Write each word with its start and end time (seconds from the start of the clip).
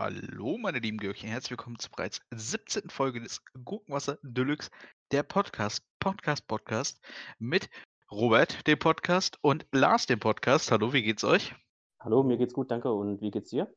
Hallo, 0.00 0.58
meine 0.58 0.78
lieben 0.78 0.98
Gürkchen, 0.98 1.28
herzlich 1.28 1.50
willkommen 1.50 1.76
zur 1.76 1.90
bereits 1.90 2.20
17. 2.30 2.88
Folge 2.88 3.20
des 3.20 3.42
Gurkenwasser 3.64 4.16
Deluxe, 4.22 4.70
der 5.10 5.24
Podcast, 5.24 5.82
Podcast, 5.98 6.46
Podcast 6.46 7.00
mit 7.40 7.68
Robert, 8.08 8.64
dem 8.68 8.78
Podcast, 8.78 9.40
und 9.40 9.66
Lars, 9.72 10.06
dem 10.06 10.20
Podcast. 10.20 10.70
Hallo, 10.70 10.92
wie 10.92 11.02
geht's 11.02 11.24
euch? 11.24 11.52
Hallo, 11.98 12.22
mir 12.22 12.38
geht's 12.38 12.54
gut, 12.54 12.70
danke. 12.70 12.92
Und 12.92 13.20
wie 13.20 13.32
geht's 13.32 13.50
dir? 13.50 13.74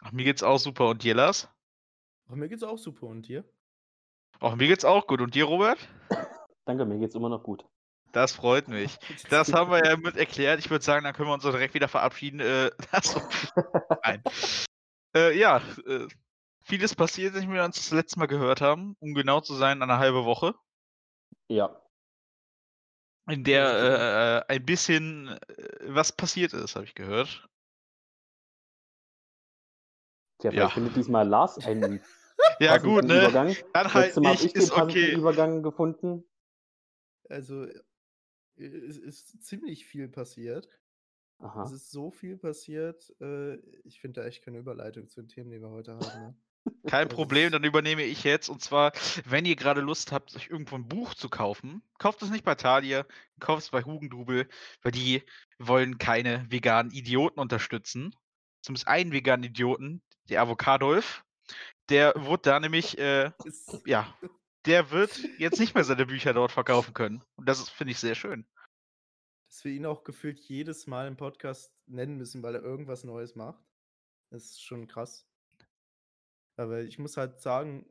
Ach, 0.00 0.10
mir 0.10 0.24
geht's 0.24 0.42
auch 0.42 0.58
super. 0.58 0.88
Und 0.88 1.04
dir, 1.04 1.14
Lars? 1.14 1.48
Ach, 2.28 2.34
mir 2.34 2.48
geht's 2.48 2.64
auch 2.64 2.78
super. 2.78 3.06
Und 3.06 3.28
dir? 3.28 3.44
Ach, 4.40 4.56
mir 4.56 4.66
geht's 4.66 4.84
auch 4.84 5.06
gut. 5.06 5.20
Und 5.20 5.36
dir, 5.36 5.44
Robert? 5.44 5.78
Danke, 6.64 6.86
mir 6.86 6.98
geht's 6.98 7.14
immer 7.14 7.28
noch 7.28 7.44
gut. 7.44 7.64
Das 8.10 8.32
freut 8.32 8.66
mich. 8.66 8.98
Das 9.30 9.52
haben 9.52 9.70
wir 9.70 9.84
ja 9.84 9.96
mit 9.96 10.16
erklärt. 10.16 10.58
Ich 10.58 10.70
würde 10.70 10.84
sagen, 10.84 11.04
dann 11.04 11.14
können 11.14 11.28
wir 11.28 11.34
uns 11.34 11.44
so 11.44 11.52
direkt 11.52 11.74
wieder 11.74 11.86
verabschieden. 11.86 12.40
Äh, 12.40 12.72
das, 12.90 13.14
nein. 14.04 14.24
Äh, 15.14 15.38
ja, 15.38 15.58
äh, 15.86 16.08
vieles 16.62 16.94
passiert, 16.94 17.34
seit 17.34 17.48
wir 17.48 17.64
uns 17.64 17.76
das 17.76 17.90
letzte 17.90 18.18
Mal 18.18 18.26
gehört 18.26 18.60
haben. 18.60 18.96
Um 19.00 19.14
genau 19.14 19.40
zu 19.40 19.54
sein, 19.54 19.82
eine 19.82 19.98
halbe 19.98 20.24
Woche. 20.24 20.54
Ja. 21.48 21.78
In 23.28 23.44
der 23.44 24.44
äh, 24.48 24.52
ein 24.52 24.64
bisschen 24.64 25.28
äh, 25.28 25.38
was 25.86 26.12
passiert 26.12 26.52
ist, 26.54 26.74
habe 26.74 26.86
ich 26.86 26.94
gehört. 26.94 27.48
Tja, 30.38 30.50
vielleicht 30.50 30.56
Ja. 30.56 30.68
findet 30.68 30.96
diesmal 30.96 31.28
Lars 31.28 31.64
einen 31.64 32.00
Ja, 32.60 32.78
gut, 32.78 33.04
ne? 33.04 33.20
Übergang. 33.20 33.56
Dann 33.72 33.94
halt 33.94 34.16
Mal 34.16 34.30
habe 34.30 34.42
nicht, 34.42 34.46
ich 34.46 34.52
den 34.54 34.62
ist 34.62 34.72
okay. 34.72 35.14
Übergang 35.14 35.62
gefunden. 35.62 36.24
Also, 37.28 37.64
äh, 37.64 37.80
es 38.56 38.98
ist 38.98 39.44
ziemlich 39.44 39.86
viel 39.86 40.08
passiert. 40.08 40.68
Aha. 41.42 41.64
Es 41.64 41.72
ist 41.72 41.90
so 41.90 42.10
viel 42.10 42.36
passiert. 42.36 43.12
Äh, 43.20 43.56
ich 43.84 44.00
finde 44.00 44.20
da 44.20 44.26
echt 44.26 44.44
keine 44.44 44.58
Überleitung 44.58 45.08
zu 45.08 45.22
den 45.22 45.28
Themen, 45.28 45.50
die 45.50 45.60
wir 45.60 45.70
heute 45.70 45.94
haben. 45.94 46.20
Ne? 46.20 46.36
Kein 46.86 47.08
Das 47.08 47.16
Problem, 47.16 47.50
dann 47.50 47.64
übernehme 47.64 48.04
ich 48.04 48.22
jetzt. 48.22 48.48
Und 48.48 48.62
zwar, 48.62 48.92
wenn 49.24 49.44
ihr 49.44 49.56
gerade 49.56 49.80
Lust 49.80 50.12
habt, 50.12 50.34
euch 50.36 50.48
irgendwo 50.48 50.76
ein 50.76 50.86
Buch 50.86 51.14
zu 51.14 51.28
kaufen, 51.28 51.82
kauft 51.98 52.22
es 52.22 52.30
nicht 52.30 52.44
bei 52.44 52.54
Thalia, 52.54 53.04
kauft 53.40 53.64
es 53.64 53.70
bei 53.70 53.82
Hugendubel, 53.82 54.48
weil 54.82 54.92
die 54.92 55.22
wollen 55.58 55.98
keine 55.98 56.46
veganen 56.48 56.92
Idioten 56.92 57.40
unterstützen. 57.40 58.14
Zumindest 58.60 58.86
einen 58.86 59.12
veganen 59.12 59.44
Idioten, 59.44 60.02
der 60.28 60.42
Avocadolf. 60.42 61.24
Der 61.88 62.14
wurde 62.16 62.42
da 62.42 62.60
nämlich, 62.60 62.96
äh, 62.98 63.32
ja, 63.84 64.06
der 64.66 64.92
wird 64.92 65.18
jetzt 65.38 65.58
nicht 65.58 65.74
mehr 65.74 65.82
seine 65.82 66.06
Bücher 66.06 66.32
dort 66.32 66.52
verkaufen 66.52 66.94
können. 66.94 67.24
Und 67.34 67.48
das 67.48 67.68
finde 67.68 67.90
ich, 67.90 67.98
sehr 67.98 68.14
schön. 68.14 68.46
Dass 69.52 69.64
wir 69.66 69.72
ihn 69.72 69.84
auch 69.84 70.02
gefühlt 70.02 70.40
jedes 70.40 70.86
Mal 70.86 71.06
im 71.06 71.18
Podcast 71.18 71.74
nennen 71.86 72.16
müssen, 72.16 72.42
weil 72.42 72.54
er 72.54 72.62
irgendwas 72.62 73.04
Neues 73.04 73.34
macht. 73.34 73.62
Das 74.30 74.44
ist 74.44 74.62
schon 74.62 74.86
krass. 74.86 75.28
Aber 76.56 76.80
ich 76.80 76.98
muss 76.98 77.18
halt 77.18 77.38
sagen, 77.42 77.86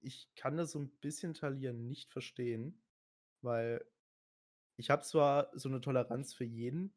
ich 0.00 0.28
kann 0.34 0.58
das 0.58 0.72
so 0.72 0.78
ein 0.78 0.90
bisschen 1.00 1.32
Thalia 1.32 1.72
nicht 1.72 2.12
verstehen, 2.12 2.82
weil 3.40 3.82
ich 4.76 4.90
habe 4.90 5.04
zwar 5.04 5.50
so 5.58 5.70
eine 5.70 5.80
Toleranz 5.80 6.34
für 6.34 6.44
jeden, 6.44 6.92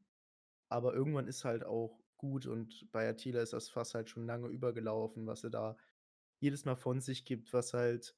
aber 0.67 0.93
irgendwann 0.93 1.29
ist 1.29 1.45
halt 1.45 1.63
auch 1.63 2.03
gut 2.17 2.45
und 2.45 2.91
bei 2.91 3.07
Attila 3.07 3.41
ist 3.41 3.53
das 3.53 3.69
Fass 3.69 3.95
halt 3.95 4.09
schon 4.09 4.25
lange 4.25 4.49
übergelaufen, 4.49 5.27
was 5.27 5.45
er 5.45 5.49
da 5.49 5.77
jedes 6.41 6.65
Mal 6.65 6.75
von 6.75 6.99
sich 6.99 7.23
gibt, 7.23 7.53
was 7.53 7.73
halt 7.73 8.17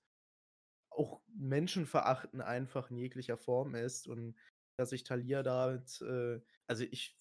auch 0.89 1.21
Menschenverachten 1.27 2.41
einfach 2.41 2.89
in 2.89 2.97
jeglicher 2.97 3.37
Form 3.37 3.75
ist 3.75 4.07
und 4.07 4.35
dass 4.81 4.91
sich 4.91 5.03
Thalia 5.03 5.43
damit, 5.43 6.01
äh, 6.01 6.41
also 6.67 6.83
ich, 6.85 7.17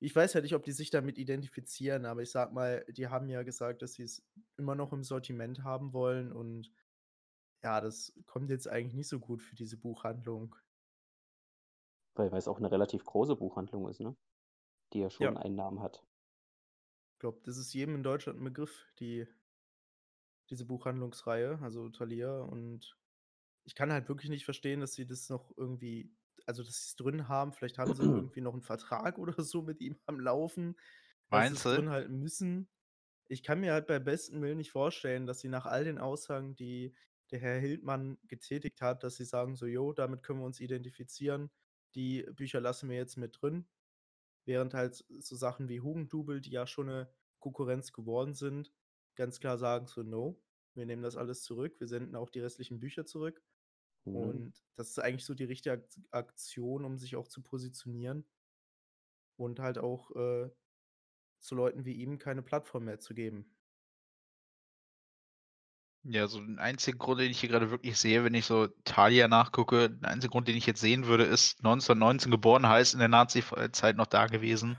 ich 0.00 0.16
weiß 0.16 0.34
ja 0.34 0.40
nicht, 0.42 0.54
ob 0.54 0.64
die 0.64 0.72
sich 0.72 0.90
damit 0.90 1.18
identifizieren, 1.18 2.06
aber 2.06 2.22
ich 2.22 2.30
sag 2.30 2.52
mal, 2.52 2.84
die 2.90 3.08
haben 3.08 3.28
ja 3.28 3.42
gesagt, 3.42 3.82
dass 3.82 3.94
sie 3.94 4.02
es 4.04 4.26
immer 4.58 4.74
noch 4.74 4.92
im 4.92 5.04
Sortiment 5.04 5.64
haben 5.64 5.92
wollen 5.92 6.32
und 6.32 6.72
ja, 7.64 7.80
das 7.80 8.14
kommt 8.26 8.50
jetzt 8.50 8.68
eigentlich 8.68 8.94
nicht 8.94 9.08
so 9.08 9.20
gut 9.20 9.42
für 9.42 9.56
diese 9.56 9.78
Buchhandlung. 9.78 10.56
Weil 12.14 12.32
weil 12.32 12.38
es 12.38 12.48
auch 12.48 12.56
eine 12.56 12.70
relativ 12.70 13.04
große 13.04 13.36
Buchhandlung 13.36 13.86
ist, 13.86 14.00
ne? 14.00 14.16
Die 14.92 15.00
ja 15.00 15.10
schon 15.10 15.36
Ja. 15.36 15.38
einen 15.38 15.56
Namen 15.56 15.82
hat. 15.82 16.06
Ich 17.14 17.18
glaube, 17.20 17.40
das 17.44 17.56
ist 17.56 17.72
jedem 17.72 17.94
in 17.94 18.02
Deutschland 18.02 18.38
ein 18.38 18.44
Begriff, 18.44 18.84
die, 18.98 19.26
diese 20.50 20.64
Buchhandlungsreihe, 20.64 21.58
also 21.62 21.88
Thalia. 21.88 22.40
Und 22.40 22.96
ich 23.64 23.74
kann 23.74 23.92
halt 23.92 24.08
wirklich 24.08 24.30
nicht 24.30 24.44
verstehen, 24.44 24.80
dass 24.80 24.94
sie 24.94 25.06
das 25.06 25.28
noch 25.28 25.56
irgendwie, 25.56 26.14
also 26.48 26.62
dass 26.62 26.74
sie 26.82 26.86
es 26.88 26.96
drin 26.96 27.28
haben. 27.28 27.52
Vielleicht 27.52 27.78
haben 27.78 27.94
sie 27.94 28.02
irgendwie 28.06 28.40
noch 28.40 28.52
einen 28.52 28.62
Vertrag 28.62 29.18
oder 29.18 29.42
so 29.42 29.62
mit 29.62 29.80
ihm 29.80 29.98
am 30.06 30.20
Laufen, 30.20 30.76
dass 31.30 31.48
sie 31.48 31.54
Meinst 31.54 31.56
es 31.56 31.66
du? 31.66 31.68
drin 31.68 31.90
halten 31.90 32.18
müssen. 32.18 32.68
Ich 33.28 33.42
kann 33.42 33.60
mir 33.60 33.72
halt 33.72 33.86
bei 33.86 33.98
besten 33.98 34.42
Willen 34.42 34.58
nicht 34.58 34.70
vorstellen, 34.72 35.26
dass 35.26 35.40
sie 35.40 35.48
nach 35.48 35.66
all 35.66 35.84
den 35.84 35.98
Aussagen, 35.98 36.54
die 36.54 36.94
der 37.30 37.40
Herr 37.40 37.58
Hildmann 37.58 38.18
getätigt 38.28 38.80
hat, 38.82 39.02
dass 39.04 39.16
sie 39.16 39.24
sagen 39.24 39.56
so, 39.56 39.66
jo, 39.66 39.92
damit 39.92 40.22
können 40.22 40.40
wir 40.40 40.46
uns 40.46 40.60
identifizieren. 40.60 41.50
Die 41.94 42.22
Bücher 42.34 42.60
lassen 42.60 42.90
wir 42.90 42.96
jetzt 42.96 43.16
mit 43.16 43.38
drin. 43.40 43.66
Während 44.44 44.74
halt 44.74 45.04
so 45.18 45.36
Sachen 45.36 45.68
wie 45.68 45.80
Hugendubel, 45.80 46.40
die 46.40 46.50
ja 46.50 46.66
schon 46.66 46.88
eine 46.88 47.10
Konkurrenz 47.38 47.92
geworden 47.92 48.34
sind, 48.34 48.72
ganz 49.14 49.40
klar 49.40 49.58
sagen 49.58 49.86
so, 49.86 50.02
no, 50.02 50.40
wir 50.74 50.86
nehmen 50.86 51.02
das 51.02 51.16
alles 51.16 51.42
zurück, 51.42 51.78
wir 51.80 51.86
senden 51.88 52.16
auch 52.16 52.30
die 52.30 52.40
restlichen 52.40 52.80
Bücher 52.80 53.06
zurück. 53.06 53.42
Mhm. 54.04 54.14
Und 54.16 54.64
das 54.76 54.90
ist 54.90 54.98
eigentlich 54.98 55.24
so 55.24 55.34
die 55.34 55.44
richtige 55.44 55.72
Ak- 55.72 56.00
Aktion, 56.10 56.84
um 56.84 56.98
sich 56.98 57.16
auch 57.16 57.28
zu 57.28 57.42
positionieren 57.42 58.24
und 59.36 59.60
halt 59.60 59.78
auch 59.78 60.10
äh, 60.16 60.50
zu 61.40 61.54
Leuten 61.54 61.84
wie 61.84 61.94
ihm 61.94 62.18
keine 62.18 62.42
Plattform 62.42 62.84
mehr 62.84 63.00
zu 63.00 63.14
geben. 63.14 63.46
Ja, 66.04 66.26
so 66.26 66.40
den 66.40 66.58
einzigen 66.58 66.98
Grund, 66.98 67.20
den 67.20 67.30
ich 67.30 67.38
hier 67.38 67.48
gerade 67.48 67.70
wirklich 67.70 67.96
sehe, 67.96 68.24
wenn 68.24 68.34
ich 68.34 68.44
so 68.44 68.66
Thalia 68.84 69.28
nachgucke, 69.28 69.88
der 69.88 70.10
einzige 70.10 70.32
Grund, 70.32 70.48
den 70.48 70.56
ich 70.56 70.66
jetzt 70.66 70.80
sehen 70.80 71.06
würde, 71.06 71.22
ist 71.22 71.62
1919 71.62 72.32
geboren, 72.32 72.66
heißt 72.66 72.94
in 72.94 72.98
der 72.98 73.08
Nazi-Zeit 73.08 73.96
noch 73.96 74.08
da 74.08 74.26
gewesen. 74.26 74.78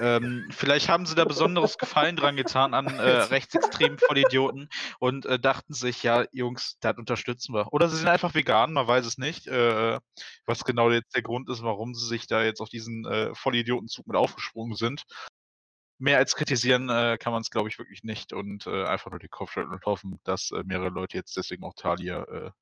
Ähm, 0.00 0.48
vielleicht 0.50 0.88
haben 0.88 1.04
sie 1.04 1.14
da 1.14 1.26
besonderes 1.26 1.76
Gefallen 1.76 2.16
dran 2.16 2.34
getan 2.34 2.72
an 2.72 2.86
äh, 2.86 3.00
rechtsextremen 3.02 3.98
Vollidioten 3.98 4.70
und 4.98 5.26
äh, 5.26 5.38
dachten 5.38 5.74
sich, 5.74 6.02
ja, 6.02 6.24
Jungs, 6.32 6.78
das 6.80 6.96
unterstützen 6.96 7.52
wir. 7.52 7.70
Oder 7.74 7.90
sie 7.90 7.98
sind 7.98 8.08
einfach 8.08 8.34
vegan, 8.34 8.72
man 8.72 8.86
weiß 8.86 9.04
es 9.04 9.18
nicht, 9.18 9.46
äh, 9.46 10.00
was 10.46 10.64
genau 10.64 10.90
jetzt 10.90 11.14
der 11.14 11.22
Grund 11.22 11.50
ist, 11.50 11.62
warum 11.62 11.94
sie 11.94 12.06
sich 12.06 12.26
da 12.26 12.42
jetzt 12.42 12.62
auf 12.62 12.70
diesen 12.70 13.04
äh, 13.04 13.34
Vollidiotenzug 13.34 14.06
mit 14.06 14.16
aufgesprungen 14.16 14.74
sind. 14.74 15.04
Mehr 15.98 16.16
als 16.16 16.34
kritisieren 16.34 16.88
äh, 16.88 17.18
kann 17.20 17.34
man 17.34 17.42
es, 17.42 17.50
glaube 17.50 17.68
ich, 17.68 17.78
wirklich 17.78 18.02
nicht 18.02 18.32
und 18.32 18.66
äh, 18.66 18.86
einfach 18.86 19.10
nur 19.10 19.20
den 19.20 19.28
Kopf 19.28 19.52
schütteln 19.52 19.74
und 19.74 19.84
hoffen, 19.84 20.18
dass 20.24 20.50
äh, 20.50 20.62
mehrere 20.64 20.88
Leute 20.88 21.18
jetzt 21.18 21.36
deswegen 21.36 21.62
auch 21.62 21.74
Thalia 21.74 22.52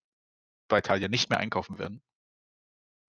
bei 0.66 0.80
Thalia 0.80 1.06
nicht 1.08 1.30
mehr 1.30 1.38
einkaufen 1.38 1.78
werden. 1.78 2.02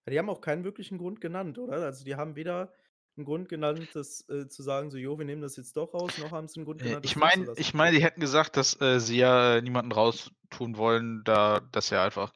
Die 0.07 0.17
haben 0.17 0.29
auch 0.29 0.41
keinen 0.41 0.63
wirklichen 0.63 0.97
Grund 0.97 1.19
genannt, 1.19 1.57
oder? 1.57 1.83
Also 1.83 2.05
die 2.05 2.15
haben 2.15 2.35
weder 2.35 2.71
einen 3.19 3.25
Grund 3.25 3.49
genannt, 3.49 3.89
das 3.93 4.27
äh, 4.29 4.47
zu 4.49 4.63
sagen, 4.63 4.91
so, 4.91 4.97
jo, 4.97 5.17
wir 5.19 5.25
nehmen 5.25 5.41
das 5.41 5.57
jetzt 5.57 5.77
doch 5.77 5.93
raus, 5.93 6.17
noch 6.17 6.31
haben 6.31 6.47
sie 6.47 6.57
einen 6.59 6.65
Grund 6.65 6.81
Äh, 6.81 6.85
genannt, 6.85 7.05
Ich 7.05 7.15
meine, 7.15 7.51
ich 7.57 7.73
meine, 7.73 7.95
die 7.97 8.03
hätten 8.03 8.21
gesagt, 8.21 8.57
dass 8.57 8.79
äh, 8.81 8.99
sie 8.99 9.17
ja 9.17 9.57
äh, 9.57 9.61
niemanden 9.61 9.91
raustun 9.91 10.77
wollen, 10.77 11.23
da 11.25 11.59
das 11.71 11.89
ja 11.89 12.03
einfach 12.03 12.33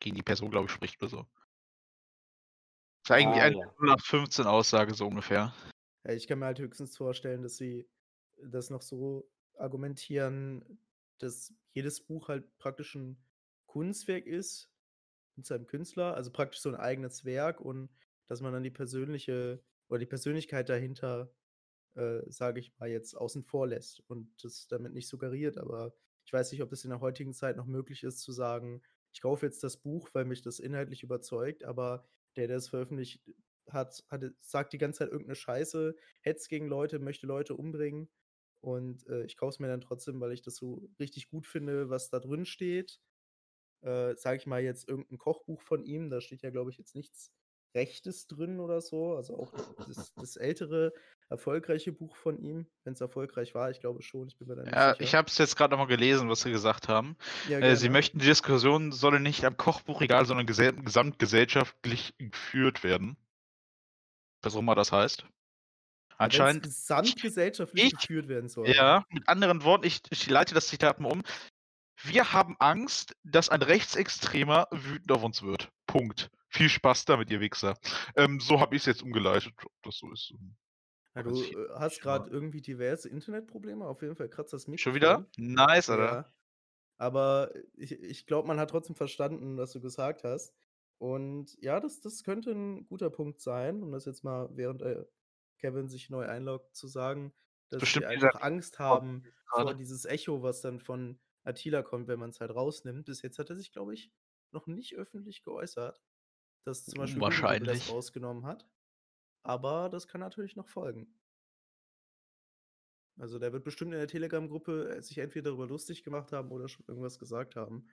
gegen 0.00 0.16
die 0.16 0.22
Person, 0.22 0.50
glaube 0.50 0.66
ich, 0.66 0.72
spricht 0.72 1.00
oder 1.02 1.10
so. 1.10 1.26
Das 3.04 3.16
ist 3.16 3.22
eigentlich 3.22 3.42
Ah, 3.42 3.42
eine 3.42 3.56
ja. 3.56 3.66
0815 3.80 4.46
Aussage 4.46 4.94
so 4.94 5.06
ungefähr. 5.06 5.54
Ja, 6.04 6.12
ich 6.12 6.26
kann 6.26 6.38
mir 6.38 6.46
halt 6.46 6.58
höchstens 6.58 6.96
vorstellen, 6.96 7.42
dass 7.42 7.56
sie 7.56 7.88
das 8.42 8.70
noch 8.70 8.82
so 8.82 9.28
argumentieren, 9.56 10.78
dass 11.18 11.52
jedes 11.72 12.00
Buch 12.04 12.28
halt 12.28 12.56
praktisch 12.58 12.94
ein 12.94 13.18
Kunstwerk 13.66 14.26
ist 14.26 14.70
mit 15.36 15.46
seinem 15.46 15.66
Künstler, 15.66 16.14
also 16.14 16.30
praktisch 16.30 16.60
so 16.60 16.68
ein 16.68 16.76
eigenes 16.76 17.24
Werk 17.24 17.60
und 17.60 17.90
dass 18.26 18.40
man 18.40 18.52
dann 18.52 18.62
die 18.62 18.70
persönliche 18.70 19.62
oder 19.88 19.98
die 19.98 20.06
Persönlichkeit 20.06 20.68
dahinter, 20.68 21.32
äh, 21.94 22.20
sage 22.30 22.60
ich 22.60 22.72
mal, 22.78 22.88
jetzt 22.88 23.14
außen 23.14 23.44
vor 23.44 23.66
lässt 23.68 24.02
und 24.08 24.32
das 24.42 24.66
damit 24.68 24.92
nicht 24.92 25.08
suggeriert. 25.08 25.58
Aber 25.58 25.94
ich 26.24 26.32
weiß 26.32 26.52
nicht, 26.52 26.62
ob 26.62 26.72
es 26.72 26.84
in 26.84 26.90
der 26.90 27.00
heutigen 27.00 27.34
Zeit 27.34 27.56
noch 27.56 27.66
möglich 27.66 28.04
ist 28.04 28.20
zu 28.20 28.32
sagen, 28.32 28.82
ich 29.12 29.22
kaufe 29.22 29.46
jetzt 29.46 29.64
das 29.64 29.78
Buch, 29.78 30.10
weil 30.12 30.24
mich 30.24 30.42
das 30.42 30.58
inhaltlich 30.58 31.02
überzeugt, 31.02 31.64
aber 31.64 32.06
der, 32.36 32.46
der 32.48 32.58
es 32.58 32.68
veröffentlicht 32.68 33.22
hat, 33.68 34.04
hatte, 34.08 34.34
sagt 34.40 34.72
die 34.72 34.78
ganze 34.78 34.98
Zeit 35.00 35.08
irgendeine 35.08 35.34
Scheiße, 35.36 35.96
hetzt 36.20 36.48
gegen 36.48 36.68
Leute, 36.68 36.98
möchte 36.98 37.26
Leute 37.26 37.54
umbringen. 37.54 38.08
Und 38.60 39.06
äh, 39.08 39.24
ich 39.24 39.36
kaufe 39.36 39.50
es 39.50 39.58
mir 39.60 39.68
dann 39.68 39.80
trotzdem, 39.80 40.20
weil 40.20 40.32
ich 40.32 40.42
das 40.42 40.56
so 40.56 40.88
richtig 40.98 41.28
gut 41.28 41.46
finde, 41.46 41.90
was 41.90 42.10
da 42.10 42.18
drin 42.20 42.44
steht. 42.44 43.00
Äh, 43.82 44.16
Sage 44.16 44.38
ich 44.38 44.46
mal 44.46 44.62
jetzt 44.62 44.88
irgendein 44.88 45.18
Kochbuch 45.18 45.62
von 45.62 45.84
ihm, 45.84 46.10
da 46.10 46.20
steht 46.20 46.42
ja, 46.42 46.50
glaube 46.50 46.70
ich, 46.70 46.78
jetzt 46.78 46.94
nichts 46.94 47.32
Rechtes 47.74 48.26
drin 48.26 48.60
oder 48.60 48.80
so. 48.80 49.14
Also 49.16 49.38
auch 49.38 49.52
das, 49.86 50.12
das 50.14 50.36
ältere, 50.36 50.92
erfolgreiche 51.28 51.92
Buch 51.92 52.16
von 52.16 52.38
ihm, 52.38 52.66
wenn 52.84 52.94
es 52.94 53.00
erfolgreich 53.00 53.54
war, 53.54 53.70
ich 53.70 53.80
glaube 53.80 54.02
schon, 54.02 54.28
ich 54.28 54.38
bin 54.38 54.48
mir 54.48 54.56
da 54.56 54.62
nicht 54.62 54.74
Ja, 54.74 54.90
sicher. 54.92 55.02
ich 55.02 55.14
habe 55.14 55.28
es 55.28 55.36
jetzt 55.38 55.56
gerade 55.56 55.72
nochmal 55.72 55.86
gelesen, 55.86 56.28
was 56.30 56.40
sie 56.40 56.50
gesagt 56.50 56.88
haben. 56.88 57.16
ja, 57.48 57.58
Äh, 57.58 57.76
sie 57.76 57.90
möchten, 57.90 58.18
die 58.18 58.26
Diskussion 58.26 58.92
solle 58.92 59.20
nicht 59.20 59.44
am 59.44 59.56
Kochbuchregal, 59.56 60.24
sondern 60.24 60.46
gesell 60.46 60.72
gesamtgesellschaftlich 60.72 62.14
geführt 62.18 62.82
werden. 62.82 63.16
Was 64.42 64.54
auch 64.54 64.60
immer 64.60 64.74
das 64.74 64.92
heißt. 64.92 65.24
Anscheinend. 66.16 66.64
gesamtgesellschaftlich 66.64 67.84
Ich- 67.84 67.92
geführt 67.92 68.28
werden 68.28 68.48
soll. 68.48 68.68
Ja, 68.68 69.04
mit 69.10 69.28
anderen 69.28 69.62
Worten, 69.62 69.84
ich, 69.86 70.00
ich 70.10 70.28
leite 70.28 70.54
das 70.54 70.66
Zitat 70.68 70.98
mal 71.00 71.12
um. 71.12 71.22
Wir 72.02 72.32
haben 72.32 72.56
Angst, 72.58 73.14
dass 73.24 73.48
ein 73.50 73.62
Rechtsextremer 73.62 74.66
wütend 74.70 75.12
auf 75.12 75.22
uns 75.22 75.42
wird. 75.42 75.68
Punkt. 75.86 76.30
Viel 76.48 76.68
Spaß 76.68 77.04
damit, 77.04 77.30
ihr 77.30 77.40
Wichser. 77.40 77.78
Ähm, 78.16 78.40
so 78.40 78.60
habe 78.60 78.74
ich 78.74 78.82
es 78.82 78.86
jetzt 78.86 79.02
umgeleitet, 79.02 79.52
ob 79.64 79.72
das 79.82 79.98
so 79.98 80.10
ist. 80.12 80.32
ähm, 80.32 80.56
Ja, 81.14 81.22
du 81.22 81.42
äh, 81.42 81.68
hast 81.74 81.92
nicht, 81.92 82.02
gerade 82.02 82.30
irgendwie 82.30 82.60
diverse 82.60 83.08
Internetprobleme. 83.08 83.84
Auf 83.86 84.02
jeden 84.02 84.16
Fall 84.16 84.28
kratzt 84.28 84.52
das 84.52 84.66
Mikrofon. 84.66 84.78
Schon 84.78 84.94
wieder? 84.94 85.26
Nice, 85.36 85.90
oder? 85.90 86.12
Ja. 86.12 86.32
Aber 86.98 87.52
ich, 87.74 87.92
ich 87.92 88.26
glaube, 88.26 88.48
man 88.48 88.58
hat 88.58 88.70
trotzdem 88.70 88.96
verstanden, 88.96 89.56
was 89.56 89.72
du 89.72 89.80
gesagt 89.80 90.24
hast. 90.24 90.54
Und 90.98 91.56
ja, 91.62 91.78
das, 91.78 92.00
das 92.00 92.24
könnte 92.24 92.50
ein 92.50 92.86
guter 92.86 93.10
Punkt 93.10 93.40
sein, 93.40 93.82
um 93.82 93.92
das 93.92 94.04
jetzt 94.04 94.24
mal, 94.24 94.48
während 94.52 94.82
äh, 94.82 95.04
Kevin 95.58 95.88
sich 95.88 96.10
neu 96.10 96.26
einloggt, 96.26 96.74
zu 96.74 96.88
sagen, 96.88 97.32
dass 97.68 97.80
Bestimmt 97.80 98.06
dieser 98.10 98.28
einfach 98.28 98.42
Angst 98.42 98.78
haben 98.78 99.24
vor 99.50 99.74
dieses 99.74 100.04
Echo, 100.06 100.42
was 100.42 100.60
dann 100.60 100.80
von 100.80 101.20
Attila 101.44 101.82
kommt, 101.82 102.08
wenn 102.08 102.18
man 102.18 102.30
es 102.30 102.40
halt 102.40 102.50
rausnimmt. 102.50 103.06
Bis 103.06 103.22
jetzt 103.22 103.38
hat 103.38 103.50
er 103.50 103.56
sich, 103.56 103.72
glaube 103.72 103.94
ich, 103.94 104.10
noch 104.50 104.66
nicht 104.66 104.96
öffentlich 104.96 105.42
geäußert, 105.42 106.00
dass 106.68 106.84
zum 106.84 106.98
Beispiel 106.98 107.20
Google 107.20 107.30
das 107.30 107.42
Wahrscheinlich. 107.42 107.90
rausgenommen 107.90 108.46
hat. 108.46 108.66
Aber 109.42 109.88
das 109.88 110.06
kann 110.08 110.20
natürlich 110.20 110.56
noch 110.56 110.68
folgen. 110.68 111.12
Also 113.18 113.38
der 113.38 113.52
wird 113.52 113.64
bestimmt 113.64 113.92
in 113.92 113.98
der 113.98 114.06
Telegram-Gruppe 114.08 114.96
äh, 114.96 115.02
sich 115.02 115.18
entweder 115.18 115.50
darüber 115.50 115.66
lustig 115.66 116.04
gemacht 116.04 116.32
haben 116.32 116.50
oder 116.52 116.68
schon 116.68 116.84
irgendwas 116.86 117.18
gesagt 117.18 117.56
haben. 117.56 117.88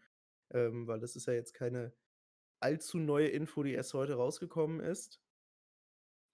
Ähm, 0.53 0.85
weil 0.87 0.99
das 0.99 1.15
ist 1.15 1.25
ja 1.25 1.33
jetzt 1.33 1.53
keine 1.53 1.93
allzu 2.59 2.99
neue 2.99 3.27
Info, 3.27 3.63
die 3.63 3.73
erst 3.73 3.93
heute 3.93 4.13
rausgekommen 4.15 4.79
ist. 4.79 5.19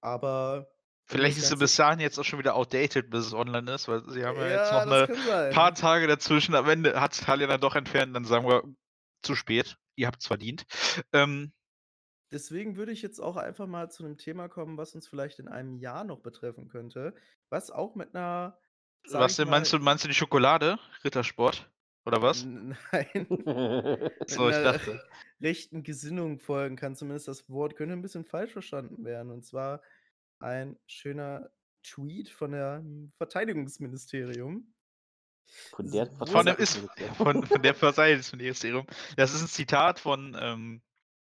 Aber 0.02 0.70
Vielleicht 1.06 1.38
ist 1.38 1.50
sie 1.50 1.58
bis 1.58 1.76
dahin 1.76 2.00
jetzt 2.00 2.18
auch 2.20 2.24
schon 2.24 2.40
wieder 2.40 2.56
outdated, 2.56 3.10
bis 3.10 3.28
es 3.28 3.34
online 3.34 3.74
ist, 3.74 3.88
weil 3.88 4.08
sie 4.10 4.24
haben 4.26 4.38
ja, 4.38 4.48
jetzt 4.48 4.72
Ja, 4.72 4.86
noch 4.86 4.92
eine 4.94 5.08
kann 5.08 5.26
sein. 5.26 5.54
paar 5.54 5.74
Tage 5.74 6.08
dazwischen. 6.08 6.56
Am 6.56 6.68
Ende 6.70 7.00
hat 7.00 7.18
Talia 7.20 7.48
dann 7.48 7.60
doch 7.62 7.76
entfernt, 7.76 8.16
dann 8.16 8.26
sagen 8.26 8.48
wir 8.48 8.64
zu 9.22 9.36
spät. 9.36 9.78
Ihr 9.96 10.08
habt 10.08 10.22
es 10.22 10.28
verdient. 10.28 10.64
Ähm, 11.14 11.54
Deswegen 12.32 12.78
würde 12.78 12.92
ich 12.92 13.02
jetzt 13.02 13.20
auch 13.20 13.36
einfach 13.36 13.68
mal 13.68 13.92
zu 13.92 14.06
einem 14.06 14.18
Thema 14.18 14.48
kommen, 14.48 14.78
was 14.78 14.96
uns 14.96 15.08
vielleicht 15.08 15.40
in 15.40 15.48
einem 15.48 15.78
Jahr 15.78 16.04
noch 16.04 16.20
betreffen 16.20 16.70
könnte. 16.70 17.14
Was 17.50 17.72
auch 17.72 17.96
mit 17.96 18.16
einer. 18.16 18.58
was 19.10 19.36
denn 19.36 19.50
meinst 19.50 19.74
du? 19.74 19.80
Meinst 19.80 20.04
du 20.04 20.08
die 20.08 20.14
Schokolade? 20.14 20.80
Rittersport? 21.04 21.70
Oder 22.06 22.22
was? 22.22 22.46
Nein. 22.46 23.28
So, 24.28 24.50
ich 24.50 24.56
dachte. 24.56 25.04
rechten 25.42 25.84
Gesinnung 25.84 26.40
folgen 26.40 26.76
kann. 26.76 26.96
Zumindest 26.96 27.28
das 27.28 27.50
Wort 27.50 27.76
könnte 27.76 27.94
ein 27.94 28.02
bisschen 28.02 28.26
falsch 28.26 28.54
verstanden 28.54 29.04
werden. 29.04 29.32
Und 29.32 29.44
zwar 29.44 29.82
ein 30.40 30.80
schöner 30.88 31.52
Tweet 31.84 32.30
von 32.30 32.52
der 32.52 32.78
hm, 32.78 33.12
Verteidigungsministerium. 33.18 34.74
Von 35.76 35.92
der 35.92 36.08
Von 36.08 36.28
Von, 36.28 36.46
dem 36.46 36.56
ist, 36.58 36.78
Verteidigungsministerium. 36.78 37.16
von, 37.16 37.44
von 37.46 37.62
der 37.62 37.76
Verteidigungsministerium. 37.76 38.88
Das 39.18 39.34
ist 39.34 39.42
ein 39.42 39.48
Zitat 39.48 40.00
von 40.00 40.36
ähm, 40.40 40.82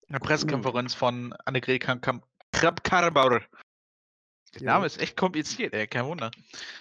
einer 0.10 0.20
Pressekonferenz 0.20 0.94
von 0.94 1.34
Annegret 1.46 1.82
Kramp-Karrenbauer. 1.82 3.42
Der 4.54 4.62
Jo. 4.62 4.66
Name 4.68 4.86
ist 4.86 5.02
echt 5.02 5.18
kompliziert, 5.18 5.74
ey, 5.74 5.86
kein 5.88 6.06
Wunder. 6.06 6.32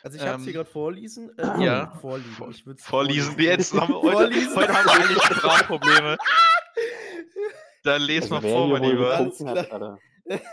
Also 0.02 0.16
ich 0.16 0.22
habe 0.22 0.36
es 0.36 0.42
hier 0.44 0.50
Ähm, 0.52 0.56
gerade 0.58 0.70
vorlesen. 0.70 1.36
Äh, 1.38 1.64
ja. 1.64 1.90
Vorliegen. 2.00 2.30
Vor- 2.32 2.50
Ich 2.50 2.64
würd's 2.66 2.84
Vorlesen. 2.84 3.38
Jetzt 3.38 3.72
haben 3.74 3.88
wir, 3.94 4.02
heute, 4.02 4.16
Vorlesen. 4.32 4.54
heute 4.56 4.72
haben 4.74 4.84
wir 4.86 4.92
eigentlich 4.92 5.22
Sprachprobleme. 5.22 6.16
Dann 7.82 8.02
lest 8.02 8.32
Also 8.32 8.34
mal 8.34 8.40
vor, 8.52 8.68
mein 8.68 8.82
Lieber. 8.84 9.30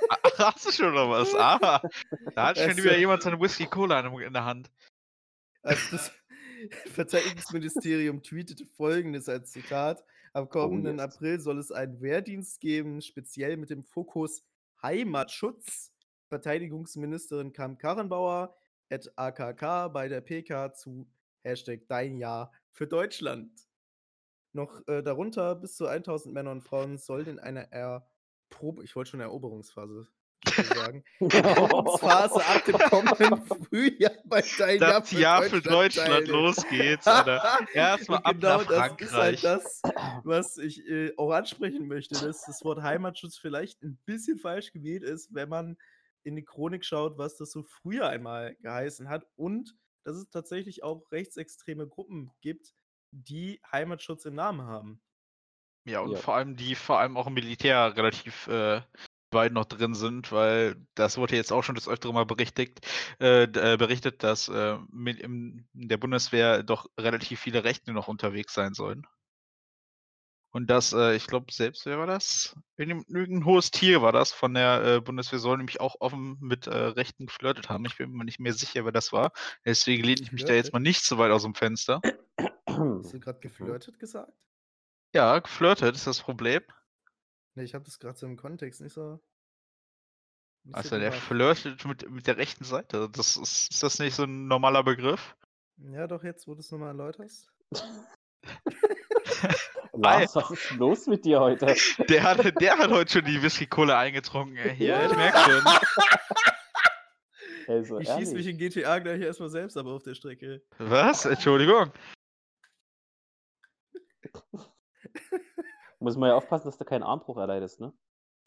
Ach, 0.10 0.38
hast 0.40 0.66
du 0.66 0.72
schon 0.72 0.94
noch 0.94 1.10
was? 1.10 1.34
Ah, 1.36 1.82
da 2.36 2.48
hat 2.48 2.58
schon 2.58 2.76
wieder 2.76 2.98
jemand 2.98 3.24
seine 3.24 3.40
Whisky-Cola 3.40 4.00
in 4.02 4.20
in 4.22 4.34
der 4.34 4.44
Hand. 4.46 4.70
Also 5.64 5.80
das 5.92 6.12
Verteidigungsministerium 6.94 8.22
tweetete 8.24 8.66
folgendes 8.66 9.30
als 9.30 9.52
Zitat. 9.52 10.04
Am 10.34 10.48
kommenden 10.48 10.98
yes. 10.98 11.04
April 11.04 11.40
soll 11.40 11.60
es 11.60 11.72
einen 11.72 12.02
Wehrdienst 12.02 12.62
geben, 12.62 13.02
speziell 13.02 13.58
mit 13.58 13.70
dem 13.70 13.84
Fokus 13.84 14.44
Heimatschutz. 14.82 15.92
Verteidigungsministerin 16.28 17.52
Kam 17.52 17.78
Karrenbauer 17.78 18.56
at 18.90 19.12
AKK 19.18 19.90
bei 19.90 20.08
der 20.08 20.22
PK 20.22 20.74
zu 20.74 21.06
Hashtag 21.44 21.82
Dein 21.88 22.18
Jahr 22.18 22.54
für 22.72 22.88
Deutschland. 22.88 23.52
Noch 24.54 24.88
äh, 24.88 25.04
darunter 25.04 25.56
bis 25.56 25.76
zu 25.76 25.88
1000 25.88 26.34
Männer 26.34 26.52
und 26.52 26.62
Frauen 26.62 26.98
sollen 26.98 27.28
in 27.28 27.40
einer 27.40 27.72
Erprob 27.72 28.82
ich 28.84 28.96
wollte 28.96 29.12
schon 29.12 29.20
Eroberungsphase 29.20 30.08
schon 30.50 30.66
sagen, 30.66 31.04
Erprobungsphase 31.20 32.46
ab 32.46 32.66
dem 32.66 32.78
kommenden 32.80 33.46
Frühjahr 33.70 34.12
bei 34.26 34.44
Dein 34.58 34.80
Jahr 34.80 35.02
Das 35.02 35.10
für 35.10 35.20
Jahr 35.20 35.44
für 35.44 35.62
Deutschland 35.62 36.28
Deutschland, 36.28 36.28
los 36.28 36.68
geht's. 36.70 37.06
Erstmal 37.74 38.20
ab 38.20 38.36
genau 38.40 38.58
nach 38.58 38.66
das 38.68 38.78
Frankreich. 38.78 39.02
ist 39.02 39.14
halt 39.14 39.44
das, 39.44 39.82
was 40.24 40.58
ich 40.58 40.88
äh, 40.88 41.14
auch 41.18 41.32
ansprechen 41.32 41.88
möchte, 41.88 42.16
dass 42.20 42.46
das 42.46 42.64
Wort 42.64 42.82
Heimatschutz 42.82 43.38
vielleicht 43.38 43.82
ein 43.84 43.98
bisschen 44.06 44.40
falsch 44.40 44.72
gewählt 44.72 45.04
ist, 45.04 45.34
wenn 45.34 45.50
man 45.50 45.78
in 46.24 46.36
die 46.36 46.44
Chronik 46.46 46.86
schaut, 46.86 47.18
was 47.18 47.38
das 47.38 47.52
so 47.52 47.64
früher 47.64 48.08
einmal 48.08 48.56
geheißen 48.62 49.10
hat 49.10 49.26
und 49.36 49.76
dass 50.04 50.16
es 50.16 50.30
tatsächlich 50.30 50.84
auch 50.84 51.12
rechtsextreme 51.12 51.88
Gruppen 51.88 52.32
gibt, 52.42 52.74
die 53.12 53.60
Heimatschutz 53.72 54.26
im 54.26 54.36
Namen 54.36 54.62
haben. 54.64 55.02
Ja, 55.86 56.02
und 56.02 56.12
Ja. 56.12 56.18
vor 56.18 56.36
allem 56.36 56.56
die 56.56 56.76
vor 56.76 57.00
allem 57.00 57.18
auch 57.18 57.26
im 57.28 57.34
Militär 57.34 57.96
relativ 57.98 58.48
äh, 58.48 58.82
weit 59.34 59.54
noch 59.54 59.66
drin 59.66 59.94
sind, 59.94 60.32
weil 60.32 60.76
das 60.96 61.18
wurde 61.18 61.36
jetzt 61.36 61.52
auch 61.52 61.64
schon 61.64 61.76
des 61.76 61.88
Öfteren 61.88 62.16
mal 62.16 62.26
berichtigt, 62.26 62.86
äh, 63.20 63.44
äh, 63.44 63.78
berichtet, 63.78 64.24
dass 64.24 64.50
äh, 64.50 64.78
mit 64.92 65.20
im, 65.20 65.68
in 65.74 65.88
der 65.90 65.98
Bundeswehr 65.98 66.64
doch 66.64 66.88
relativ 67.00 67.40
viele 67.40 67.64
Rechte 67.64 67.94
noch 67.94 68.08
unterwegs 68.08 68.54
sein 68.54 68.74
sollen. 68.74 69.06
Und 70.54 70.70
das, 70.70 70.92
äh, 70.92 71.16
ich 71.16 71.28
glaube, 71.28 71.52
selbst, 71.52 71.86
wer 71.86 71.98
war 71.98 72.08
das? 72.08 72.58
Irgendein, 72.76 73.46
hohes 73.46 73.72
Tier 73.72 74.02
war 74.02 74.12
das 74.12 74.34
von 74.34 74.54
der 74.54 74.84
äh, 74.84 75.00
Bundeswehr, 75.00 75.40
soll 75.40 75.58
nämlich 75.58 75.80
auch 75.80 75.96
offen 76.00 76.38
mit 76.42 76.68
äh, 76.68 76.76
Rechten 76.76 77.28
geflirtet 77.28 77.70
haben. 77.70 77.86
Ich 77.86 77.98
bin 77.98 78.12
mir 78.12 78.26
nicht 78.26 78.40
mehr 78.40 78.54
sicher, 78.54 78.84
wer 78.84 78.92
das 78.92 79.14
war. 79.14 79.32
Deswegen 79.64 80.04
lehne 80.04 80.22
ich 80.22 80.34
mich 80.34 80.44
da 80.44 80.54
jetzt 80.54 80.74
mal 80.74 80.80
nicht 80.80 81.06
so 81.06 81.18
weit 81.18 81.32
aus 81.32 81.44
dem 81.44 81.56
Fenster. 81.56 82.02
Hast 82.68 83.14
du 83.14 83.20
gerade 83.20 83.40
geflirtet 83.40 83.98
gesagt? 83.98 84.34
Ja, 85.14 85.40
geflirtet 85.40 85.96
ist 85.96 86.08
das 86.08 86.22
Problem. 86.22 86.62
Ne, 87.56 87.64
ich 87.64 87.74
habe 87.74 87.84
das 87.86 88.00
gerade 88.00 88.18
so 88.18 88.26
im 88.26 88.38
Kontext 88.38 88.82
nicht 88.82 88.94
so. 88.94 89.20
Nicht 90.64 90.76
Also 90.76 90.90
so 90.90 91.00
der 91.00 91.12
flirtet 91.12 91.84
mit, 91.86 92.10
mit 92.10 92.28
der 92.28 92.38
rechten 92.38 92.64
Seite. 92.64 93.10
Das 93.12 93.36
ist, 93.38 93.72
ist 93.72 93.84
das 93.84 94.00
nicht 94.00 94.16
so 94.16 94.24
ein 94.24 94.48
normaler 94.48 94.84
Begriff? 94.84 95.36
Ja, 95.78 96.08
doch, 96.08 96.24
jetzt, 96.24 96.48
wo 96.48 96.54
du 96.54 96.60
es 96.60 96.72
nochmal 96.72 96.90
erläuterst. 96.90 97.50
Lars, 99.94 100.36
was 100.36 100.52
ist 100.52 100.72
los 100.72 101.08
mit 101.08 101.26
dir 101.26 101.40
heute? 101.42 101.66
Der 102.10 102.24
hat, 102.24 102.62
der 102.62 102.78
hat 102.78 102.90
heute 102.92 103.12
schon 103.12 103.26
die 103.26 103.42
Whisky-Cola 103.42 104.00
eingetrunken. 104.00 104.56
ey, 104.58 104.76
Hier, 104.76 105.06
ich 105.06 105.16
merke 105.16 105.38
schon. 105.40 105.64
Also, 107.68 108.00
Ich 108.00 108.08
schieße 108.10 108.34
mich 108.34 108.48
ehrlich. 108.48 108.48
in 108.48 108.58
GTA 108.58 109.00
gleich 109.00 109.22
erstmal 109.22 109.50
selbst 109.50 109.78
aber 109.78 109.92
auf 109.94 110.04
der 110.04 110.16
Strecke. 110.16 110.62
Was? 110.80 111.26
Entschuldigung. 111.26 111.92
Muss 116.02 116.18
man 116.18 116.30
ja 116.30 116.36
aufpassen, 116.36 116.66
dass 116.66 116.78
du 116.78 116.84
keinen 116.86 117.04
Armbruch 117.04 117.38
erleidest, 117.38 117.80
ne? 117.80 117.94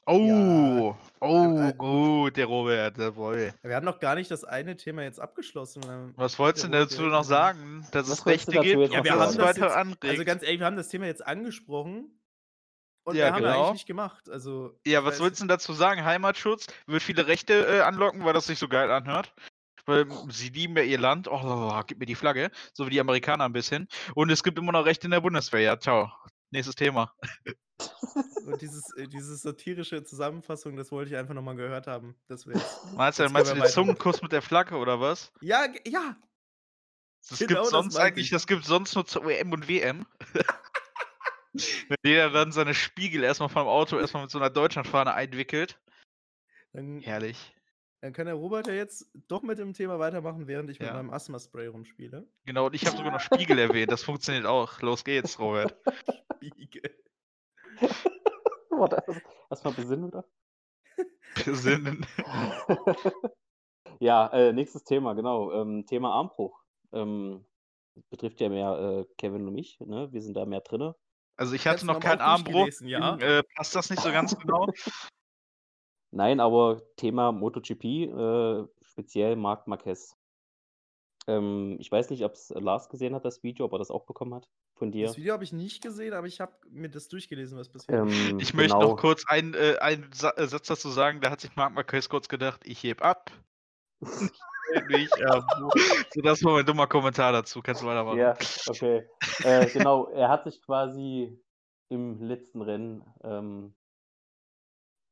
Oh, 0.07 0.95
oh, 1.21 1.59
äh, 1.59 1.73
gut, 1.73 2.37
der 2.37 2.45
Robert, 2.47 2.99
der 2.99 3.13
Boy. 3.13 3.53
Wir 3.63 3.77
haben 3.77 3.87
noch 3.87 4.01
gar 4.01 4.17
nicht 4.17 4.31
das 4.31 4.45
eine 4.45 4.77
Thema 4.77 5.03
jetzt 5.03 5.19
abgeschlossen. 5.19 6.13
Was 6.17 6.39
wolltest 6.39 6.65
du 6.65 6.69
denn 6.69 6.81
dazu 6.81 7.03
noch 7.03 7.25
sagen? 7.25 7.87
Dass 7.93 8.09
es 8.09 8.27
wolltest 8.27 8.49
Rechte 8.49 8.61
gibt? 8.61 8.93
Ja, 8.93 9.03
wir 9.03 9.13
haben 9.13 9.19
das 9.21 9.39
weiter 9.39 9.67
jetzt, 9.67 9.77
anregt. 9.77 10.05
also 10.05 10.25
ganz 10.25 10.43
ehrlich, 10.43 10.61
wir 10.61 10.67
haben 10.67 10.77
das 10.77 10.89
Thema 10.89 11.07
jetzt 11.07 11.27
angesprochen 11.27 12.21
und 13.05 13.15
Ja, 13.15 13.27
wir 13.27 13.33
haben 13.35 13.43
ja 13.45 13.53
genau. 13.53 13.61
eigentlich 13.63 13.73
nicht 13.75 13.87
gemacht. 13.87 14.29
Also, 14.29 14.79
Ja, 14.85 15.05
was 15.05 15.19
sollst 15.19 15.39
du 15.39 15.45
denn 15.45 15.49
dazu 15.49 15.73
sagen? 15.73 16.05
Heimatschutz 16.05 16.67
wird 16.87 17.03
viele 17.03 17.27
Rechte 17.27 17.55
äh, 17.67 17.81
anlocken, 17.81 18.25
weil 18.25 18.35
das 18.35 18.47
sich 18.47 18.59
so 18.59 18.69
geil 18.69 18.91
anhört. 18.91 19.33
Weil 19.87 20.07
sie 20.31 20.49
lieben 20.49 20.77
ja 20.77 20.83
ihr 20.83 20.99
Land. 20.99 21.29
Oh, 21.29 21.83
gib 21.87 21.99
mir 21.99 22.07
die 22.07 22.15
Flagge. 22.15 22.51
So 22.73 22.87
wie 22.87 22.91
die 22.91 23.01
Amerikaner 23.01 23.45
ein 23.45 23.53
bisschen. 23.53 23.87
Und 24.15 24.31
es 24.31 24.43
gibt 24.43 24.59
immer 24.59 24.73
noch 24.73 24.87
Rechte 24.87 25.07
in 25.07 25.11
der 25.11 25.21
Bundeswehr. 25.21 25.61
Ja, 25.61 25.79
ciao. 25.79 26.11
Nächstes 26.55 26.77
Thema. 26.77 27.13
Und 28.47 28.63
dieses, 28.63 28.85
äh, 28.97 29.09
diese 29.09 29.35
satirische 29.35 30.05
Zusammenfassung, 30.05 30.77
das 30.77 30.93
wollte 30.93 31.11
ich 31.11 31.17
einfach 31.17 31.35
nochmal 31.35 31.57
gehört 31.57 31.89
haben. 31.89 32.15
Das. 32.29 32.47
Meinst 32.95 33.19
du, 33.19 33.29
meinst 33.29 33.51
du 33.51 33.57
den. 33.57 33.67
Zungenkuss 33.67 34.23
mit 34.23 34.31
der 34.31 34.41
Flagge 34.41 34.77
oder 34.77 35.01
was? 35.01 35.33
Ja, 35.41 35.67
ja! 35.85 36.17
Das 37.29 37.41
Genau 37.41 37.63
gibt 37.63 37.73
sonst 37.73 37.97
eigentlich, 37.97 38.27
ich. 38.27 38.31
das 38.31 38.47
gibt 38.47 38.65
sonst 38.65 38.95
nur 38.95 39.05
zur 39.05 39.25
WM 39.25 39.51
und 39.53 39.67
WM. 39.67 40.07
Wenn 41.55 41.97
jeder 42.05 42.31
dann 42.31 42.53
seine 42.53 42.75
Spiegel 42.75 43.25
erstmal 43.25 43.49
vom 43.49 43.67
Auto 43.67 43.99
erstmal 43.99 44.23
mit 44.23 44.31
so 44.31 44.39
einer 44.39 44.51
Deutschlandfahne 44.51 45.13
einwickelt. 45.13 45.81
Dann, 46.73 47.01
Herrlich. 47.01 47.53
Dann 48.05 48.13
kann 48.13 48.27
der 48.27 48.35
Robert 48.35 48.67
ja 48.67 48.75
jetzt 48.75 49.11
doch 49.29 49.41
mit 49.43 49.59
dem 49.59 49.73
Thema 49.73 49.99
weitermachen, 49.99 50.47
während 50.47 50.69
ich 50.69 50.79
mit 50.79 50.89
Ja. 50.89 50.93
meinem 50.95 51.09
Asthma-Spray 51.09 51.69
rumspiele. 51.69 52.29
Genau, 52.45 52.67
und 52.67 52.75
ich 52.75 52.85
habe 52.85 52.99
sogar 52.99 53.13
noch 53.13 53.21
Spiegel 53.21 53.59
erwähnt. 53.59 53.91
Das 53.91 54.03
funktioniert 54.03 54.45
auch. 54.45 54.83
Los 54.83 55.05
geht's, 55.05 55.39
Robert. 55.39 55.75
Spiegel. 56.37 56.83
Warte, 58.69 59.03
erst- 59.07 59.23
erstmal 59.49 59.73
besinnen, 59.73 60.05
oder? 60.05 60.25
Besinnen. 61.47 62.07
Ja, 64.01 64.27
äh, 64.33 64.53
nächstes 64.53 64.83
Thema, 64.85 65.15
genau. 65.15 65.53
Ähm, 65.53 65.87
Thema 65.87 66.13
Armbruch. 66.15 66.61
Ähm, 66.93 67.47
betrifft 68.11 68.41
ja 68.41 68.49
mehr 68.49 68.73
äh, 69.07 69.15
Kevin 69.17 69.47
und 69.47 69.55
mich, 69.55 69.79
ne? 69.81 70.09
Wir 70.13 70.21
sind 70.21 70.35
da 70.37 70.45
mehr 70.45 70.61
drinne. 70.61 70.97
Also 71.37 71.55
ich 71.55 71.67
hatte 71.67 71.87
noch 71.87 72.01
keinen 72.01 72.21
Armbruch. 72.21 72.65
durchgelesen, 72.65 72.89
ja. 72.89 73.13
deswegen, 73.17 73.39
Äh, 73.39 73.43
passt 73.55 73.75
das 73.77 73.91
nicht 73.91 74.03
so 74.03 74.11
ganz 74.11 74.37
genau? 74.37 74.67
Nein, 76.15 76.39
aber 76.39 76.81
Thema 76.95 77.33
MotoGP, 77.33 77.85
äh, 77.85 78.65
speziell 78.83 79.35
Marc 79.35 79.67
Marquez. 79.67 80.17
Ähm, 81.27 81.77
ich 81.81 81.91
weiß 81.91 82.11
nicht, 82.11 82.25
ob 82.25 82.35
es 82.35 82.51
Lars 82.51 82.89
gesehen 82.89 83.17
hat, 83.17 83.25
das 83.25 83.43
Video, 83.43 83.65
ob 83.65 83.73
er 83.73 83.79
das 83.79 83.91
auch 83.91 84.07
bekommen 84.07 84.33
hat 84.33 84.49
von 84.75 84.93
dir. 84.93 85.07
Das 85.07 85.17
Video 85.17 85.33
habe 85.33 85.43
ich 85.43 85.53
nicht 85.53 85.83
gesehen, 85.83 86.15
aber 86.15 86.29
ich 86.29 86.41
habe 86.41 86.53
mir 86.71 86.89
das 86.89 87.09
durchgelesen, 87.09 87.59
was 87.59 87.69
passiert. 87.69 87.99
Ähm, 87.99 88.09
Ich 88.41 88.55
möchte 88.55 88.75
genau. 88.75 88.91
noch 88.91 88.97
kurz 88.97 89.25
einen, 89.27 89.55
äh, 89.55 89.79
einen 89.81 90.09
Sa 90.13 90.31
äh, 90.37 90.47
Satz 90.47 90.69
dazu 90.69 90.89
sagen. 90.91 91.21
Da 91.21 91.31
hat 91.31 91.41
sich 91.41 91.57
Marc 91.57 91.75
Marquez 91.75 92.09
kurz 92.09 92.29
gedacht, 92.29 92.61
ich 92.65 92.85
heb 92.85 93.03
ab. 93.03 93.33
nicht, 94.89 95.13
ähm, 95.19 95.43
so, 96.13 96.21
das 96.23 96.45
war 96.45 96.53
mein 96.53 96.67
dummer 96.67 96.87
Kommentar 96.87 97.33
dazu. 97.33 97.61
Kannst 97.61 97.83
du 97.83 97.87
weitermachen. 97.87 98.19
Ja, 98.19 98.37
okay. 98.69 99.05
äh, 99.43 99.67
genau, 99.67 100.11
er 100.11 100.29
hat 100.29 100.45
sich 100.45 100.63
quasi 100.63 101.37
im 101.89 102.21
letzten 102.21 102.63
Rennen 102.63 103.03
ähm, 103.25 103.75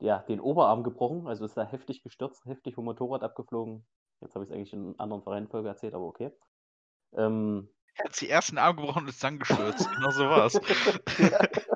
ja, 0.03 0.19
den 0.19 0.41
Oberarm 0.41 0.83
gebrochen, 0.83 1.27
also 1.29 1.45
ist 1.45 1.57
da 1.57 1.65
heftig 1.65 2.03
gestürzt, 2.03 2.45
heftig 2.45 2.75
vom 2.75 2.85
Motorrad 2.85 3.23
abgeflogen. 3.23 3.87
Jetzt 4.21 4.35
habe 4.35 4.45
ich 4.45 4.51
es 4.51 4.55
eigentlich 4.57 4.73
in 4.73 4.95
einer 4.95 5.01
anderen 5.01 5.23
Reihenfolge 5.23 5.69
erzählt, 5.69 5.95
aber 5.95 6.05
okay. 6.07 6.33
Ähm, 7.15 7.69
Er 7.95 8.05
hat 8.07 8.15
sich 8.17 8.29
erst 8.29 8.51
den 8.51 8.59
Arm 8.59 8.77
gebrochen 8.77 9.03
und 9.05 9.09
ist 9.09 9.23
dann 9.23 9.39
gestürzt. 9.39 9.89
genau 9.95 10.11
so 10.11 10.25
war's. 10.29 10.61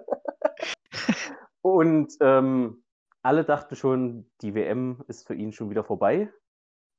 Und 1.63 2.13
ähm, 2.21 2.85
alle 3.23 3.45
dachten 3.45 3.75
schon, 3.77 4.31
die 4.41 4.55
WM 4.55 5.03
ist 5.09 5.27
für 5.27 5.35
ihn 5.35 5.53
schon 5.53 5.69
wieder 5.71 5.83
vorbei. 5.85 6.33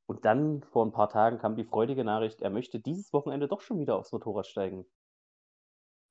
Und 0.07 0.25
dann 0.25 0.61
vor 0.63 0.85
ein 0.85 0.91
paar 0.91 1.09
Tagen 1.09 1.37
kam 1.39 1.55
die 1.55 1.63
freudige 1.63 2.03
Nachricht, 2.03 2.41
er 2.41 2.49
möchte 2.49 2.79
dieses 2.79 3.11
Wochenende 3.13 3.47
doch 3.47 3.61
schon 3.61 3.79
wieder 3.79 3.95
aufs 3.95 4.11
Motorrad 4.11 4.47
steigen. 4.47 4.85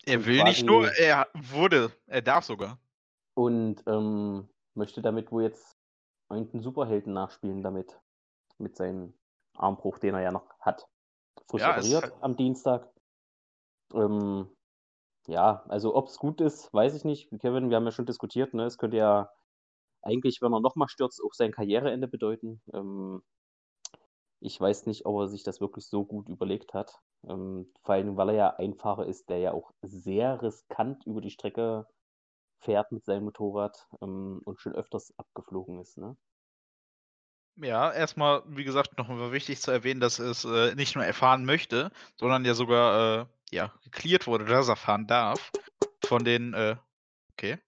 Er 0.07 0.25
will 0.27 0.43
nicht 0.45 0.61
quasi- 0.63 0.67
nur, 0.67 0.91
er 0.99 1.27
wurde, 1.35 1.93
er 2.07 2.23
darf 2.23 2.45
sogar. 2.45 2.79
Und 3.35 3.83
ähm, 3.87 4.49
möchte 4.77 5.03
damit 5.03 5.33
wohl 5.33 5.43
jetzt 5.43 5.77
irgendeinen 6.31 6.63
Superhelden 6.63 7.13
nachspielen 7.13 7.63
damit. 7.63 8.01
Mit 8.59 8.77
seinem 8.77 9.15
Armbruch, 9.55 9.99
den 9.99 10.15
er 10.15 10.23
ja 10.23 10.33
noch 10.33 10.49
hat. 10.61 10.87
Frisch 11.49 11.63
Ja, 11.63 11.77
operiert 11.77 12.13
am 12.23 12.37
Dienstag. 12.37 12.91
Ähm, 13.93 14.49
ja, 15.27 15.65
also 15.69 15.95
ob 15.95 16.09
es 16.09 16.19
gut 16.19 16.41
ist, 16.41 16.73
weiß 16.73 16.95
ich 16.95 17.05
nicht. 17.05 17.29
Kevin, 17.41 17.69
wir 17.69 17.77
haben 17.77 17.85
ja 17.85 17.93
schon 17.93 18.07
diskutiert, 18.07 18.55
ne? 18.55 18.65
Es 18.65 18.79
könnte 18.79 18.97
ja 18.97 19.31
eigentlich, 20.03 20.41
wenn 20.41 20.53
er 20.53 20.61
nochmal 20.61 20.89
stürzt, 20.89 21.21
auch 21.23 21.35
sein 21.35 21.53
Karriereende 21.53 22.09
bedeuten. 22.09 22.63
Ähm, 22.73 23.23
ich 24.41 24.61
weiß 24.61 24.87
nicht, 24.87 25.07
ob 25.07 25.21
er 25.21 25.29
sich 25.29 25.43
das 25.43 25.61
wirklich 25.61 25.87
so 25.87 26.05
gut 26.05 26.29
überlegt 26.29 26.75
hat. 26.75 27.01
Ähm, 27.27 27.73
vor 27.83 27.95
allem, 27.95 28.17
weil 28.17 28.31
er 28.31 28.35
ja 28.35 28.57
ein 28.57 28.75
Fahrer 28.75 29.07
ist, 29.07 29.29
der 29.29 29.39
ja 29.39 29.53
auch 29.53 29.73
sehr 29.83 30.43
riskant 30.43 31.05
über 31.07 31.21
die 31.21 31.31
Strecke 31.31 31.87
fährt 32.61 32.93
mit 32.93 33.05
seinem 33.05 33.25
Motorrad 33.25 33.89
ähm, 34.03 34.41
und 34.45 34.61
schon 34.61 34.75
öfters 34.75 35.13
abgeflogen 35.19 35.81
ist. 35.81 35.99
Ne? 35.99 36.17
Ja, 37.57 37.93
erstmal, 37.93 38.43
wie 38.47 38.65
gesagt, 38.65 38.99
noch 38.99 39.09
mal 39.09 39.33
wichtig 39.33 39.61
zu 39.61 39.71
erwähnen, 39.71 40.01
dass 40.01 40.19
es 40.19 40.45
äh, 40.45 40.75
nicht 40.75 40.95
nur 40.95 41.05
erfahren 41.05 41.45
möchte, 41.45 41.91
sondern 42.17 42.45
ja 42.45 42.55
sogar 42.55 43.21
äh, 43.21 43.27
ja, 43.51 43.73
geklärt 43.83 44.27
wurde, 44.27 44.45
dass 44.45 44.69
er 44.69 44.77
fahren 44.77 45.07
darf. 45.07 45.51
Von 46.05 46.25
den, 46.25 46.53
äh, 46.55 46.77
okay, 47.33 47.59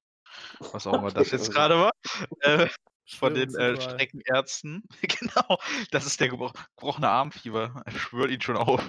was 0.58 0.86
auch 0.86 0.94
immer 0.94 1.10
das 1.10 1.30
jetzt 1.30 1.48
also- 1.48 1.52
gerade 1.52 1.78
war, 1.78 1.92
äh, 2.40 2.68
von 3.16 3.34
den 3.34 3.54
äh. 3.54 3.80
Streckenärzten. 3.80 4.82
genau, 5.02 5.58
das 5.90 6.06
ist 6.06 6.20
der 6.20 6.28
gebro 6.28 6.52
gebrochene 6.76 7.08
Armfieber. 7.08 7.82
Er 7.86 7.92
schwört 7.92 8.30
ihn 8.30 8.42
schon 8.42 8.56
auf. 8.56 8.82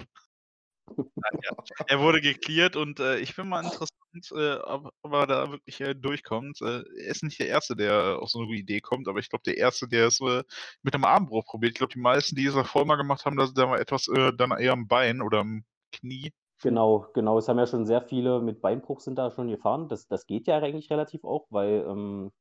Nein, 0.97 1.39
ja. 1.43 1.55
Er 1.87 1.99
wurde 1.99 2.19
geklärt 2.19 2.75
und 2.75 2.99
äh, 2.99 3.19
ich 3.19 3.35
bin 3.35 3.47
mal 3.47 3.63
interessant, 3.63 3.89
äh, 4.13 4.57
ob, 4.63 4.93
da 5.03 5.51
wirklich 5.51 5.81
äh, 5.81 5.95
durchkommt. 5.95 6.61
Äh, 6.61 6.83
er 6.97 7.11
ist 7.11 7.23
nicht 7.23 7.39
der 7.39 7.47
Erste, 7.47 7.75
der 7.75 8.19
auf 8.21 8.29
so 8.29 8.39
eine 8.39 8.51
Idee 8.55 8.81
kommt, 8.81 9.07
aber 9.07 9.19
ich 9.19 9.29
glaube, 9.29 9.43
der 9.45 9.57
Erste, 9.57 9.87
der 9.87 10.07
es 10.07 10.19
äh, 10.21 10.43
mit 10.81 10.93
einem 10.93 11.05
Armbruch 11.05 11.45
probiert. 11.45 11.73
Ich 11.73 11.77
glaube, 11.77 11.93
die 11.93 11.99
meisten, 11.99 12.35
die 12.35 12.45
es 12.45 12.55
davor 12.55 12.85
mal 12.85 12.95
gemacht 12.95 13.25
haben, 13.25 13.37
das 13.37 13.53
da 13.53 13.67
mal 13.67 13.79
etwas 13.79 14.07
äh, 14.07 14.33
dann 14.33 14.51
eher 14.51 14.73
am 14.73 14.87
Bein 14.87 15.21
oder 15.21 15.39
am 15.39 15.63
Knie. 15.91 16.31
Genau, 16.61 17.07
genau. 17.13 17.37
Es 17.37 17.47
haben 17.47 17.57
ja 17.57 17.67
schon 17.67 17.85
sehr 17.85 18.01
viele 18.01 18.41
mit 18.41 18.61
Beinbruch 18.61 18.99
sind 18.99 19.15
da 19.15 19.31
schon 19.31 19.47
gefahren. 19.47 19.87
Das, 19.87 20.07
das 20.07 20.27
geht 20.27 20.47
ja 20.47 20.57
eigentlich 20.57 20.89
relativ 20.89 21.23
auch, 21.23 21.47
weil 21.49 21.85
ähm, 21.87 22.31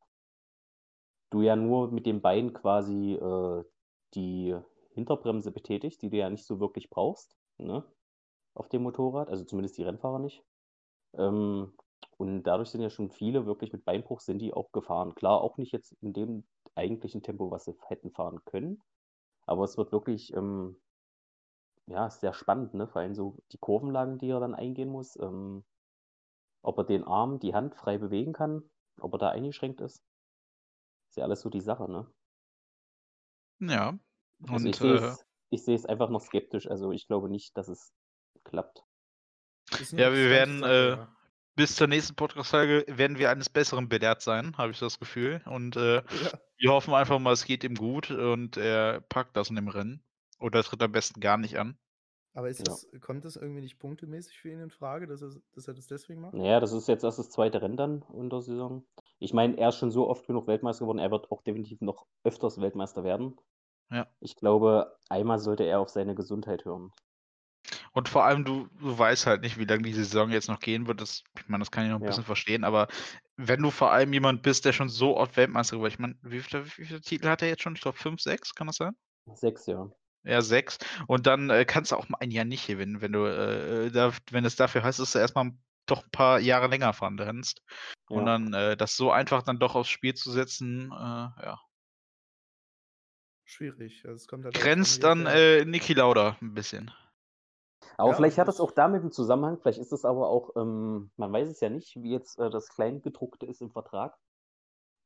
du 1.31 1.43
ja 1.43 1.55
nur 1.55 1.93
mit 1.93 2.07
dem 2.07 2.21
Bein 2.21 2.53
quasi 2.53 3.15
äh, 3.15 3.65
die 4.15 4.57
Hinterbremse 4.95 5.53
betätigst, 5.53 6.03
die 6.03 6.11
du 6.11 6.17
ja 6.17 6.31
nicht 6.31 6.45
so 6.45 6.59
wirklich 6.59 6.91
brauchst, 6.91 7.37
ne? 7.59 7.85
Auf 8.55 8.69
dem 8.69 8.83
Motorrad, 8.83 9.29
also 9.29 9.45
zumindest 9.45 9.79
die 9.79 9.85
Rennfahrer 9.85 10.19
nicht. 10.19 10.43
Ähm, 11.15 11.75
und 12.17 12.43
dadurch 12.45 12.71
sind 12.71 12.81
ja 12.83 12.91
schon 12.91 13.11
viele 13.11 13.47
wirklich 13.47 13.73
mit 13.73 13.85
Beinbruch 13.85 14.21
sind 14.21 14.41
die 14.41 14.53
auch 14.55 14.73
gefahren. 14.73 15.15
Klar, 15.15 15.41
auch 15.41 15.57
nicht 15.59 15.73
jetzt 15.73 15.93
in 16.03 16.13
dem 16.13 16.47
eigentlichen 16.75 17.23
Tempo, 17.23 17.51
was 17.51 17.65
sie 17.65 17.75
hätten 17.87 18.11
fahren 18.13 18.41
können. 18.45 18.83
Aber 19.47 19.65
es 19.65 19.77
wird 19.79 19.93
wirklich, 19.93 20.33
ähm, 20.35 20.81
ja, 21.87 22.09
sehr 22.11 22.35
spannend, 22.35 22.75
ne? 22.75 22.87
Vor 22.87 23.01
allem 23.03 23.15
so 23.15 23.39
die 23.53 23.59
Kurvenlagen, 23.59 24.19
die 24.19 24.29
er 24.31 24.39
dann 24.41 24.55
eingehen 24.55 24.91
muss. 24.91 25.17
Ähm, 25.17 25.65
ob 26.63 26.79
er 26.79 26.85
den 26.85 27.03
Arm, 27.05 27.41
die 27.41 27.55
Hand 27.55 27.75
frei 27.75 27.99
bewegen 27.99 28.33
kann, 28.33 28.71
ob 29.01 29.15
er 29.15 29.19
da 29.19 29.31
eingeschränkt 29.31 29.81
ist. 29.81 30.05
Ist 31.11 31.17
ja 31.19 31.25
alles 31.25 31.43
so 31.43 31.51
die 31.51 31.61
Sache, 31.61 31.91
ne? 31.91 32.11
Ja. 33.61 33.99
Also 34.51 34.67
Und 34.67 34.67
ich 34.69 34.79
sehe 34.81 34.95
äh, 34.95 34.97
es, 34.97 35.25
ich 35.51 35.65
sehe 35.65 35.77
es 35.77 35.87
einfach 35.87 36.11
noch 36.11 36.21
skeptisch. 36.21 36.69
Also 36.71 36.93
ich 36.93 37.07
glaube 37.07 37.29
nicht, 37.31 37.57
dass 37.57 37.69
es 37.69 37.95
klappt. 38.45 38.85
Ja, 39.93 40.13
wir 40.13 40.31
werden, 40.31 40.63
äh, 40.63 40.97
bis 41.57 41.77
zur 41.77 41.87
nächsten 41.87 42.15
Podcast-Folge 42.15 42.85
werden 42.89 43.19
wir 43.19 43.31
eines 43.31 43.49
Besseren 43.49 43.89
belehrt 43.89 44.23
sein, 44.23 44.57
habe 44.57 44.73
ich 44.73 44.79
das 44.79 44.99
Gefühl. 44.99 45.41
Und 45.47 45.77
äh, 45.77 45.97
ja. 45.97 46.03
Wir 46.61 46.73
hoffen 46.73 46.93
einfach 46.95 47.19
mal, 47.21 47.33
es 47.33 47.45
geht 47.45 47.63
ihm 47.63 47.77
gut 47.77 48.11
und 48.11 48.57
er 48.57 49.01
packt 49.03 49.37
das 49.37 49.49
in 49.51 49.57
dem 49.57 49.69
Rennen. 49.69 50.03
Oder 50.41 50.63
tritt 50.63 50.83
am 50.83 50.93
besten 50.93 51.21
gar 51.21 51.37
nicht 51.39 51.59
an. 51.59 51.79
Aber 52.35 52.49
ist 52.49 52.59
Ja. 52.59 52.65
das, 52.67 52.87
kommt 53.01 53.25
das 53.25 53.37
irgendwie 53.37 53.61
nicht 53.61 53.79
punktemäßig 53.79 54.39
für 54.39 54.51
ihn 54.51 54.61
in 54.61 54.71
Frage, 54.71 55.07
dass 55.07 55.23
er, 55.23 55.31
dass 55.55 55.67
er 55.67 55.75
das 55.75 55.87
deswegen 55.87 56.21
macht? 56.21 56.35
Naja, 56.35 56.61
das 56.61 56.73
ist 56.73 56.87
jetzt 56.87 57.03
erst 57.03 57.19
das 57.19 57.31
zweite 57.31 57.61
Rennen 57.63 57.77
dann 57.77 58.05
in 58.15 58.31
der 58.31 58.41
Saison. 58.41 58.85
Ich 59.19 59.33
meine, 59.33 59.57
er 59.57 59.71
ist 59.71 59.79
schon 59.79 59.91
so 59.91 60.09
oft 60.09 60.27
genug 60.27 60.47
Weltmeister 60.47 60.85
geworden, 60.85 60.99
er 61.01 61.11
wird 61.11 61.31
auch 61.33 61.43
definitiv 61.43 61.81
noch 61.81 62.07
öfters 62.23 62.61
Weltmeister 62.61 63.03
werden. 63.03 63.37
Ja. 63.91 64.07
Ich 64.21 64.37
glaube, 64.37 64.97
einmal 65.09 65.39
sollte 65.39 65.65
er 65.65 65.81
auf 65.81 65.89
seine 65.89 66.15
Gesundheit 66.15 66.65
hören. 66.65 66.93
Und 67.99 68.09
vor 68.09 68.25
allem, 68.25 68.45
du, 68.45 68.69
du 68.79 68.97
weißt 68.97 69.27
halt 69.27 69.43
nicht, 69.43 69.59
wie 69.59 69.65
lange 69.65 69.83
die 69.83 69.93
Saison 69.93 70.31
jetzt 70.31 70.47
noch 70.47 70.61
gehen 70.61 70.87
wird. 70.87 71.01
Das, 71.01 71.25
ich 71.37 71.49
meine, 71.49 71.63
das 71.63 71.73
kann 71.73 71.85
ich 71.85 71.91
noch 71.91 71.99
ein 71.99 72.03
Ja. 72.03 72.07
bisschen 72.07 72.23
verstehen, 72.23 72.63
aber 72.63 72.87
wenn 73.37 73.61
du 73.61 73.73
vor 73.73 73.91
allem 73.91 74.13
jemand 74.13 74.43
bist, 74.43 74.65
der 74.65 74.73
schon 74.73 74.89
so 74.89 75.17
oft 75.17 75.37
Weltmeister 75.37 75.75
geworden 75.75 75.89
ist, 75.89 75.95
ich 75.95 75.99
meine, 75.99 76.15
wie 76.23 76.39
viele, 76.39 76.65
wie 76.65 76.85
viele 76.85 77.01
Titel 77.01 77.27
hat 77.27 77.43
er 77.43 77.49
jetzt 77.49 77.63
schon? 77.63 77.75
Ich 77.75 77.81
glaube, 77.81 77.99
fünf, 77.99 78.21
sechs, 78.21 78.55
kann 78.55 78.69
das 78.69 78.77
sein? 78.77 78.95
Sechs 79.35 79.67
Jahre. 79.67 79.93
Ja, 80.23 80.43
sechs. 80.43 80.79
Und 81.09 81.27
dann 81.27 81.51
äh, 81.51 81.65
kannst 81.65 81.91
du 81.91 81.97
auch 81.97 82.09
mal 82.09 82.19
ein 82.21 82.31
Jahr 82.31 82.45
nicht 82.45 82.69
gewinnen, 82.69 83.01
wenn 83.01 83.11
du, 83.11 83.25
äh, 83.25 83.91
da, 83.91 84.13
wenn 84.31 84.45
es 84.45 84.55
dafür 84.55 84.85
heißt, 84.85 85.01
dass 85.01 85.11
du 85.11 85.19
erstmal 85.19 85.51
doch 85.87 86.05
ein 86.05 86.11
paar 86.13 86.39
Jahre 86.39 86.69
länger 86.69 86.93
fahren. 86.93 87.19
Und 87.19 87.57
Ja. 88.11 88.25
dann 88.25 88.55
äh, 88.55 88.77
das 88.77 88.97
so 88.97 89.11
einfach 89.11 89.43
dann 89.43 89.59
doch 89.59 89.75
aufs 89.75 89.91
Spiel 89.91 90.15
zu 90.15 90.31
setzen, 90.31 90.93
äh, 90.93 90.95
ja. 90.95 91.59
Schwierig. 93.45 94.05
Also 94.05 94.15
es 94.15 94.29
kommt 94.29 94.45
halt 94.45 94.55
Grenzt 94.55 95.03
dann 95.03 95.27
äh, 95.27 95.65
Niki 95.65 95.95
Lauda 95.95 96.37
ein 96.41 96.55
bisschen. 96.55 96.93
Aber 97.99 98.11
Ja, 98.11 98.17
vielleicht 98.17 98.39
hat 98.39 98.49
das- 98.49 98.61
auch 98.61 98.71
damit 98.71 99.03
einen 99.03 99.13
Zusammenhang, 99.13 99.59
vielleicht 99.59 99.81
ist 99.81 99.93
es 99.93 100.05
aber 100.05 100.29
auch, 100.29 100.57
ähm, 100.57 101.11
man 101.17 101.33
weiß 101.33 101.49
es 101.49 101.61
ja 101.61 101.69
nicht, 101.69 102.01
wie 102.03 102.13
jetzt 102.13 102.39
äh, 102.39 102.49
das 102.49 102.69
Kleingedruckte 102.69 103.45
ist 103.45 103.61
im 103.61 103.71
Vertrag. 103.71 104.17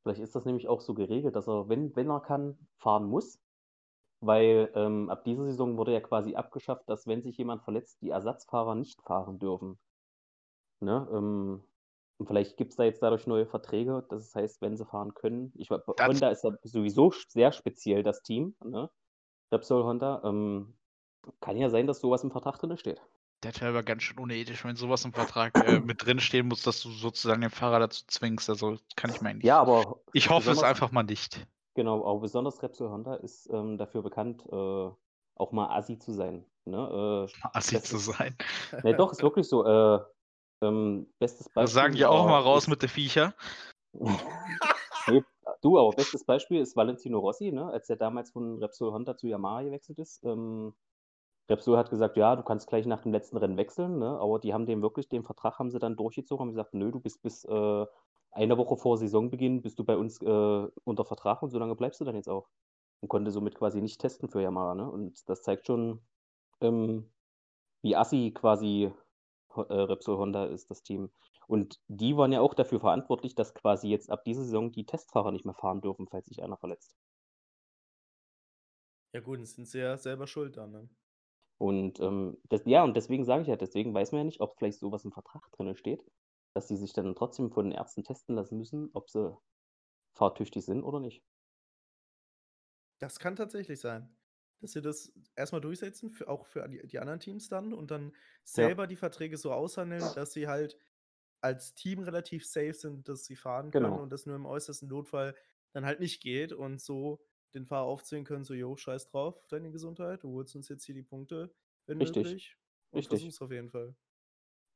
Vielleicht 0.02 0.20
ist 0.20 0.34
das 0.34 0.44
nämlich 0.44 0.68
auch 0.68 0.80
so 0.80 0.94
geregelt, 0.94 1.34
dass 1.34 1.48
er, 1.48 1.68
wenn, 1.68 1.94
wenn 1.96 2.10
er 2.10 2.20
kann, 2.20 2.58
fahren 2.76 3.06
muss. 3.06 3.40
Weil 4.20 4.70
ähm, 4.76 5.10
ab 5.10 5.24
dieser 5.24 5.44
Saison 5.46 5.76
wurde 5.78 5.92
ja 5.92 6.00
quasi 6.00 6.36
abgeschafft, 6.36 6.88
dass 6.88 7.06
wenn 7.08 7.22
sich 7.22 7.36
jemand 7.38 7.62
verletzt, 7.64 8.00
die 8.02 8.10
Ersatzfahrer 8.10 8.76
nicht 8.76 9.02
fahren 9.02 9.38
dürfen. 9.40 9.80
Ne? 10.80 11.08
Ähm, 11.12 11.64
und 12.18 12.26
vielleicht 12.26 12.56
gibt 12.56 12.70
es 12.72 12.76
da 12.76 12.84
jetzt 12.84 13.02
dadurch 13.02 13.26
neue 13.26 13.46
Verträge, 13.46 14.04
das 14.10 14.34
heißt, 14.34 14.60
wenn 14.60 14.76
sie 14.76 14.84
fahren 14.84 15.14
können. 15.14 15.52
Ich, 15.56 15.68
Das- 15.68 15.82
Honda 15.86 16.28
ist 16.30 16.44
ja 16.44 16.50
sowieso 16.62 17.10
sehr 17.28 17.50
speziell, 17.52 18.02
das 18.02 18.22
Team. 18.22 18.54
Ne? 18.64 18.90
Repsol 19.50 19.82
Honda. 19.82 20.22
Ähm, 20.24 20.76
kann 21.40 21.56
ja 21.56 21.70
sein, 21.70 21.86
dass 21.86 22.00
sowas 22.00 22.24
im 22.24 22.30
Vertrag 22.30 22.58
drin 22.58 22.76
steht. 22.76 23.00
Das 23.40 23.60
wäre 23.60 23.70
aber 23.70 23.82
ganz 23.82 24.04
schön 24.04 24.18
unethisch, 24.18 24.64
wenn 24.64 24.76
sowas 24.76 25.04
im 25.04 25.12
Vertrag 25.12 25.56
äh, 25.66 25.80
mit 25.80 26.04
drin 26.04 26.20
stehen 26.20 26.46
muss, 26.46 26.62
dass 26.62 26.80
du 26.80 26.90
sozusagen 26.90 27.40
den 27.40 27.50
Fahrer 27.50 27.80
dazu 27.80 28.04
zwingst. 28.06 28.48
Also 28.48 28.76
kann 28.94 29.10
ich 29.10 29.20
eigentlich. 29.20 29.44
Ja, 29.44 29.60
aber 29.60 30.00
ich 30.12 30.30
hoffe 30.30 30.52
es 30.52 30.62
einfach 30.62 30.92
mal 30.92 31.02
nicht. 31.02 31.44
genau, 31.74 32.04
auch 32.04 32.20
besonders 32.20 32.62
Repsol 32.62 32.90
Honda 32.90 33.16
ist 33.16 33.50
ähm, 33.52 33.78
dafür 33.78 34.02
bekannt, 34.02 34.44
äh, 34.50 34.90
auch 35.34 35.52
mal 35.52 35.76
assi 35.76 35.98
zu 35.98 36.12
sein. 36.12 36.44
Ne? 36.64 37.28
Äh, 37.28 37.48
Assi 37.52 37.82
zu 37.82 37.98
sein. 37.98 38.36
ne, 38.84 38.94
doch, 38.94 39.10
ist 39.10 39.22
wirklich 39.22 39.48
so. 39.48 39.66
Äh, 39.66 40.00
ähm, 40.60 41.12
bestes 41.18 41.48
Beispiel. 41.48 41.62
Das 41.62 41.72
sagen 41.72 41.94
die 41.94 42.04
auch 42.04 42.26
mal 42.26 42.38
raus 42.38 42.68
mit 42.68 42.82
den 42.82 42.88
Viecher. 42.88 43.34
nee, 45.08 45.24
Du, 45.60 45.78
aber 45.78 45.90
bestes 45.90 46.24
Beispiel 46.24 46.60
ist 46.60 46.76
Valentino 46.76 47.20
Rossi, 47.20 47.52
ne? 47.52 47.66
als 47.66 47.88
er 47.88 47.96
damals 47.96 48.30
von 48.30 48.58
Repsol 48.58 48.92
Honda 48.92 49.16
zu 49.16 49.28
Yamaha 49.28 49.62
gewechselt 49.62 49.98
ist. 49.98 50.22
Ähm, 50.24 50.74
Repsol 51.48 51.76
hat 51.76 51.90
gesagt, 51.90 52.16
ja, 52.16 52.36
du 52.36 52.42
kannst 52.42 52.68
gleich 52.68 52.86
nach 52.86 53.02
dem 53.02 53.12
letzten 53.12 53.36
Rennen 53.36 53.56
wechseln, 53.56 53.98
ne? 53.98 54.18
aber 54.20 54.38
die 54.38 54.54
haben 54.54 54.66
dem 54.66 54.80
wirklich, 54.82 55.08
den 55.08 55.24
Vertrag 55.24 55.58
haben 55.58 55.70
sie 55.70 55.78
dann 55.78 55.96
durchgezogen, 55.96 56.42
haben 56.42 56.50
gesagt, 56.50 56.74
nö, 56.74 56.90
du 56.90 57.00
bist 57.00 57.22
bis 57.22 57.44
äh, 57.44 57.86
eine 58.30 58.58
Woche 58.58 58.76
vor 58.76 58.96
Saisonbeginn, 58.96 59.62
bist 59.62 59.78
du 59.78 59.84
bei 59.84 59.96
uns 59.96 60.20
äh, 60.22 60.68
unter 60.84 61.04
Vertrag 61.04 61.42
und 61.42 61.50
so 61.50 61.58
lange 61.58 61.76
bleibst 61.76 62.00
du 62.00 62.04
dann 62.04 62.16
jetzt 62.16 62.28
auch. 62.28 62.48
Und 63.00 63.08
konnte 63.08 63.30
somit 63.30 63.56
quasi 63.56 63.80
nicht 63.80 64.00
testen 64.00 64.28
für 64.28 64.40
Yamaha. 64.40 64.74
Ne? 64.74 64.90
Und 64.90 65.28
das 65.28 65.42
zeigt 65.42 65.66
schon, 65.66 66.00
ähm, 66.60 67.12
wie 67.82 67.96
assi 67.96 68.32
quasi 68.32 68.92
äh, 69.56 69.60
Repsol 69.60 70.18
Honda 70.18 70.46
ist, 70.46 70.70
das 70.70 70.82
Team. 70.82 71.10
Und 71.48 71.80
die 71.88 72.16
waren 72.16 72.32
ja 72.32 72.40
auch 72.40 72.54
dafür 72.54 72.80
verantwortlich, 72.80 73.34
dass 73.34 73.54
quasi 73.54 73.88
jetzt 73.88 74.10
ab 74.10 74.24
dieser 74.24 74.42
Saison 74.42 74.70
die 74.70 74.86
Testfahrer 74.86 75.32
nicht 75.32 75.44
mehr 75.44 75.54
fahren 75.54 75.80
dürfen, 75.80 76.06
falls 76.08 76.26
sich 76.26 76.42
einer 76.42 76.56
verletzt. 76.56 76.96
Ja 79.12 79.20
gut, 79.20 79.40
dann 79.40 79.46
sind 79.46 79.66
sie 79.66 79.80
ja 79.80 79.98
selber 79.98 80.26
schuld 80.26 80.56
dann, 80.56 80.70
ne? 80.70 80.88
Und 81.62 82.00
ähm, 82.00 82.38
das, 82.44 82.62
ja, 82.66 82.84
und 82.84 82.96
deswegen 82.96 83.24
sage 83.24 83.42
ich 83.42 83.48
ja, 83.48 83.56
deswegen 83.56 83.94
weiß 83.94 84.12
man 84.12 84.20
ja 84.20 84.24
nicht, 84.24 84.40
ob 84.40 84.56
vielleicht 84.58 84.80
sowas 84.80 85.04
im 85.04 85.12
Vertrag 85.12 85.50
drin 85.52 85.76
steht, 85.76 86.04
dass 86.54 86.68
sie 86.68 86.76
sich 86.76 86.92
dann 86.92 87.14
trotzdem 87.14 87.52
von 87.52 87.66
den 87.66 87.72
Ärzten 87.72 88.04
testen 88.04 88.34
lassen 88.36 88.58
müssen, 88.58 88.90
ob 88.94 89.10
sie 89.10 89.36
fahrtüchtig 90.14 90.64
sind 90.66 90.84
oder 90.84 91.00
nicht. 91.00 91.24
Das 92.98 93.18
kann 93.18 93.36
tatsächlich 93.36 93.80
sein. 93.80 94.16
Dass 94.60 94.72
sie 94.72 94.82
das 94.82 95.12
erstmal 95.34 95.60
durchsetzen, 95.60 96.10
für, 96.10 96.28
auch 96.28 96.46
für 96.46 96.68
die, 96.68 96.86
die 96.86 97.00
anderen 97.00 97.18
Teams 97.20 97.48
dann 97.48 97.72
und 97.72 97.90
dann 97.90 98.14
selber 98.44 98.86
die 98.86 98.96
Verträge 98.96 99.36
so 99.36 99.52
aushandeln, 99.52 100.12
dass 100.12 100.32
sie 100.32 100.46
halt 100.46 100.76
als 101.40 101.74
Team 101.74 102.00
relativ 102.00 102.46
safe 102.46 102.74
sind, 102.74 103.08
dass 103.08 103.24
sie 103.24 103.34
fahren 103.36 103.72
können 103.72 103.98
Genau. 103.98 103.98
und 103.98 104.10
das 104.12 104.26
nur 104.26 104.36
im 104.36 104.46
äußersten 104.46 104.88
Notfall 104.88 105.34
dann 105.72 105.84
halt 105.84 105.98
nicht 106.00 106.22
geht 106.22 106.52
und 106.52 106.80
so 106.80 107.24
den 107.54 107.66
Fahrer 107.66 107.86
aufzählen 107.86 108.24
können, 108.24 108.44
so, 108.44 108.54
jo, 108.54 108.76
scheiß 108.76 109.08
drauf, 109.08 109.36
auf 109.36 109.48
deine 109.48 109.70
Gesundheit, 109.70 110.22
du 110.22 110.32
holst 110.32 110.56
uns 110.56 110.68
jetzt 110.68 110.84
hier 110.84 110.94
die 110.94 111.02
Punkte, 111.02 111.54
wenn 111.86 111.98
Richtig, 111.98 112.24
möglich. 112.24 112.58
Und 112.90 112.98
richtig. 112.98 113.20
versuch's 113.20 113.42
auf 113.42 113.50
jeden 113.50 113.70
Fall. 113.70 113.94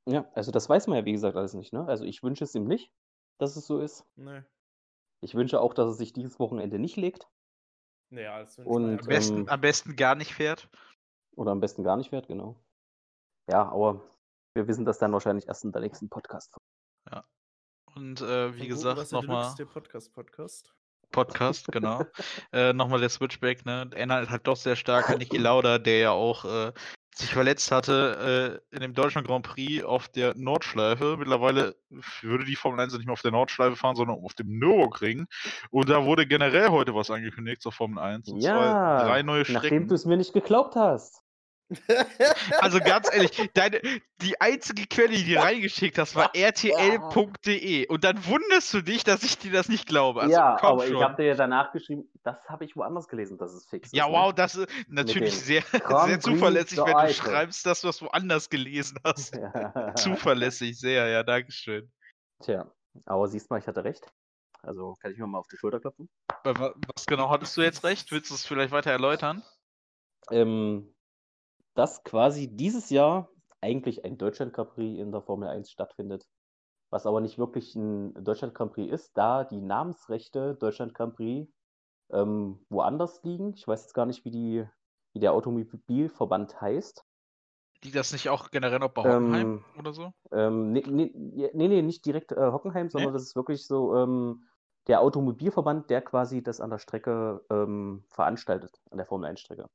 Ja, 0.09 0.30
also 0.35 0.52
das 0.52 0.68
weiß 0.68 0.87
man 0.87 0.99
ja, 0.99 1.04
wie 1.04 1.12
gesagt, 1.12 1.37
alles 1.37 1.54
nicht. 1.54 1.73
Ne? 1.73 1.87
Also 1.87 2.04
ich 2.04 2.23
wünsche 2.23 2.45
es 2.45 2.54
ihm 2.54 2.64
nicht, 2.64 2.92
dass 3.38 3.56
es 3.56 3.66
so 3.66 3.80
ist. 3.80 4.06
Nee. 4.16 4.42
Ich 5.21 5.35
wünsche 5.35 5.61
auch, 5.61 5.75
dass 5.75 5.87
er 5.87 5.95
sich 5.95 6.12
dieses 6.12 6.38
Wochenende 6.38 6.78
nicht 6.78 6.97
legt 6.97 7.28
Naja, 8.11 8.38
das 8.40 8.56
wünscht 8.59 8.71
Und, 8.71 8.92
ja 8.92 8.99
Am 9.00 9.06
besten, 9.06 9.37
ähm, 9.38 9.49
am 9.49 9.61
besten 9.61 9.97
gar 9.97 10.14
nicht 10.14 10.35
fährt. 10.35 10.68
oder 11.37 11.50
am 11.50 11.61
besten 11.61 11.83
gar 11.83 11.97
nicht 11.97 12.11
fährt, 12.11 12.28
genau. 12.28 12.56
Ja, 13.50 13.68
aber 13.68 14.02
wir 14.54 14.68
wissen 14.68 14.85
das 14.85 14.99
dann 14.99 15.12
wahrscheinlich 15.12 15.49
erst 15.49 15.64
in 15.64 15.73
der 15.73 15.83
nächsten 15.83 16.09
Podcast. 16.09 16.56
Und 17.97 18.21
äh, 18.21 18.54
wie 18.54 18.59
Von 18.59 18.68
gesagt, 18.68 19.12
nochmal 19.12 19.42
Deluxe, 19.42 19.56
der 19.56 19.64
Podcast-Podcast. 19.64 20.75
Podcast, 21.12 21.68
genau. 21.72 22.04
äh, 22.52 22.72
nochmal 22.72 23.00
der 23.00 23.08
Switchback, 23.08 23.64
ne? 23.64 23.88
Erinnert 23.94 24.30
halt 24.30 24.46
doch 24.46 24.56
sehr 24.56 24.76
stark 24.76 25.10
an 25.10 25.18
Niki 25.18 25.36
Lauda, 25.38 25.78
der 25.78 25.98
ja 25.98 26.10
auch 26.10 26.44
äh, 26.44 26.72
sich 27.14 27.32
verletzt 27.32 27.70
hatte 27.72 28.60
äh, 28.70 28.75
in 28.76 28.82
dem 28.82 28.92
Deutschland 28.92 29.26
Grand 29.26 29.46
Prix 29.46 29.82
auf 29.84 30.08
der 30.08 30.34
Nordschleife. 30.36 31.16
Mittlerweile 31.18 31.75
würde 32.20 32.44
die 32.44 32.56
Formel 32.56 32.78
1 32.80 32.92
nicht 32.94 33.06
mehr 33.06 33.14
auf 33.14 33.22
der 33.22 33.30
Nordschleife 33.30 33.75
fahren, 33.76 33.96
sondern 33.96 34.18
auf 34.22 34.34
dem 34.34 34.58
Nürburgring. 34.58 35.26
Und 35.70 35.88
da 35.88 36.04
wurde 36.04 36.26
generell 36.26 36.68
heute 36.68 36.94
was 36.94 37.10
angekündigt 37.10 37.62
zur 37.62 37.72
Formel 37.72 37.98
1. 37.98 38.28
Und 38.28 38.42
zwar 38.42 38.66
Ja, 38.66 39.04
drei 39.04 39.22
neue 39.22 39.40
nachdem 39.48 39.58
Strecken. 39.60 39.88
du 39.88 39.94
es 39.94 40.04
mir 40.04 40.18
nicht 40.18 40.34
geglaubt 40.34 40.76
hast. 40.76 41.22
Also 42.61 42.78
ganz 42.78 43.12
ehrlich, 43.12 43.50
deine, 43.54 43.80
die 44.23 44.40
einzige 44.40 44.87
Quelle, 44.87 45.16
die 45.16 45.35
du 45.35 45.40
reingeschickt 45.40 45.99
hast, 45.99 46.14
war 46.14 46.30
rtl.de. 46.35 47.88
Und 47.88 48.04
dann 48.04 48.25
wunderst 48.26 48.73
du 48.73 48.82
dich, 48.82 49.04
dass 49.04 49.23
ich 49.23 49.38
dir 49.38 49.52
das 49.52 49.68
nicht 49.68 49.87
glaube. 49.87 50.23
Also, 50.23 50.32
ja, 50.32 50.62
aber 50.62 50.87
schon. 50.87 50.96
ich 50.96 51.02
habe 51.02 51.16
dir 51.16 51.28
ja 51.28 51.35
danach 51.35 51.73
geschrieben, 51.73 52.08
das 52.23 52.37
habe 52.49 52.64
ich 52.64 52.76
woanders 52.76 53.08
gelesen, 53.08 53.37
dass 53.38 53.52
es 53.52 53.66
fix 53.66 53.90
Ja, 53.92 54.06
ist. 54.06 54.12
wow, 54.12 54.32
das 54.32 54.54
ist 54.54 54.68
natürlich 54.88 55.35
dem 55.35 55.40
sehr, 55.40 55.62
sehr 56.06 56.20
zuverlässig, 56.20 56.78
wenn 56.78 57.06
du 57.06 57.14
schreibst, 57.14 57.66
dass 57.66 57.80
du 57.80 57.88
das 57.88 58.00
woanders 58.02 58.49
gelesen 58.49 58.99
hast. 59.04 59.37
Ne? 59.56 59.92
Zuverlässig, 59.96 60.78
sehr, 60.78 61.08
ja, 61.08 61.23
Dankeschön. 61.23 61.90
Tja, 62.42 62.70
aber 63.04 63.26
siehst 63.28 63.50
mal, 63.50 63.58
ich 63.58 63.67
hatte 63.67 63.84
recht. 63.84 64.06
Also 64.62 64.95
kann 65.00 65.12
ich 65.12 65.19
mir 65.19 65.26
mal 65.26 65.38
auf 65.38 65.49
die 65.49 65.56
Schulter 65.56 65.80
klopfen. 65.80 66.08
Was 66.43 67.06
genau 67.06 67.30
hattest 67.30 67.56
du 67.56 67.62
jetzt 67.62 67.84
recht? 67.84 68.10
Willst 68.10 68.30
du 68.30 68.34
es 68.34 68.45
vielleicht 68.45 68.73
weiter 68.73 68.91
erläutern? 68.91 69.43
Ähm, 70.30 70.96
dass 71.76 72.02
quasi 72.04 72.49
dieses 72.49 72.91
Jahr 72.91 73.28
eigentlich 73.60 74.04
ein 74.04 74.19
Deutschland 74.19 74.52
Grand 74.52 74.71
Prix 74.71 74.99
in 74.99 75.12
der 75.12 75.23
Formel 75.23 75.49
1 75.49 75.71
stattfindet. 75.71 76.26
Was 76.91 77.06
aber 77.06 77.21
nicht 77.21 77.39
wirklich 77.39 77.75
ein 77.75 78.15
Deutschland 78.25 78.54
Grand 78.54 78.73
Prix 78.73 78.93
ist, 78.93 79.17
da 79.17 79.45
die 79.45 79.60
Namensrechte 79.60 80.54
Deutschland 80.54 80.95
Grand 80.95 81.17
Prix 81.17 81.50
ähm, 82.10 82.65
woanders 82.71 83.23
liegen. 83.25 83.54
Ich 83.54 83.67
weiß 83.67 83.82
jetzt 83.82 83.95
gar 83.95 84.06
nicht, 84.06 84.25
wie, 84.25 84.30
die, 84.30 84.65
wie 85.12 85.21
der 85.21 85.32
Automobilverband 85.32 86.60
heißt. 86.60 87.04
Liegt 87.82 87.97
das 87.97 88.12
nicht 88.12 88.30
auch 88.30 88.50
generell 88.50 88.78
noch 88.78 88.93
bei 88.93 89.02
Hockenheim 89.02 89.47
Ähm, 89.49 89.65
oder 89.78 89.93
so? 89.93 90.12
Ähm, 90.32 90.73
nee, 90.73 90.84
nee, 90.86 91.10
nee, 91.15 91.69
nee, 91.69 91.82
nicht 91.82 92.06
direkt 92.06 92.32
äh, 92.32 92.52
Hockenheim, 92.52 92.89
sondern 92.89 93.12
das 93.12 93.23
ist 93.23 93.36
wirklich 93.36 93.67
so 93.67 93.95
ähm, 93.97 94.47
der 94.86 95.00
Automobilverband, 95.00 95.91
der 95.91 96.00
quasi 96.02 96.43
das 96.43 96.60
an 96.60 96.71
der 96.71 96.78
Strecke 96.78 97.45
ähm, 97.50 98.04
veranstaltet, 98.08 98.80
an 98.91 98.99
der 98.99 99.06
Formel 99.06 99.30
1-Strecke. 99.30 99.69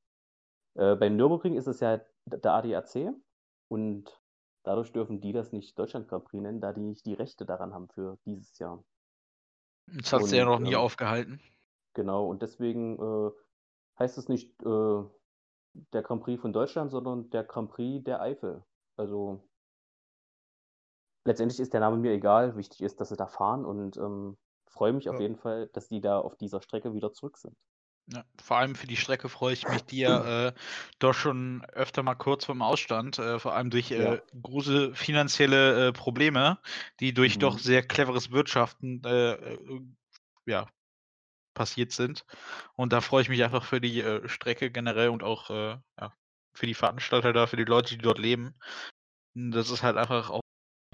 Äh, 0.75 0.95
beim 0.95 1.15
Nürburgring 1.15 1.55
ist 1.55 1.67
es 1.67 1.79
ja 1.79 2.01
der 2.25 2.53
ADAC 2.53 3.13
und 3.69 4.21
dadurch 4.63 4.91
dürfen 4.91 5.21
die 5.21 5.33
das 5.33 5.51
nicht 5.53 5.77
Deutschland 5.79 6.07
Grand 6.07 6.25
Prix 6.25 6.41
nennen, 6.43 6.61
da 6.61 6.73
die 6.73 6.81
nicht 6.81 7.05
die 7.05 7.13
Rechte 7.13 7.45
daran 7.45 7.73
haben 7.73 7.89
für 7.89 8.19
dieses 8.25 8.57
Jahr. 8.59 8.83
Das 9.85 10.11
hat 10.11 10.23
sie 10.25 10.37
ja 10.37 10.45
noch 10.45 10.59
nie 10.59 10.75
ähm, 10.75 10.75
aufgehalten. 10.75 11.39
Genau, 11.93 12.27
und 12.29 12.41
deswegen 12.41 12.97
äh, 12.99 13.31
heißt 13.99 14.17
es 14.17 14.29
nicht 14.29 14.61
äh, 14.63 15.03
der 15.93 16.03
Grand 16.03 16.23
Prix 16.23 16.41
von 16.41 16.53
Deutschland, 16.53 16.91
sondern 16.91 17.29
der 17.31 17.43
Grand 17.43 17.71
Prix 17.71 18.03
der 18.03 18.21
Eifel. 18.21 18.65
Also 18.97 19.49
letztendlich 21.25 21.59
ist 21.59 21.73
der 21.73 21.79
Name 21.79 21.97
mir 21.97 22.11
egal. 22.11 22.55
Wichtig 22.57 22.81
ist, 22.81 22.99
dass 23.01 23.09
sie 23.09 23.15
da 23.17 23.25
fahren 23.27 23.65
und 23.65 23.97
ähm, 23.97 24.37
freue 24.67 24.93
mich 24.93 25.09
auf 25.09 25.17
Ja. 25.17 25.19
jeden 25.19 25.35
Fall, 25.35 25.67
dass 25.67 25.87
die 25.89 25.99
da 26.01 26.19
auf 26.19 26.35
dieser 26.37 26.61
Strecke 26.61 26.93
wieder 26.93 27.11
zurück 27.11 27.37
sind. 27.37 27.57
Ja, 28.07 28.25
vor 28.41 28.57
allem 28.57 28.75
für 28.75 28.87
die 28.87 28.97
Strecke 28.97 29.29
freue 29.29 29.53
ich 29.53 29.67
mich, 29.67 29.85
die 29.85 29.99
ja 29.99 30.47
äh, 30.49 30.53
doch 30.99 31.13
schon 31.13 31.63
öfter 31.71 32.03
mal 32.03 32.15
kurz 32.15 32.45
vorm 32.45 32.61
Ausstand, 32.61 33.19
äh, 33.19 33.39
vor 33.39 33.53
allem 33.55 33.69
durch 33.69 33.91
äh, 33.91 34.17
Ja. 34.17 34.21
große 34.41 34.93
finanzielle 34.95 35.89
äh, 35.89 35.93
Probleme, 35.93 36.59
die 36.99 37.13
durch 37.13 37.37
doch 37.37 37.57
Mhm. 37.57 37.59
sehr 37.59 37.83
cleveres 37.83 38.31
Wirtschaften 38.31 39.01
äh, 39.05 39.33
äh, 39.33 39.81
ja, 40.45 40.67
passiert 41.55 41.91
sind. 41.93 42.25
Und 42.75 42.93
da 42.93 43.01
freue 43.01 43.23
ich 43.23 43.29
mich 43.29 43.43
einfach 43.43 43.65
für 43.65 43.81
die 43.81 44.03
Strecke 44.27 44.71
generell 44.71 45.09
und 45.09 45.23
auch 45.23 45.49
ja, 45.51 46.13
für 46.55 46.67
die 46.67 46.75
Veranstalter 46.75 47.33
da, 47.33 47.47
für 47.47 47.57
die 47.57 47.65
Leute, 47.65 47.97
die 47.97 48.03
dort 48.03 48.19
leben. 48.19 48.55
Das 49.35 49.69
ist 49.71 49.83
halt 49.83 49.97
einfach 49.97 50.29
auch 50.31 50.41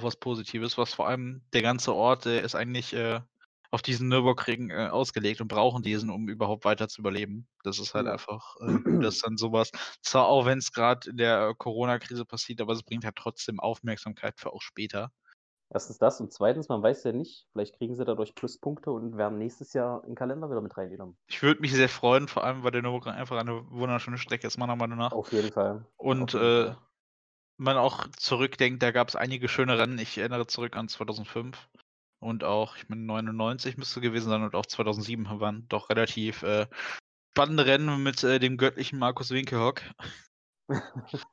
was 0.01 0.17
Positives, 0.17 0.77
was 0.77 0.93
vor 0.93 1.07
allem 1.07 1.43
der 1.53 1.61
ganze 1.63 1.93
Ort, 1.95 2.25
der 2.25 2.43
ist 2.43 2.55
eigentlich 2.55 2.95
auf 3.71 3.81
diesen 3.81 4.07
Nürburgring 4.07 4.69
äh, 4.69 4.87
ausgelegt 4.87 5.41
und 5.41 5.47
brauchen 5.47 5.83
diesen, 5.83 6.09
um 6.09 6.29
überhaupt 6.29 6.65
weiter 6.65 6.87
zu 6.87 7.01
überleben. 7.01 7.47
Das 7.63 7.79
ist 7.79 7.93
halt 7.93 8.07
einfach 8.07 8.55
äh, 8.61 8.99
dass 9.01 9.19
dann 9.19 9.37
sowas, 9.37 9.71
zwar 10.01 10.27
auch 10.27 10.45
wenn 10.45 10.59
es 10.59 10.71
gerade 10.71 11.09
in 11.09 11.17
der 11.17 11.49
äh, 11.49 11.53
Corona-Krise 11.57 12.25
passiert, 12.25 12.61
aber 12.61 12.73
es 12.73 12.83
bringt 12.83 13.05
halt 13.05 13.15
trotzdem 13.15 13.59
Aufmerksamkeit 13.59 14.39
für 14.39 14.53
auch 14.53 14.61
später. 14.61 15.11
Erstens 15.69 15.97
das 15.97 16.21
und 16.21 16.31
zweitens, 16.31 16.69
man 16.69 16.81
weiß 16.81 17.03
ja 17.03 17.11
nicht, 17.11 17.45
vielleicht 17.51 17.77
kriegen 17.77 17.93
sie 17.93 18.05
dadurch 18.05 18.33
Pluspunkte 18.35 18.89
und 18.89 19.17
werden 19.17 19.37
nächstes 19.37 19.73
Jahr 19.73 20.01
im 20.05 20.15
Kalender 20.15 20.49
wieder 20.49 20.61
mit 20.61 20.77
reingenommen. 20.77 21.17
Ich 21.27 21.43
würde 21.43 21.59
mich 21.59 21.73
sehr 21.73 21.89
freuen, 21.89 22.29
vor 22.29 22.45
allem, 22.45 22.63
weil 22.63 22.71
der 22.71 22.81
Nürburgring 22.81 23.15
einfach 23.15 23.37
eine 23.37 23.69
wunderschöne 23.69 24.17
Strecke 24.17 24.47
ist, 24.47 24.57
meiner 24.57 24.77
Meinung 24.77 24.97
nach. 24.97 25.11
Auf 25.11 25.33
jeden 25.33 25.51
Fall. 25.51 25.85
Und 25.97 26.33
jeden 26.33 26.45
äh, 26.45 26.65
Fall. 26.67 26.77
man 27.57 27.75
auch 27.75 28.07
zurückdenkt, 28.15 28.81
da 28.81 28.91
gab 28.91 29.09
es 29.09 29.17
einige 29.17 29.49
schöne 29.49 29.77
Rennen. 29.77 29.99
Ich 29.99 30.17
erinnere 30.17 30.47
zurück 30.47 30.77
an 30.77 30.87
2005 30.87 31.67
und 32.27 32.43
auch, 32.43 32.75
ich 32.77 32.87
meine, 32.89 33.03
99 33.03 33.77
müsste 33.77 34.01
gewesen 34.01 34.29
sein 34.29 34.43
und 34.43 34.55
auch 34.55 34.65
2007 34.65 35.27
waren 35.39 35.67
doch 35.69 35.89
relativ 35.89 36.43
äh, 36.43 36.67
spannende 37.35 37.65
Rennen 37.65 38.03
mit 38.03 38.23
äh, 38.23 38.39
dem 38.39 38.57
göttlichen 38.57 38.99
Markus 38.99 39.31
Winkelhock, 39.31 39.81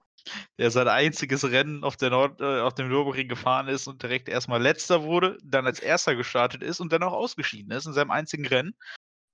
der 0.58 0.70
sein 0.70 0.88
einziges 0.88 1.50
Rennen 1.50 1.82
auf, 1.82 1.96
der 1.96 2.10
Nord, 2.10 2.40
äh, 2.40 2.60
auf 2.60 2.74
dem 2.74 2.88
Nürburgring 2.88 3.28
gefahren 3.28 3.68
ist 3.68 3.86
und 3.86 4.02
direkt 4.02 4.28
erstmal 4.28 4.62
letzter 4.62 5.02
wurde, 5.02 5.38
dann 5.42 5.66
als 5.66 5.80
erster 5.80 6.14
gestartet 6.14 6.62
ist 6.62 6.80
und 6.80 6.92
dann 6.92 7.02
auch 7.02 7.12
ausgeschieden 7.12 7.72
ist 7.72 7.86
in 7.86 7.92
seinem 7.92 8.10
einzigen 8.10 8.46
Rennen. 8.46 8.76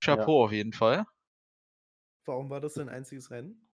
Chapeau 0.03 0.45
auf 0.45 0.53
jeden 0.53 0.73
Fall. 0.73 1.05
Warum 2.25 2.49
war 2.51 2.61
das 2.61 2.75
sein 2.75 2.89
einziges 2.89 3.31
Rennen? 3.31 3.69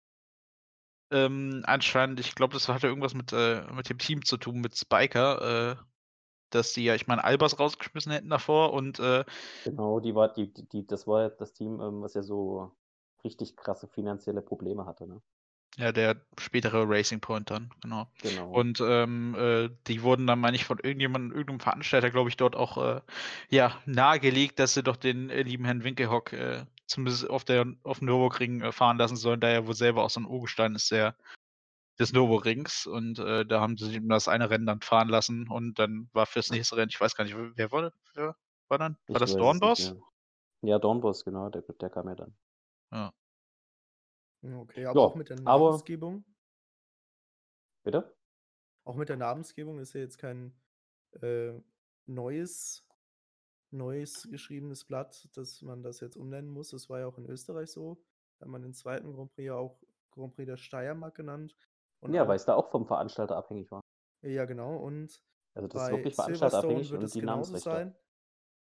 Ähm, 1.12 1.63
anscheinend, 1.65 2.19
ich 2.19 2.34
glaube, 2.34 2.54
das 2.54 2.69
hatte 2.69 2.88
irgendwas 2.88 3.13
mit, 3.13 3.34
äh, 3.34 3.62
mit 3.74 3.89
dem 3.89 3.98
Team 3.98 4.24
zu 4.24 4.38
tun, 4.38 4.62
mit 4.62 4.78
Spiker, 4.78 5.72
äh, 5.72 5.76
dass 6.56 6.74
die 6.74 6.84
ja, 6.84 6.96
ich 6.96 7.08
meine, 7.08 7.24
Albers 7.24 7.60
rausgeschmissen 7.60 8.12
hätten 8.12 8.30
davor 8.30 8.74
und 8.74 9.00
äh, 9.00 9.24
Genau, 9.63 10.00
die 10.00 10.16
war, 10.16 10.32
die, 10.34 10.54
die, 10.54 10.86
das 10.86 11.08
war 11.08 11.30
das 11.30 11.54
Team, 11.54 11.80
ähm, 11.80 12.02
was 12.02 12.13
ja 12.13 12.24
so 12.24 12.72
richtig 13.24 13.56
krasse 13.56 13.88
finanzielle 13.88 14.42
Probleme 14.42 14.86
hatte. 14.86 15.08
Ne? 15.08 15.22
Ja, 15.78 15.92
der 15.92 16.18
spätere 16.38 16.88
Racing 16.88 17.20
Point 17.20 17.50
dann, 17.50 17.72
genau. 17.82 18.08
Genau. 18.22 18.52
Und 18.52 18.80
ähm, 18.82 19.36
äh, 19.36 19.70
die 19.88 20.04
wurden 20.04 20.28
dann, 20.28 20.39
meine 20.39 20.56
ich, 20.56 20.66
von 20.66 20.78
irgendjemandem, 20.78 21.32
irgendeinem 21.32 21.60
Veranstalter, 21.62 22.12
glaube 22.12 22.30
ich, 22.30 22.38
dort 22.38 22.56
auch 22.56 22.78
äh, 22.78 23.02
ja, 23.50 23.76
nahegelegt, 23.86 24.60
dass 24.60 24.76
sie 24.76 24.84
doch 24.84 24.98
den 24.98 25.32
äh, 25.32 25.42
lieben 25.42 25.66
Herrn 25.66 25.84
Winkelhock 25.84 26.34
äh, 26.34 26.66
zumindest 26.86 27.28
auf, 27.28 27.44
der, 27.44 27.66
auf 27.84 28.00
dem 28.00 28.06
Nürburgring 28.06 28.62
äh, 28.62 28.72
fahren 28.72 28.98
lassen 28.98 29.16
sollen, 29.16 29.39
da 29.39 29.48
er 29.48 29.66
wohl 29.66 29.74
selber 29.74 30.04
auch 30.04 30.12
so 30.12 30.20
ein 30.20 30.28
Urgestein 30.28 30.76
ist, 30.76 30.92
der 30.92 31.16
des 31.99 32.12
Nürburgrings. 32.13 32.86
Und 32.86 33.19
äh, 33.19 33.45
da 33.45 33.62
haben 33.62 33.77
sie 33.77 33.95
ihm 33.95 34.10
das 34.10 34.27
eine 34.27 34.49
Rennen 34.49 34.65
dann 34.65 34.82
fahren 34.82 35.10
lassen 35.10 35.47
und 35.49 35.77
dann 35.79 36.10
war 36.13 36.25
fürs 36.25 36.49
nächste 36.51 36.77
Rennen, 36.77 36.89
ich 36.89 36.99
weiß 36.99 37.15
gar 37.15 37.23
nicht, 37.23 37.36
wer 37.38 37.71
war, 37.71 37.91
wer 38.15 38.36
war 38.67 38.77
dann? 38.77 38.93
War 39.08 39.15
Ich 39.15 39.17
das 39.19 39.36
Dornboss? 39.36 39.95
Ja, 40.62 40.79
Dornboss, 40.79 41.23
genau, 41.25 41.49
der, 41.49 41.62
der 41.62 41.89
kam 41.89 42.08
ja 42.08 42.15
dann. 42.15 42.36
Ja. 42.91 43.13
Okay, 44.62 44.86
aber 44.86 44.99
Ja, 44.99 45.08
auch 45.08 45.15
mit 45.15 45.29
der 45.29 45.38
aber- 45.45 45.65
Namensgebung. 45.65 46.25
Bitte? 47.84 48.15
Auch 48.86 48.95
mit 48.95 49.10
der 49.10 49.17
Namensgebung 49.17 49.79
ist 49.79 49.93
ja 49.93 50.01
jetzt 50.01 50.17
kein 50.17 50.53
äh, 51.21 51.53
neues, 52.06 52.88
neues 53.71 54.27
geschriebenes 54.29 54.86
Blatt, 54.86 55.29
dass 55.36 55.62
man 55.62 55.84
das 55.84 55.99
jetzt 55.99 56.17
umnennen 56.17 56.49
muss. 56.49 56.69
Das 56.71 56.89
war 56.89 56.99
ja 56.99 57.08
auch 57.08 57.17
in 57.17 57.25
Österreich 57.25 57.71
so. 57.71 58.03
Da 58.39 58.45
hat 58.45 58.49
man 58.51 58.62
den 58.62 58.73
zweiten 58.73 59.13
Grand 59.13 59.32
Prix 59.34 59.45
ja 59.47 59.56
auch 59.56 59.82
Grand 60.12 60.36
Prix 60.36 60.47
der 60.47 60.58
Steiermark 60.58 61.15
genannt. 61.15 61.56
Und 62.04 62.13
ja, 62.13 62.28
weil 62.28 62.36
es 62.36 62.46
da 62.46 62.56
auch 62.56 62.70
vom 62.70 62.86
Veranstalter 62.86 63.38
abhängig 63.38 63.72
war. 63.72 63.82
Ja, 64.22 64.46
genau. 64.46 64.78
Und 64.78 65.22
Also 65.54 65.68
das 65.68 65.84
ist 65.84 65.88
bei 65.88 65.92
wirklich 65.92 66.16
Silverstone 66.16 66.24
veranstalterabhängig 66.26 66.92
wird 66.92 67.00
und 67.00 67.06
es 67.06 67.13
die 67.13 67.20
genauso 67.22 67.58
sein. 67.58 67.96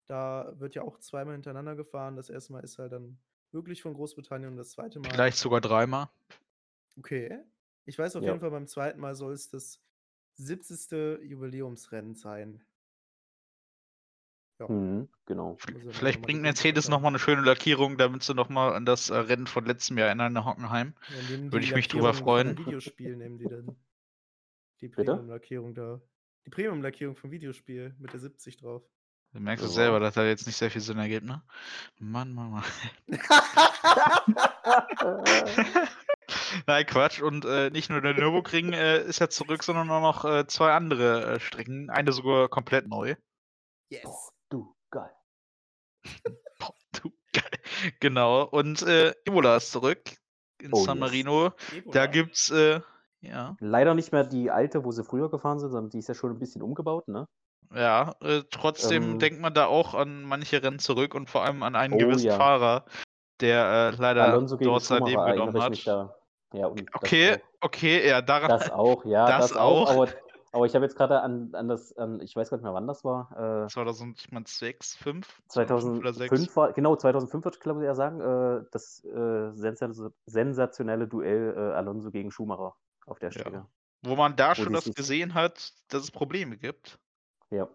Da 0.07 0.53
wird 0.61 0.75
ja 0.77 0.83
auch 0.83 0.99
zweimal 0.99 1.35
hintereinander 1.35 1.75
gefahren. 1.75 2.15
Das 2.15 2.31
erste 2.31 2.53
Mal 2.53 2.63
ist 2.63 2.79
halt 2.79 2.93
dann 2.93 3.19
wirklich 3.51 3.83
von 3.83 3.95
Großbritannien 3.95 4.51
und 4.51 4.57
das 4.57 4.71
zweite 4.71 5.01
Mal. 5.01 5.11
Vielleicht 5.11 5.39
sogar 5.39 5.61
dreimal. 5.61 6.09
Okay. 6.97 7.43
Ich 7.85 7.99
weiß 7.99 8.17
auf 8.17 8.23
Ja. 8.23 8.31
jeden 8.31 8.41
Fall, 8.41 8.51
beim 8.51 8.67
zweiten 8.67 9.01
Mal 9.01 9.15
soll 9.17 9.33
es 9.33 9.49
das 9.49 9.81
70. 10.35 11.21
Jubiläumsrennen 11.23 12.15
sein. 12.15 12.65
Ja. 14.59 14.69
Mhm, 14.69 15.09
genau. 15.27 15.57
Vielleicht 15.59 15.87
noch 15.87 16.03
mal 16.03 16.13
bringt 16.23 16.43
Mercedes 16.43 16.89
nochmal 16.89 17.11
eine 17.11 17.19
schöne 17.19 17.43
Lackierung, 17.43 17.99
damit 17.99 18.23
sie 18.23 18.35
nochmal 18.35 18.73
an 18.73 18.87
das 18.87 19.11
äh, 19.11 19.17
Rennen 19.17 19.47
von 19.47 19.67
letztem 19.67 19.99
Jahr 19.99 20.09
erinnern 20.09 20.35
in 20.35 20.45
Hockenheim. 20.45 20.95
Ja, 21.09 21.53
Würde 21.53 21.65
ich 21.65 21.75
mich 21.75 21.89
drüber 21.89 22.15
freuen. 22.15 22.57
Videospiel 22.57 23.17
nehmen 23.17 23.39
die 23.39 23.49
dann. 23.49 23.77
Die? 24.81 24.89
Premium-Lackierung 24.89 25.75
da. 25.75 26.01
Die 26.47 26.51
Premium-Lackierung 26.51 27.17
vom 27.17 27.31
Videospiel 27.31 27.95
mit 27.99 28.13
der 28.13 28.21
70 28.21 28.57
drauf. 28.57 28.83
Du 29.33 29.41
merkst 29.41 29.65
es 29.65 29.73
Ja. 29.73 29.83
selber, 29.83 30.01
dass 30.01 30.15
da 30.15 30.25
jetzt 30.25 30.47
nicht 30.47 30.57
sehr 30.57 30.71
viel 30.71 30.81
Sinn 30.81 30.99
ergibt, 30.99 31.27
ne? 31.27 31.43
Mann, 31.99 32.33
Mann, 32.33 32.53
Mann. 32.53 32.65
Nein, 36.67 36.87
Quatsch. 36.87 37.21
Und 37.21 37.45
äh, 37.45 37.71
nicht 37.71 37.91
nur 37.91 38.01
der 38.01 38.15
Nürburgring 38.15 38.73
äh, 38.73 39.03
ist 39.03 39.19
ja 39.19 39.29
zurück, 39.29 39.63
sondern 39.63 39.91
auch 39.91 40.01
noch 40.01 40.25
äh, 40.25 40.47
zwei 40.47 40.73
andere 40.73 41.35
äh, 41.35 41.41
Strecken. 41.41 41.91
Eine 41.91 42.13
sogar 42.13 42.49
komplett 42.49 42.89
neu. 42.89 43.17
yes! 43.91 44.33
du, 44.49 44.75
geil. 44.91 45.11
Boah, 45.11 45.11
du, 45.11 45.11
geil. 45.11 45.11
Genau. 48.01 48.45
Und 48.45 48.83
äh, 48.83 49.13
Imola 49.25 49.57
ist 49.57 49.71
zurück 49.71 50.01
in 50.61 50.71
Oh, 50.73 50.77
San 50.85 50.97
yes. 50.97 51.01
Marino. 51.01 51.51
Da 51.51 51.77
Ebola. 51.77 52.07
gibt's, 52.07 52.51
äh, 52.51 52.81
ja, 53.21 53.57
Leider 53.61 53.95
nicht 53.95 54.13
mehr 54.13 54.25
die 54.25 54.51
alte, 54.51 54.85
wo 54.85 54.93
sie 54.93 55.05
früher 55.05 55.31
gefahren 55.31 55.59
sind, 55.59 55.71
sondern 55.73 55.91
die 55.91 55.99
ist 55.99 56.09
ja 56.09 56.15
schon 56.15 56.31
ein 56.31 56.39
bisschen 56.39 56.63
umgebaut, 56.63 57.09
ne? 57.09 57.29
ja, 57.75 58.15
äh, 58.23 58.43
trotzdem 58.51 59.03
Ähm. 59.03 59.19
denkt 59.19 59.41
man 59.41 59.53
da 59.53 59.67
auch 59.67 59.95
an 59.95 60.23
manche 60.23 60.63
Rennen 60.63 60.79
zurück 60.79 61.15
und 61.15 61.29
vor 61.29 61.45
allem 61.45 61.63
an 61.63 61.75
einen 61.75 61.95
Oh, 61.95 61.99
gewissen 61.99 62.27
ja. 62.27 62.37
Fahrer, 62.37 62.85
der 63.41 63.93
äh, 63.93 64.01
leider 64.01 64.25
Alonso 64.25 64.57
gegen 64.57 64.71
dort 64.71 64.85
sein 64.85 65.05
Leben 65.05 65.25
genommen 65.27 65.61
hat. 65.61 65.87
da. 65.87 66.15
Ja, 66.53 66.71
das 66.71 66.85
Okay, 66.95 67.39
okay, 67.61 68.09
ja, 68.09 68.23
daran. 68.23 68.51
Das 68.51 68.71
auch, 68.71 69.05
ja, 69.05 69.27
Das 69.39 69.49
das, 69.49 69.57
auch. 69.57 69.91
auch. 69.91 69.91
Aber, 69.91 70.09
aber 70.57 70.65
ich 70.65 70.75
habe 70.75 70.87
jetzt 70.87 70.97
gerade 70.97 71.21
an, 71.21 71.55
an 71.55 71.69
das, 71.69 71.93
an, 71.99 72.21
ich 72.21 72.35
weiß 72.35 72.49
gar 72.49 72.57
nicht 72.57 72.65
mehr, 72.65 72.73
wann 72.73 72.87
das 72.87 73.05
war. 73.05 73.65
Äh, 73.65 73.69
2006, 73.69 74.97
5? 74.97 75.43
2005 75.49 76.57
war, 76.57 76.73
genau, 76.73 76.97
2005 76.97 77.45
würde 77.45 77.57
ich 77.57 77.63
glaube 77.63 77.81
ich 77.81 77.87
eher 77.87 77.95
sagen, 77.95 78.21
äh, 78.21 78.65
das 78.73 79.05
äh, 79.05 79.53
sensa 79.53 80.11
sensationelle 80.25 81.09
Duell 81.09 81.55
äh, 81.55 81.75
Alonso 81.75 82.11
gegen 82.11 82.31
Schumacher 82.31 82.75
auf 83.05 83.19
der 83.19 83.31
Ja. 83.33 83.41
Strecke. 83.41 83.67
Wo 84.03 84.17
man 84.17 84.35
da 84.35 84.51
Wo 84.51 84.63
schon 84.63 84.73
das 84.73 84.91
gesehen 84.95 85.35
hat, 85.35 85.75
dass 85.89 86.05
es 86.05 86.11
Probleme 86.11 86.57
gibt. 86.57 86.99
Ja. 87.51 87.69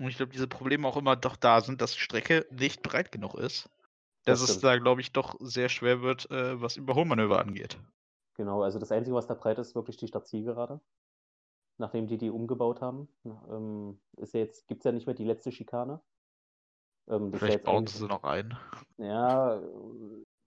Und 0.00 0.06
ich 0.06 0.16
glaube, 0.16 0.32
diese 0.32 0.48
Probleme 0.48 0.88
auch 0.88 0.96
immer 0.96 1.16
doch 1.16 1.36
da 1.36 1.60
sind, 1.60 1.82
dass 1.82 1.92
die 1.92 2.00
Strecke 2.00 2.46
nicht 2.50 2.82
breit 2.82 3.12
genug 3.12 3.34
ist. 3.34 3.68
Dass 4.24 4.40
Das 4.40 4.48
es 4.48 4.60
da, 4.60 4.78
glaube 4.78 5.02
ich, 5.02 5.12
doch 5.12 5.34
sehr 5.40 5.68
schwer 5.68 6.00
wird, 6.00 6.30
äh, 6.30 6.58
was 6.58 6.76
Überholmanöver 6.76 7.38
angeht. 7.38 7.78
Genau, 8.34 8.62
also 8.62 8.78
das 8.78 8.92
Einzige, 8.92 9.14
was 9.14 9.26
da 9.26 9.34
breit 9.34 9.58
ist, 9.58 9.68
ist 9.68 9.74
wirklich 9.74 9.98
die 9.98 10.08
Stadtzielgerade. 10.08 10.80
Nachdem 11.78 12.06
die 12.06 12.18
die 12.18 12.30
umgebaut 12.30 12.80
haben. 12.80 13.08
Ähm, 13.24 14.00
ist 14.16 14.34
ja 14.34 14.40
jetzt, 14.40 14.68
gibt 14.68 14.80
es 14.80 14.84
ja 14.84 14.92
nicht 14.92 15.06
mehr 15.06 15.14
die 15.16 15.24
letzte 15.24 15.50
Schikane. 15.50 16.00
Ähm, 17.08 17.30
das 17.30 17.34
ist 17.34 17.40
ja 17.40 17.46
Vielleicht 17.46 17.58
jetzt 17.58 17.64
bauen 17.64 17.86
sie 17.86 17.98
sie 17.98 18.06
noch 18.06 18.24
ein. 18.24 18.56
Ja, 18.98 19.60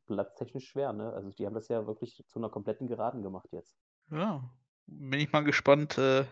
platztechnisch 0.06 0.70
schwer, 0.70 0.94
ne? 0.94 1.12
Also 1.12 1.32
die 1.32 1.46
haben 1.46 1.56
das 1.56 1.68
ja 1.68 1.88
wirklich 1.88 2.24
zu 2.28 2.40
einer 2.40 2.50
kompletten 2.50 2.88
Geraden 2.88 3.24
gemacht 3.24 3.50
jetzt. 3.52 3.76
Ja, 4.12 4.50
bin 4.86 5.20
ich 5.20 5.32
mal 5.32 5.44
gespannt, 5.44 5.98
äh, 5.98 6.26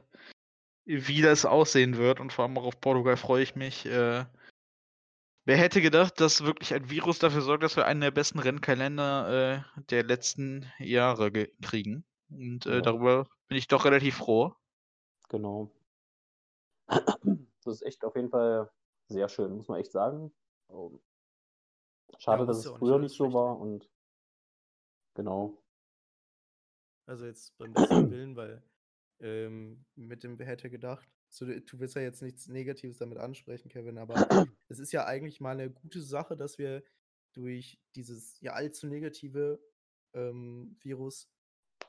wie 0.86 1.21
das 1.21 1.45
aussehen 1.45 1.97
wird. 1.97 2.19
Und 2.19 2.32
vor 2.32 2.45
allem 2.45 2.58
auch 2.58 2.65
auf 2.65 2.79
Portugal 2.79 3.17
freue 3.17 3.43
ich 3.43 3.56
mich. 3.56 3.86
Äh, 3.86 4.25
wer 5.45 5.58
hätte 5.58 5.82
gedacht, 5.82 6.21
dass 6.21 6.43
wirklich 6.43 6.73
ein 6.73 6.89
Virus 6.89 7.19
dafür 7.19 7.41
sorgt, 7.41 7.63
dass 7.63 7.75
wir 7.75 7.88
einen 7.88 8.01
der 8.01 8.12
besten 8.12 8.39
Rennkalender 8.39 9.65
äh, 9.75 9.82
der 9.89 10.03
letzten 10.03 10.71
Jahre 10.77 11.32
ge- 11.32 11.51
kriegen. 11.62 12.06
Und 12.29 12.67
äh, 12.67 12.75
Ja. 12.75 12.82
darüber 12.82 13.27
bin 13.47 13.58
ich 13.58 13.67
doch 13.67 13.86
relativ 13.86 14.17
froh. 14.17 14.53
Genau. 15.29 15.71
Das 16.86 17.75
ist 17.75 17.81
echt 17.83 18.03
auf 18.03 18.15
jeden 18.15 18.29
Fall 18.29 18.69
sehr 19.07 19.29
schön, 19.29 19.55
muss 19.55 19.67
man 19.67 19.79
echt 19.79 19.91
sagen. 19.91 20.33
Ähm, 20.69 20.99
Schade, 22.19 22.43
Ja, 22.43 22.47
dass 22.47 22.57
es 22.57 22.65
nicht 22.65 22.77
früher 22.77 22.99
nicht 22.99 23.15
so 23.15 23.33
war 23.33 23.59
und 23.59 23.89
genau. 25.13 25.57
Also 27.05 27.25
jetzt 27.25 27.57
beim 27.57 27.73
besten 27.73 28.12
Willen, 28.12 28.36
weil 28.36 28.63
ähm, 29.19 29.86
mit 29.95 30.23
dem 30.23 30.38
hätte 30.39 30.69
gedacht. 30.69 31.09
So, 31.29 31.45
du 31.45 31.79
willst 31.79 31.95
ja 31.95 32.01
jetzt 32.01 32.21
nichts 32.21 32.47
Negatives 32.47 32.97
damit 32.97 33.17
ansprechen, 33.17 33.69
Kevin, 33.69 33.97
aber 33.97 34.15
es 34.67 34.79
ist 34.79 34.91
ja 34.91 35.05
eigentlich 35.05 35.41
mal 35.41 35.51
eine 35.51 35.71
gute 35.71 36.01
Sache, 36.01 36.38
dass 36.38 36.57
wir 36.57 36.83
durch 37.33 37.79
dieses 37.95 38.39
ja 38.41 38.53
allzu 38.53 38.88
negative 38.88 39.59
ähm, 40.13 40.77
Virus 40.81 41.29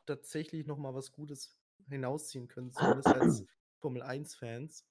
tatsächlich 0.07 0.67
noch 0.67 0.79
mal 0.79 0.95
was 0.95 1.13
Gutes 1.13 1.57
hinausziehen 1.89 2.49
können, 2.49 2.73
zumindest 2.73 3.09
als 3.09 3.45
Formel 3.81 4.03
1-Fans. 4.03 4.87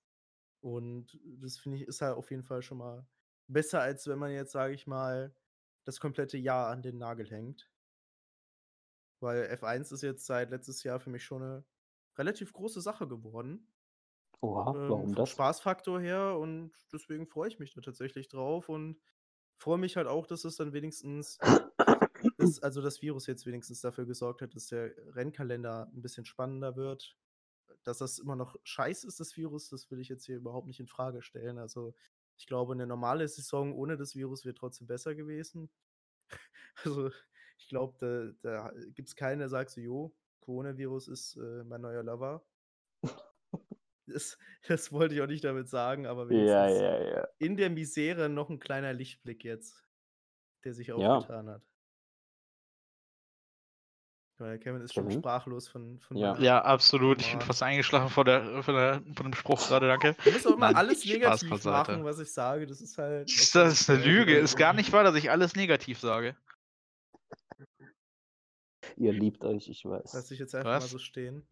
Und 0.61 1.19
das 1.41 1.57
finde 1.57 1.77
ich 1.77 1.87
ist 1.87 2.01
halt 2.01 2.15
auf 2.15 2.31
jeden 2.31 2.43
Fall 2.43 2.61
schon 2.61 2.77
mal 2.77 3.05
besser, 3.47 3.81
als 3.81 4.07
wenn 4.07 4.19
man 4.19 4.31
jetzt, 4.31 4.51
sage 4.51 4.73
ich 4.73 4.87
mal, 4.87 5.35
das 5.85 5.99
komplette 5.99 6.37
Jahr 6.37 6.69
an 6.69 6.81
den 6.81 6.97
Nagel 6.97 7.29
hängt. 7.29 7.69
Weil 9.19 9.43
F1 9.51 9.93
ist 9.93 10.03
jetzt 10.03 10.25
seit 10.25 10.51
letztes 10.51 10.83
Jahr 10.83 10.99
für 10.99 11.09
mich 11.09 11.23
schon 11.23 11.41
eine 11.43 11.65
relativ 12.17 12.53
große 12.53 12.81
Sache 12.81 13.07
geworden. 13.07 13.67
Oha, 14.41 14.75
ähm, 14.75 14.89
warum 14.89 15.13
vom 15.13 15.15
das? 15.15 15.29
Spaßfaktor 15.29 15.99
her 16.01 16.37
und 16.37 16.71
deswegen 16.91 17.27
freue 17.27 17.47
ich 17.49 17.59
mich 17.59 17.73
da 17.73 17.81
tatsächlich 17.81 18.27
drauf 18.27 18.69
und 18.69 18.99
freue 19.57 19.77
mich 19.77 19.95
halt 19.97 20.07
auch, 20.07 20.27
dass 20.27 20.43
es 20.45 20.57
dann 20.57 20.73
wenigstens, 20.73 21.37
dass, 22.37 22.59
also 22.63 22.81
das 22.81 23.01
Virus 23.01 23.27
jetzt 23.27 23.45
wenigstens 23.45 23.81
dafür 23.81 24.05
gesorgt 24.05 24.41
hat, 24.41 24.55
dass 24.55 24.67
der 24.67 24.93
Rennkalender 25.15 25.89
ein 25.93 26.01
bisschen 26.01 26.25
spannender 26.25 26.75
wird. 26.75 27.17
Dass 27.83 27.97
das 27.99 28.19
immer 28.19 28.35
noch 28.35 28.55
scheiß 28.63 29.03
ist, 29.03 29.19
das 29.19 29.35
Virus, 29.37 29.69
das 29.69 29.91
will 29.91 29.99
ich 29.99 30.09
jetzt 30.09 30.25
hier 30.25 30.37
überhaupt 30.37 30.67
nicht 30.67 30.79
in 30.79 30.87
Frage 30.87 31.21
stellen. 31.21 31.57
Also 31.59 31.95
ich 32.37 32.47
glaube, 32.47 32.73
eine 32.73 32.87
normale 32.87 33.27
Saison 33.27 33.73
ohne 33.73 33.97
das 33.97 34.15
Virus 34.15 34.45
wäre 34.45 34.55
trotzdem 34.55 34.87
besser 34.87 35.15
gewesen. 35.15 35.69
Also 36.85 37.11
ich 37.57 37.67
glaube, 37.69 38.35
da, 38.41 38.69
da 38.71 38.73
gibt 38.93 39.07
es 39.09 39.15
keinen, 39.15 39.39
der 39.39 39.49
sagt 39.49 39.69
so, 39.71 39.81
jo, 39.81 40.15
Coronavirus 40.41 41.07
ist 41.07 41.37
äh, 41.37 41.63
mein 41.63 41.81
neuer 41.81 42.03
Lover. 42.03 42.45
Das, 44.05 44.37
das 44.67 44.91
wollte 44.91 45.15
ich 45.15 45.21
auch 45.21 45.27
nicht 45.27 45.43
damit 45.43 45.69
sagen, 45.69 46.05
aber 46.05 46.29
Ja, 46.29 46.67
wenigstens 46.67 46.69
ja, 46.69 47.01
ja. 47.03 47.27
in 47.39 47.57
der 47.57 47.69
Misere 47.69 48.29
noch 48.29 48.49
ein 48.49 48.59
kleiner 48.59 48.93
Lichtblick 48.93 49.43
jetzt, 49.43 49.85
der 50.65 50.73
sich 50.73 50.93
aufgetan 50.93 51.49
hat. 51.49 51.63
Weil 54.43 54.59
Kevin 54.59 54.81
ist 54.81 54.93
schon 54.93 55.05
Kevin? 55.05 55.19
sprachlos 55.19 55.69
von, 55.69 56.01
von 56.01 56.17
Ja. 56.17 56.37
Ja, 56.37 56.61
absolut. 56.61 57.21
Ich 57.21 57.31
bin 57.31 57.39
fast 57.39 57.63
eingeschlafen 57.63 58.09
von, 58.09 58.25
der, 58.25 58.61
von, 58.61 58.75
der, 58.75 59.01
von 59.15 59.25
dem 59.25 59.33
Spruch 59.33 59.65
gerade, 59.65 59.87
danke. 59.87 60.17
Du 60.21 60.31
musst 60.31 60.45
auch 60.45 60.55
immer 60.57 60.67
Nein, 60.67 60.75
alles 60.75 61.05
negativ 61.05 61.63
machen, 61.63 62.03
was 62.03 62.19
ich 62.19 62.29
sage. 62.29 62.67
Das 62.67 62.81
ist 62.81 62.97
halt. 62.97 63.29
Das 63.29 63.55
ist 63.55 63.89
eine? 63.89 64.03
Lüge. 64.03 64.37
Ist 64.37 64.57
gar 64.57 64.73
nicht 64.73 64.91
wahr, 64.91 65.05
dass 65.05 65.15
ich 65.15 65.31
alles 65.31 65.55
negativ 65.55 65.97
sage. 65.97 66.35
Ihr 68.97 69.13
liebt 69.13 69.45
euch, 69.45 69.69
ich 69.69 69.85
weiß. 69.85 70.11
Lass 70.13 70.29
ich 70.29 70.39
jetzt 70.39 70.53
einfach 70.55 70.71
mal 70.71 70.75
Was? 70.75 70.89
so 70.89 70.97
stehen. 70.97 71.47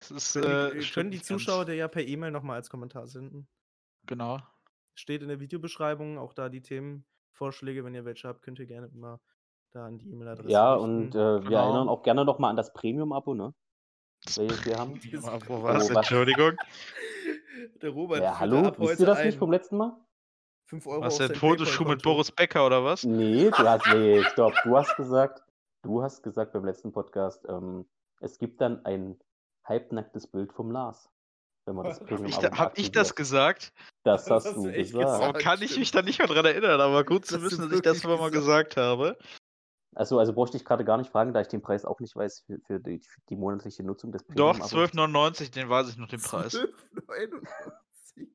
Das 0.00 0.10
ist, 0.10 0.32
Können 0.34 0.72
die, 0.72 0.78
äh, 0.78 0.90
können 0.90 1.10
die. 1.10 1.22
Zuschauer 1.22 1.64
dir 1.64 1.74
ja 1.74 1.88
per 1.88 2.06
E-Mail 2.06 2.32
nochmal 2.32 2.56
als 2.56 2.68
Kommentar 2.68 3.06
senden. 3.06 3.48
Genau. 4.04 4.42
Steht 4.94 5.22
in 5.22 5.28
der 5.28 5.40
Videobeschreibung 5.40 6.18
auch 6.18 6.34
da 6.34 6.50
die 6.50 6.60
Themenvorschläge. 6.60 7.82
Wenn 7.82 7.94
ihr 7.94 8.04
welche 8.04 8.28
habt, 8.28 8.42
könnt 8.42 8.58
ihr 8.58 8.66
gerne 8.66 8.88
immer 8.88 9.22
da 9.72 9.86
an 9.86 9.98
die 9.98 10.10
E-Mail-Adresse 10.10 10.48
Ja, 10.50 10.74
richten. 10.74 10.84
und 10.90 11.14
äh, 11.14 11.18
wir 11.18 11.40
Genau. 11.40 11.64
erinnern 11.64 11.88
auch 11.88 12.02
gerne 12.02 12.24
nochmal 12.24 12.50
an 12.50 12.56
das 12.56 12.72
Premium-Abo, 12.72 13.34
ne? 13.34 13.54
Das 14.24 14.38
Welches 14.38 14.64
wir 14.64 14.78
haben. 14.78 14.94
Wo 15.48 15.62
was? 15.62 15.90
Oh, 15.90 15.94
was? 15.94 15.96
Entschuldigung. 15.96 16.52
Der 17.82 17.90
Robert 17.90 18.22
Ja, 18.22 18.38
hallo, 18.38 18.66
ab 18.66 18.78
wisst 18.78 18.92
heute 18.92 19.02
ihr 19.02 19.06
das 19.06 19.24
nicht 19.24 19.34
ein 19.34 19.38
vom 19.38 19.50
letzten 19.52 19.76
Mal? 19.76 19.96
5 20.66 20.86
Euro 20.86 21.02
Was 21.02 21.20
auf 21.20 21.26
denn? 21.28 21.36
Fotoshow 21.36 21.84
mit. 21.84 22.02
Boris 22.02 22.30
Becker 22.30 22.66
oder 22.66 22.84
was? 22.84 23.04
Nee, 23.04 23.50
du 23.50 23.58
hast, 23.58 23.86
nee, 23.86 24.22
stopp, 24.24 24.54
du 24.64 24.76
hast 24.76 24.96
gesagt, 24.96 25.42
du 25.82 26.02
hast 26.02 26.22
gesagt 26.22 26.52
beim 26.52 26.64
letzten 26.64 26.92
Podcast, 26.92 27.44
ähm, 27.48 27.86
es 28.20 28.38
gibt 28.38 28.60
dann 28.60 28.84
ein 28.84 29.18
halbnacktes 29.64 30.26
Bild 30.26 30.52
vom 30.52 30.70
Lars, 30.70 31.10
wenn 31.66 31.74
man 31.74 31.86
das 31.86 32.00
Hab 32.00 32.06
Premium 32.06 32.26
Ich, 32.28 32.36
Abo 32.38 32.48
da, 32.48 32.58
hab 32.58 32.78
ich 32.78 32.92
das 32.92 33.14
gesagt? 33.14 33.72
Das 34.04 34.24
Das 34.24 34.44
hast 34.44 34.46
hast 34.46 34.56
du 34.56 34.62
du 34.70 34.72
gesagt. 34.72 34.94
Warum 35.04 35.18
gesagt. 35.34 35.38
kann 35.40 35.62
ich 35.62 35.78
mich 35.78 35.90
da 35.90 36.02
nicht 36.02 36.18
mehr 36.18 36.28
dran 36.28 36.44
erinnern? 36.44 36.80
Aber 36.80 37.04
gut 37.04 37.26
zu 37.26 37.34
Das 37.34 37.44
hast 37.44 37.52
wissen, 37.52 37.62
du 37.62 37.68
dass 37.80 37.96
ich 37.96 38.02
das 38.02 38.04
mal 38.04 38.30
gesagt. 38.30 38.70
gesagt 38.74 38.76
habe. 38.76 39.16
Also, 39.94 40.18
also 40.18 40.32
bräuchte 40.34 40.56
ich 40.56 40.64
gerade 40.64 40.84
gar 40.84 40.96
nicht 40.98 41.10
fragen, 41.10 41.32
da 41.32 41.40
ich 41.40 41.48
den 41.48 41.62
Preis 41.62 41.84
auch 41.84 41.98
nicht 42.00 42.14
weiß 42.14 42.42
für, 42.46 42.58
für, 42.66 42.78
die, 42.80 43.00
für 43.00 43.20
die 43.30 43.36
monatliche 43.36 43.82
Nutzung 43.82 44.12
des 44.12 44.22
Doch, 44.26 44.58
Premium-Abos. 44.58 44.72
12,99, 44.92 45.50
den 45.52 45.68
weiß 45.68 45.88
ich 45.88 45.96
noch 45.96 46.08
den 46.08 46.20
Preis. 46.20 46.54
12,99. 46.54 48.28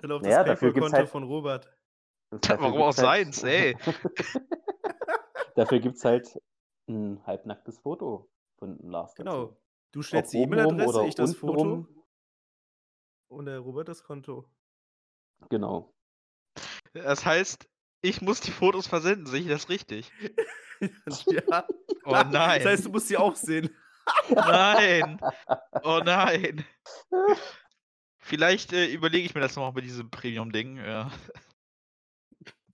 Dann 0.00 0.12
auf 0.12 0.22
Naja, 0.22 0.38
das 0.44 0.46
dafür 0.54 0.72
gibt's 0.72 0.90
PayPal-Konto 0.90 0.96
halt- 0.96 1.08
von 1.10 1.22
Robert. 1.24 1.76
Dafür 2.30 2.60
Warum 2.60 2.80
auch 2.82 2.86
halt- 2.86 2.96
seins, 2.96 3.42
ey? 3.44 3.76
Dafür 5.56 5.80
gibt 5.80 5.96
es 5.96 6.04
halt 6.04 6.40
ein 6.88 7.24
halbnacktes 7.26 7.78
Foto 7.80 8.30
von 8.58 8.78
Lars. 8.78 9.14
dazu. 9.14 9.22
Genau. 9.24 9.56
Du 9.92 10.02
stellst 10.02 10.32
die 10.32 10.38
E-Mail-Adresse, 10.42 10.88
oder 10.88 11.06
ich 11.06 11.14
das 11.14 11.34
Foto 11.34 11.52
untenrum. 11.52 12.04
und 13.28 13.46
der 13.46 13.58
Robert 13.60 13.88
das 13.88 14.02
Konto. 14.02 14.48
Genau. 15.50 15.94
Das 16.92 17.24
heißt, 17.24 17.68
ich 18.04 18.20
muss 18.20 18.40
die 18.40 18.50
Fotos 18.50 18.86
versenden, 18.86 19.26
sehe 19.26 19.40
ich 19.40 19.48
das 19.48 19.68
richtig? 19.68 20.12
ja. 21.26 21.66
Oh 22.06 22.12
nein. 22.12 22.62
Das 22.62 22.66
heißt, 22.66 22.84
du 22.84 22.90
musst 22.90 23.08
sie 23.08 23.16
auch 23.16 23.34
sehen. 23.34 23.74
Nein. 24.28 25.18
Oh 25.82 26.00
nein. 26.04 26.62
Vielleicht 28.18 28.74
äh, 28.74 28.86
überlege 28.86 29.24
ich 29.24 29.34
mir 29.34 29.40
das 29.40 29.56
noch 29.56 29.72
bei 29.72 29.80
diesem 29.80 30.10
Premium-Ding. 30.10 30.76
Ja. 30.76 31.10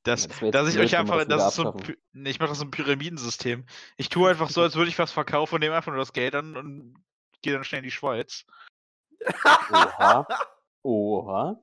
Das, 0.03 0.27
das 0.27 0.51
dass 0.51 0.75
ich 0.75 0.81
euch 0.81 0.97
einfach, 0.97 1.25
das 1.27 1.49
ist 1.49 1.55
so 1.55 1.73
ein, 1.73 1.97
nee, 2.13 2.31
ich 2.31 2.41
mache 2.41 2.49
das 2.49 2.59
so 2.59 2.65
ein 2.65 2.73
Pyramidensystem. 2.73 3.67
Ich 3.97 4.09
tue 4.09 4.31
einfach 4.31 4.51
so, 4.51 4.63
als 4.63 4.75
würde 4.75 4.91
ich 4.91 4.99
was 4.99 5.13
verkaufen 5.13 5.57
und 5.57 5.61
nehme 5.61 5.77
einfach 5.77 5.93
nur 5.93 6.01
das 6.01 6.13
Geld 6.13 6.35
an 6.35 6.57
und 6.57 6.95
gehe 7.43 7.53
dann 7.53 7.63
schnell 7.63 7.81
in 7.81 7.85
die 7.85 7.93
Schweiz. 7.93 8.45
Oha. 9.73 10.27
Oha. 10.83 11.63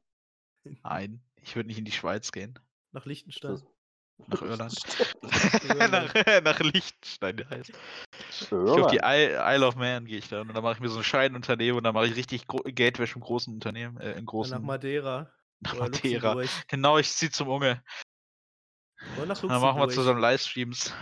Nein, 0.84 1.21
ich 1.41 1.56
würde 1.56 1.67
nicht 1.67 1.80
in 1.80 1.86
die 1.86 1.91
Schweiz 1.91 2.32
gehen. 2.32 2.58
Nach 2.91 3.06
Liechtenstein. 3.06 3.62
Nach 4.28 4.41
Irland. 4.41 4.73
Nach, 5.21 6.41
nach 6.41 6.60
Liechtenstein 6.60 7.47
heißt. 7.50 7.71
Ich 8.32 8.52
auf 8.52 8.89
die 8.89 9.02
Isle, 9.04 9.43
Isle 9.45 9.67
of 9.67 9.76
Man 9.76 10.06
gehe 10.06 10.17
ich 10.17 10.28
dann 10.28 10.47
und 10.47 10.56
dann 10.56 10.63
mache 10.63 10.73
ich 10.73 10.80
mir 10.80 10.89
so 10.89 10.97
ein 10.97 11.04
Scheinunternehmen 11.04 11.78
und 11.78 11.84
dann 11.84 11.93
mache 11.93 12.08
ich 12.08 12.15
richtig 12.15 12.47
Geldwäsche 12.47 13.15
im 13.15 13.21
großen 13.21 13.54
Unternehmen, 13.54 13.97
äh, 13.97 14.10
im 14.12 14.15
Dann 14.15 14.26
großen 14.26 14.54
nach 14.54 14.62
Madeira. 14.65 15.32
nach 15.60 15.73
oder 15.73 15.84
Madeira. 15.84 16.34
Luxemburg. 16.34 16.67
Genau, 16.67 16.97
ich 16.97 17.12
ziehe 17.12 17.30
zum 17.32 17.47
Unge. 17.47 17.84
Oder 19.17 19.28
nach 19.28 19.39
Dann 19.39 19.62
machen 19.62 19.80
wir 19.80 19.89
zusammen 19.89 20.19
Livestreams. 20.19 20.93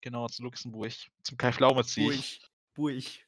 Genau, 0.00 0.28
zu 0.28 0.44
Luxemburg. 0.44 0.92
Zum 1.24 1.36
Kai 1.36 1.52
Pflaume 1.52 1.84
ziehe 1.84 2.12
ich. 2.12 2.40
Burg. 2.74 2.94
Ich 2.94 3.26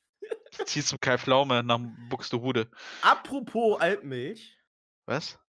ziehe 0.65 0.85
zum 0.85 1.01
Kai 1.01 1.19
Pflaume 1.19 1.65
nach 1.65 1.81
Buxtehude. 2.09 2.71
Apropos 3.03 3.81
Alpmilch. 3.81 4.57
Was? 5.07 5.41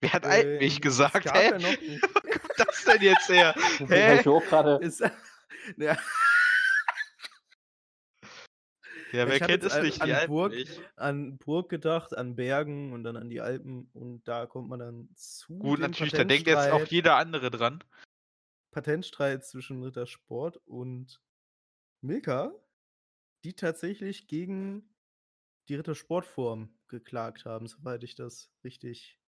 Wer 0.00 0.12
hat 0.12 0.24
äh, 0.26 0.64
es 0.64 0.80
gesagt? 0.80 1.32
Hä? 1.32 1.50
ja 1.50 1.58
noch 1.58 1.68
ein- 1.70 2.00
Was 2.58 2.84
denn 2.84 3.02
jetzt 3.02 3.28
her? 3.28 3.54
Das 3.80 3.88
Hä? 3.90 4.20
ich 4.20 4.28
auch 4.28 4.44
gerade. 4.44 4.84
ist, 4.84 5.00
ja, 5.78 5.98
Ja, 9.12 9.22
Ich 9.24 9.28
wer 9.30 9.40
hab 9.40 9.48
kennt 9.48 9.62
jetzt 9.62 9.66
es 9.66 9.72
an- 9.74 9.82
nicht? 9.84 10.04
Die 10.04 10.12
an 10.12 10.26
Burg- 10.28 10.54
an 10.96 11.38
Burg 11.38 11.68
gedacht, 11.68 12.16
an 12.16 12.34
Bergen 12.36 12.92
und 12.92 13.04
dann 13.04 13.16
an 13.16 13.30
die 13.30 13.40
Alpen 13.40 13.88
und 13.94 14.24
da 14.26 14.46
kommt 14.46 14.68
man 14.68 14.80
dann 14.80 15.08
zu 15.14 15.58
Gut, 15.58 15.78
dem 15.78 15.82
natürlich, 15.90 16.12
da 16.12 16.24
denkt 16.24 16.46
jetzt 16.48 16.70
auch 16.70 16.84
jeder 16.86 17.16
andere 17.16 17.50
dran. 17.50 17.82
Patentstreit 18.72 19.44
zwischen 19.46 19.82
Rittersport 19.82 20.58
und 20.66 21.22
Milka, 22.02 22.52
die 23.44 23.54
tatsächlich 23.54 24.26
gegen 24.28 24.94
die 25.68 25.76
Rittersportform 25.76 26.76
geklagt 26.88 27.44
haben, 27.46 27.66
soweit 27.68 28.02
ich 28.04 28.14
das 28.16 28.50
richtig 28.64 29.18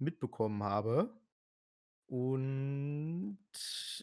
mitbekommen 0.00 0.62
habe. 0.62 1.14
Und 2.06 3.38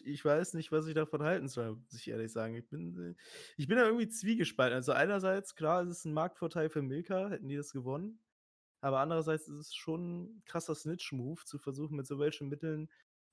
ich 0.04 0.24
weiß 0.24 0.54
nicht, 0.54 0.72
was 0.72 0.86
ich 0.86 0.94
davon 0.94 1.22
halten 1.22 1.48
soll, 1.48 1.76
muss 1.76 1.92
ich 1.92 2.08
ehrlich 2.08 2.32
sagen. 2.32 2.54
Ich 2.54 2.66
bin, 2.66 3.16
ich 3.58 3.68
bin 3.68 3.76
da 3.76 3.84
irgendwie 3.84 4.08
zwiegespalten. 4.08 4.76
Also 4.76 4.92
einerseits, 4.92 5.54
klar, 5.54 5.82
es 5.82 5.90
ist 5.90 6.04
ein 6.06 6.14
Marktvorteil 6.14 6.70
für 6.70 6.80
Milka, 6.80 7.28
hätten 7.28 7.48
die 7.48 7.56
das 7.56 7.72
gewonnen. 7.72 8.18
Aber 8.80 9.00
andererseits 9.00 9.48
ist 9.48 9.56
es 9.56 9.74
schon 9.74 10.22
ein 10.22 10.42
krasser 10.46 10.74
Snitch-Move, 10.74 11.44
zu 11.44 11.58
versuchen, 11.58 11.96
mit 11.96 12.06
so 12.06 12.18
welchen 12.18 12.48
Mitteln 12.48 12.88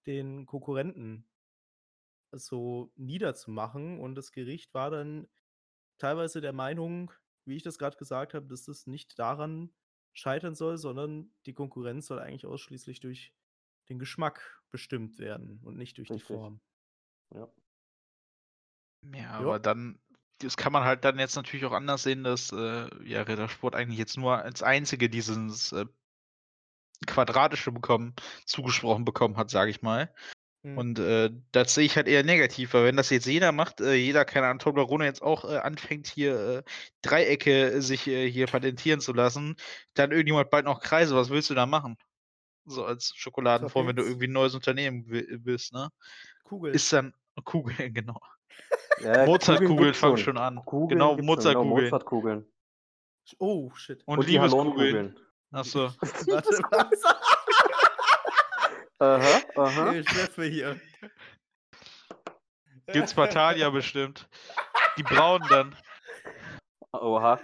den 0.07 0.45
Konkurrenten 0.45 1.25
so 2.33 2.91
niederzumachen. 2.97 3.99
Und 3.99 4.15
das 4.15 4.31
Gericht 4.31 4.73
war 4.73 4.89
dann 4.91 5.27
teilweise 5.99 6.41
der 6.41 6.53
Meinung, 6.53 7.11
wie 7.45 7.55
ich 7.55 7.63
das 7.63 7.77
gerade 7.77 7.97
gesagt 7.97 8.33
habe, 8.33 8.47
dass 8.47 8.65
das 8.65 8.87
nicht 8.87 9.17
daran 9.19 9.73
scheitern 10.15 10.55
soll, 10.55 10.77
sondern 10.77 11.29
die 11.45 11.53
Konkurrenz 11.53 12.07
soll 12.07 12.19
eigentlich 12.19 12.47
ausschließlich 12.47 13.01
durch 13.01 13.33
den 13.89 13.99
Geschmack 13.99 14.63
bestimmt 14.71 15.19
werden 15.19 15.59
und 15.63 15.77
nicht 15.77 15.97
durch 15.97 16.09
Richtig. 16.09 16.27
die 16.27 16.33
Form. 16.33 16.59
Ja. 17.33 17.47
Ja, 19.13 19.31
aber 19.31 19.59
dann, 19.59 19.99
das 20.39 20.57
kann 20.57 20.73
man 20.73 20.83
halt 20.83 21.05
dann 21.05 21.19
jetzt 21.19 21.35
natürlich 21.35 21.65
auch 21.65 21.73
anders 21.73 22.01
sehen, 22.01 22.23
dass 22.23 22.51
äh, 22.51 22.89
ja, 23.03 23.21
Rittersport 23.21 23.75
eigentlich 23.75 23.99
jetzt 23.99 24.17
nur 24.17 24.39
als 24.39 24.63
einzige 24.63 25.09
dieses 25.09 25.73
äh, 25.73 25.85
Quadratische 27.05 27.71
bekommen, 27.71 28.15
zugesprochen 28.45 29.05
bekommen 29.05 29.37
hat, 29.37 29.51
sage 29.51 29.69
ich 29.69 29.83
mal. 29.83 30.11
Mhm. 30.65 30.77
Und 30.79 30.97
äh, 30.99 31.29
das 31.51 31.75
sehe 31.75 31.85
ich 31.85 31.95
halt 31.95 32.07
eher 32.07 32.23
negativ, 32.23 32.73
weil 32.73 32.85
wenn 32.85 32.97
das 32.97 33.11
jetzt 33.11 33.27
jeder 33.27 33.51
macht, 33.51 33.81
äh, 33.81 33.93
jeder, 33.93 34.25
keine 34.25 34.47
Ahnung, 34.47 34.57
Toblerone 34.57 35.05
jetzt 35.05 35.21
auch 35.21 35.45
äh, 35.45 35.57
anfängt, 35.57 36.07
hier 36.07 36.39
äh, 36.39 36.63
Dreiecke 37.03 37.83
sich 37.83 38.07
äh, 38.07 38.27
hier 38.31 38.47
patentieren 38.47 38.99
zu 38.99 39.13
lassen, 39.13 39.57
dann 39.93 40.11
irgendjemand 40.11 40.49
bald 40.49 40.65
noch 40.65 40.81
Kreise, 40.81 41.15
was 41.15 41.29
willst 41.29 41.51
du 41.51 41.53
da 41.53 41.67
machen? 41.67 41.97
So 42.65 42.83
als 42.83 43.13
Schokoladenform, 43.15 43.89
wenn 43.89 43.95
du 43.95 44.01
irgendwie 44.01 44.25
ein 44.25 44.31
neues 44.31 44.55
Unternehmen 44.55 45.07
wi- 45.07 45.37
bist, 45.37 45.71
ne? 45.71 45.89
Kugel. 46.43 46.73
Ist 46.73 46.91
dann 46.91 47.13
Kugeln, 47.43 47.93
genau. 47.93 48.19
Ja, 49.03 49.23
Mozartkugeln 49.27 49.93
fangen 49.93 50.17
schon 50.17 50.37
an. 50.39 50.55
Kugeln 50.65 50.97
Genau, 50.97 51.15
schon, 51.15 51.25
Mozartkugeln. 51.25 51.83
Mozartkugeln. 51.83 52.45
oh, 53.37 53.69
shit. 53.75 54.01
Und, 54.07 54.17
Und 54.17 54.27
die 54.27 54.31
Liebeskugeln. 54.31 55.19
Achso. 55.51 55.89
Warte, 56.01 56.59
was? 56.71 57.03
Aha, 59.05 59.41
aha. 59.55 59.91
Hey, 59.91 60.03
Chefe 60.03 60.43
hier. 60.45 60.81
Gibt's 62.87 63.13
Batalia 63.15 63.69
bestimmt. 63.69 64.27
Die 64.97 65.03
braunen 65.03 65.47
dann. 65.47 65.75
Oha. 66.91 67.39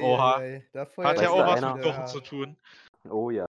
Oha. 0.00 0.40
Hat 0.40 1.20
ja 1.20 1.30
auch 1.30 1.38
da 1.38 1.46
was 1.46 1.62
einer? 1.62 1.74
mit 1.74 1.84
Kochen 1.84 2.06
zu 2.06 2.20
tun. 2.20 2.56
Oh 3.08 3.30
ja. 3.30 3.46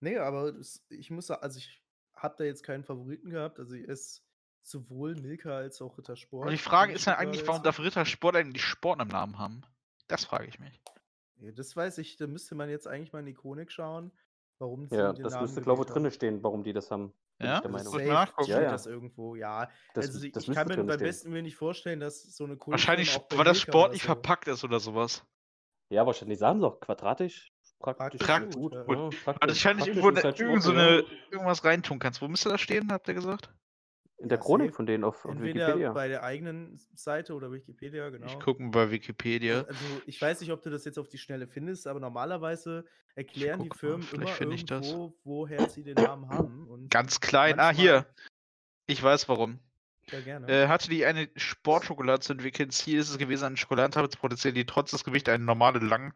Nee, 0.00 0.18
aber 0.18 0.52
ich 0.88 1.10
muss 1.10 1.28
sagen, 1.28 1.42
also 1.42 1.58
ich 1.58 1.82
habe 2.16 2.34
da 2.36 2.44
jetzt 2.44 2.62
keinen 2.62 2.84
Favoriten 2.84 3.30
gehabt. 3.30 3.58
Also 3.58 3.74
ich 3.74 3.88
esse 3.88 4.22
sowohl 4.62 5.14
Milka 5.14 5.56
als 5.56 5.80
auch 5.80 5.96
Rittersport. 5.96 6.46
Und 6.46 6.52
die 6.52 6.58
Frage 6.58 6.92
ist 6.92 7.04
ja 7.04 7.16
eigentlich, 7.16 7.46
warum 7.46 7.62
darf 7.62 7.78
Rittersport 7.78 8.36
eigentlich 8.36 8.64
Sport 8.64 9.00
im 9.00 9.08
Namen 9.08 9.38
haben? 9.38 9.62
Das 10.08 10.24
frage 10.24 10.46
ich 10.46 10.58
mich. 10.58 10.82
Ja, 11.36 11.52
das 11.52 11.76
weiß 11.76 11.98
ich, 11.98 12.16
da 12.16 12.26
müsste 12.26 12.54
man 12.54 12.70
jetzt 12.70 12.86
eigentlich 12.86 13.12
mal 13.12 13.20
in 13.20 13.26
die 13.26 13.34
Chronik 13.34 13.70
schauen, 13.70 14.12
warum 14.58 14.86
sie 14.86 14.96
Ja, 14.96 15.12
den 15.12 15.22
das 15.22 15.32
Namen 15.32 15.44
müsste, 15.44 15.62
glaube 15.62 15.82
ich, 15.82 15.88
drinne 15.88 16.10
stehen, 16.10 16.42
warum 16.42 16.62
die 16.64 16.72
das 16.72 16.90
haben. 16.90 17.12
Ja? 17.40 17.56
ich 17.56 17.60
der 17.62 17.70
Das 17.70 17.72
Meinung. 17.72 17.92
Safe 17.92 18.04
nachgucken. 18.12 18.42
steht 18.44 18.54
Ja, 18.56 18.62
ja. 18.62 18.70
das 18.70 18.86
irgendwo, 18.86 19.34
ja. 19.34 19.68
Das, 19.94 20.06
also 20.06 20.24
ich, 20.24 20.32
das 20.32 20.48
ich 20.48 20.54
kann 20.54 20.68
mir 20.68 20.76
beim 20.84 20.98
besten 20.98 21.32
Willen 21.32 21.44
nicht 21.44 21.56
vorstellen, 21.56 22.00
dass 22.00 22.22
so 22.36 22.44
eine 22.44 22.56
Kultfirma 22.56 22.72
Wahrscheinlich, 22.72 23.20
weil 23.30 23.44
das 23.44 23.58
Milka 23.58 23.72
Sport 23.72 23.84
oder 23.84 23.92
nicht 23.92 24.02
so 24.02 24.06
verpackt 24.06 24.48
ist 24.48 24.64
oder 24.64 24.80
sowas. 24.80 25.24
Ja, 25.90 26.06
wahrscheinlich 26.06 26.38
sagen 26.38 26.60
sie 26.60 26.66
auch 26.66 26.80
quadratisch. 26.80 27.52
Praktisch, 27.80 28.20
Praktisch 28.20 28.54
gut. 28.54 28.54
gut, 28.54 28.74
ja. 28.74 28.82
Praktisch, 28.84 29.26
wahrscheinlich 29.26 29.84
praktisch 29.84 29.86
irgendwo 29.86 30.08
eine, 30.08 30.22
halt 30.22 30.38
schon 30.38 30.46
irgend 30.46 30.62
so 30.62 30.70
eine, 30.72 31.04
irgendwas 31.30 31.64
reintun 31.64 31.98
kannst. 31.98 32.22
Wo 32.22 32.28
müsste 32.28 32.48
das 32.48 32.60
stehen, 32.60 32.90
habt 32.90 33.08
ihr 33.08 33.14
gesagt? 33.14 33.52
In 34.24 34.28
der 34.30 34.38
Chronik 34.38 34.74
von 34.74 34.86
denen 34.86 35.04
auf, 35.04 35.24
auf 35.24 35.32
Entweder 35.32 35.66
Wikipedia. 35.66 35.92
bei 35.92 36.08
der 36.08 36.22
eigenen 36.22 36.78
Seite 36.94 37.34
oder 37.34 37.52
Wikipedia, 37.52 38.08
genau. 38.10 38.26
Ich 38.26 38.38
gucke 38.40 38.62
mal 38.62 38.70
bei 38.70 38.90
Wikipedia. 38.90 39.62
Also 39.62 39.84
ich 40.06 40.20
weiß 40.20 40.40
nicht, 40.40 40.50
ob 40.50 40.62
du 40.62 40.70
das 40.70 40.84
jetzt 40.84 40.98
auf 40.98 41.08
die 41.08 41.18
Schnelle 41.18 41.46
findest, 41.46 41.86
aber 41.86 42.00
normalerweise 42.00 42.84
erklären 43.14 43.62
die 43.62 43.68
mal, 43.68 43.76
Firmen 43.76 44.06
immer 44.12 44.26
finde 44.28 44.56
ich 44.56 44.64
das. 44.64 44.86
irgendwo, 44.86 45.14
woher 45.24 45.68
sie 45.68 45.84
den 45.84 45.94
Namen 45.94 46.28
haben. 46.28 46.66
Und 46.66 46.90
Ganz 46.90 47.20
klein. 47.20 47.60
Ah, 47.60 47.70
hier. 47.70 48.06
Ich 48.86 49.02
weiß 49.02 49.28
warum. 49.28 49.60
Ja, 50.10 50.20
gerne. 50.20 50.48
Äh, 50.48 50.68
hatte 50.68 50.88
die 50.88 51.04
eine 51.04 51.28
Sportschokolade 51.36 52.20
zu 52.20 52.32
entwickeln. 52.32 52.70
Ziel 52.70 52.98
ist 52.98 53.10
es 53.10 53.18
gewesen, 53.18 53.44
eine 53.44 53.56
Schokoladentafel 53.56 54.10
zu 54.10 54.18
produzieren, 54.18 54.54
die 54.54 54.66
trotz 54.66 54.90
des 54.90 55.04
Gewichts 55.04 55.28
eine 55.28 55.44
normale 55.44 55.78
lang, 55.78 56.12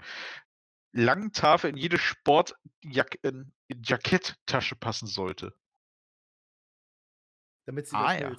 langen 0.92 1.32
Tafel 1.32 1.70
in 1.70 1.76
jede 1.76 1.98
Sport-Jackettasche 1.98 4.76
passen 4.76 5.06
sollte. 5.06 5.54
Damit 7.68 7.86
sie 7.86 7.96
Ah, 7.96 8.12
da 8.14 8.18
ja. 8.18 8.36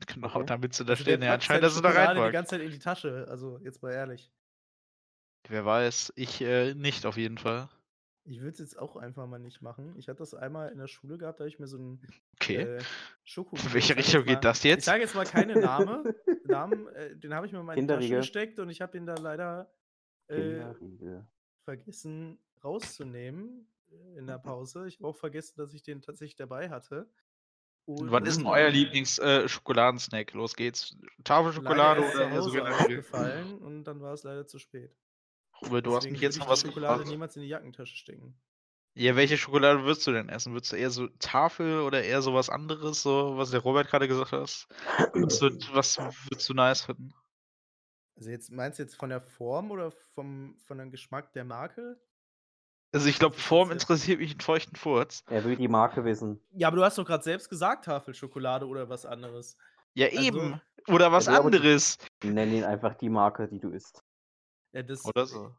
Genau, 0.06 0.28
Okay. 0.28 0.46
damit 0.46 0.74
sie 0.74 0.84
da 0.84 0.92
Also 0.92 1.02
stehen. 1.02 1.22
Ja, 1.22 1.34
anscheinend, 1.34 1.64
dass 1.64 1.74
sie 1.74 1.82
da 1.82 1.88
Schokolade 1.90 2.20
die 2.26 2.32
ganze 2.32 2.50
Zeit 2.50 2.60
in 2.62 2.70
die 2.70 2.78
Tasche. 2.78 3.26
Also 3.28 3.58
jetzt 3.58 3.82
mal 3.82 3.92
ehrlich. 3.92 4.32
Wer 5.48 5.64
weiß, 5.64 6.12
ich 6.16 6.40
äh, 6.42 6.74
nicht 6.74 7.04
auf 7.06 7.16
jeden 7.16 7.38
Fall. 7.38 7.68
Ich 8.24 8.40
würde 8.40 8.50
es 8.50 8.58
jetzt 8.58 8.78
auch 8.78 8.96
einfach 8.96 9.26
mal 9.26 9.38
nicht 9.38 9.62
machen. 9.62 9.94
Ich 9.98 10.08
hatte 10.08 10.18
das 10.18 10.34
einmal 10.34 10.70
in 10.70 10.78
der 10.78 10.86
Schule 10.86 11.16
gehabt, 11.16 11.40
da 11.40 11.44
habe 11.44 11.48
ich 11.48 11.58
mir 11.58 11.66
so 11.66 11.78
ein 11.78 12.00
Okay. 12.34 12.56
äh, 12.62 12.84
Schoko. 13.24 13.56
In 13.56 13.72
welche 13.74 13.96
ich 13.96 13.98
Richtung 14.06 14.24
geht 14.24 14.44
das 14.44 14.62
Ich 14.62 14.70
jetzt? 14.70 14.84
sage 14.84 15.02
jetzt 15.02 15.14
mal 15.14 15.24
keine 15.24 15.56
Name, 15.56 16.04
Namen, 16.44 16.88
äh, 16.88 17.16
den 17.16 17.34
habe 17.34 17.46
ich 17.46 17.52
mir 17.52 17.60
in 17.60 17.66
meine 17.66 17.86
Tasche 17.86 18.14
gesteckt 18.16 18.58
und 18.58 18.68
ich 18.70 18.80
habe 18.80 18.96
ihn 18.98 19.06
da 19.06 19.14
leider 19.16 19.70
äh, 20.28 20.74
vergessen 21.64 22.38
rauszunehmen 22.62 23.66
äh, 23.90 24.18
in 24.18 24.26
der 24.26 24.38
Pause. 24.38 24.86
Ich 24.88 24.96
habe 24.98 25.08
auch 25.08 25.16
vergessen, 25.16 25.54
dass 25.56 25.72
ich 25.74 25.82
den 25.82 26.02
tatsächlich 26.02 26.36
dabei 26.36 26.68
hatte. 26.70 27.10
Und 27.88 28.10
Was 28.12 28.28
ist 28.28 28.36
denn 28.38 28.46
euer 28.46 28.68
Lieblings-Schokoladen-Snack? 28.68 30.34
Los 30.34 30.54
geht's. 30.56 30.94
Tafelschokolade 31.24 32.02
oder 32.02 32.30
Hause 32.30 32.50
generell? 32.50 32.72
aufgefallen 32.74 33.58
und 33.62 33.84
dann 33.84 34.00
war 34.02 34.12
es 34.12 34.24
leider 34.24 34.46
zu 34.46 34.58
spät. 34.58 34.94
Robert, 35.62 35.86
du 35.86 35.96
hast 35.96 36.04
Deswegen 36.04 36.16
würde 36.16 36.24
jetzt 36.26 36.36
ich 36.36 36.40
noch 36.40 36.46
die 36.46 36.50
was 36.52 36.60
Schokolade 36.60 37.04
gefragt. 37.04 37.08
niemals 37.08 37.36
in 37.36 37.42
die 37.42 37.48
Jackentasche 37.48 37.96
stecken. 37.96 38.38
Ja, 38.94 39.16
welche 39.16 39.38
Schokolade 39.38 39.84
würdest 39.84 40.06
du 40.06 40.12
denn 40.12 40.28
essen? 40.28 40.52
Würdest 40.52 40.72
du 40.72 40.76
eher 40.76 40.90
so 40.90 41.08
Tafel 41.18 41.80
oder 41.80 42.02
eher 42.02 42.20
so 42.20 42.34
was 42.34 42.50
anderes, 42.50 43.02
so 43.02 43.36
was 43.38 43.50
der 43.50 43.60
Robert 43.60 43.88
gerade 43.88 44.08
gesagt 44.08 44.32
hat? 44.32 44.68
Würdest 45.14 45.40
du, 45.42 45.50
was 45.72 45.98
würdest 45.98 46.48
du 46.48 46.54
nice 46.54 46.82
finden? 46.82 47.14
Also 48.16 48.30
jetzt 48.30 48.50
meinst 48.50 48.78
du 48.78 48.82
jetzt 48.82 48.96
von 48.96 49.10
der 49.10 49.20
Form 49.20 49.70
oder 49.70 49.92
vom, 49.92 50.56
von 50.58 50.78
dem 50.78 50.90
Geschmack 50.90 51.32
der 51.32 51.44
Marke? 51.44 52.00
Also 52.92 53.08
ich 53.08 53.18
glaube, 53.18 53.36
Form 53.36 53.70
interessiert 53.70 54.18
mich 54.18 54.30
einen 54.32 54.40
feuchten 54.40 54.76
Furz. 54.76 55.22
Er 55.28 55.44
will 55.44 55.56
die 55.56 55.68
Marke 55.68 56.04
wissen. 56.04 56.40
Ja, 56.52 56.68
aber 56.68 56.78
du 56.78 56.84
hast 56.84 56.96
doch 56.98 57.04
gerade 57.04 57.22
selbst 57.22 57.48
gesagt, 57.50 57.84
Tafelschokolade 57.84 58.66
oder 58.66 58.88
was 58.88 59.04
anderes. 59.04 59.56
Ja, 59.94 60.06
Also- 60.06 60.20
eben. 60.22 60.60
Oder 60.86 61.12
was 61.12 61.26
Ja, 61.26 61.40
anderes. 61.40 61.98
Nenn 62.24 62.50
ihn 62.52 62.64
einfach 62.64 62.94
die 62.94 63.10
Marke, 63.10 63.46
die 63.46 63.58
du 63.58 63.70
isst. 63.70 64.02
Ja, 64.72 64.82
das, 64.82 65.04
Oder 65.04 65.26
so. 65.26 65.54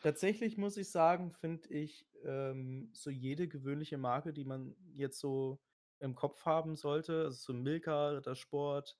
Tatsächlich 0.00 0.58
muss 0.58 0.76
ich 0.76 0.90
sagen, 0.90 1.32
finde 1.32 1.66
ich 1.70 2.06
ähm, 2.24 2.90
so 2.92 3.08
jede 3.08 3.48
gewöhnliche 3.48 3.96
Marke, 3.96 4.34
die 4.34 4.44
man 4.44 4.76
jetzt 4.92 5.18
so 5.20 5.58
im 6.00 6.14
Kopf 6.14 6.44
haben 6.44 6.76
sollte, 6.76 7.24
also 7.24 7.38
so 7.38 7.54
Milka, 7.54 8.08
Rittersport, 8.10 8.98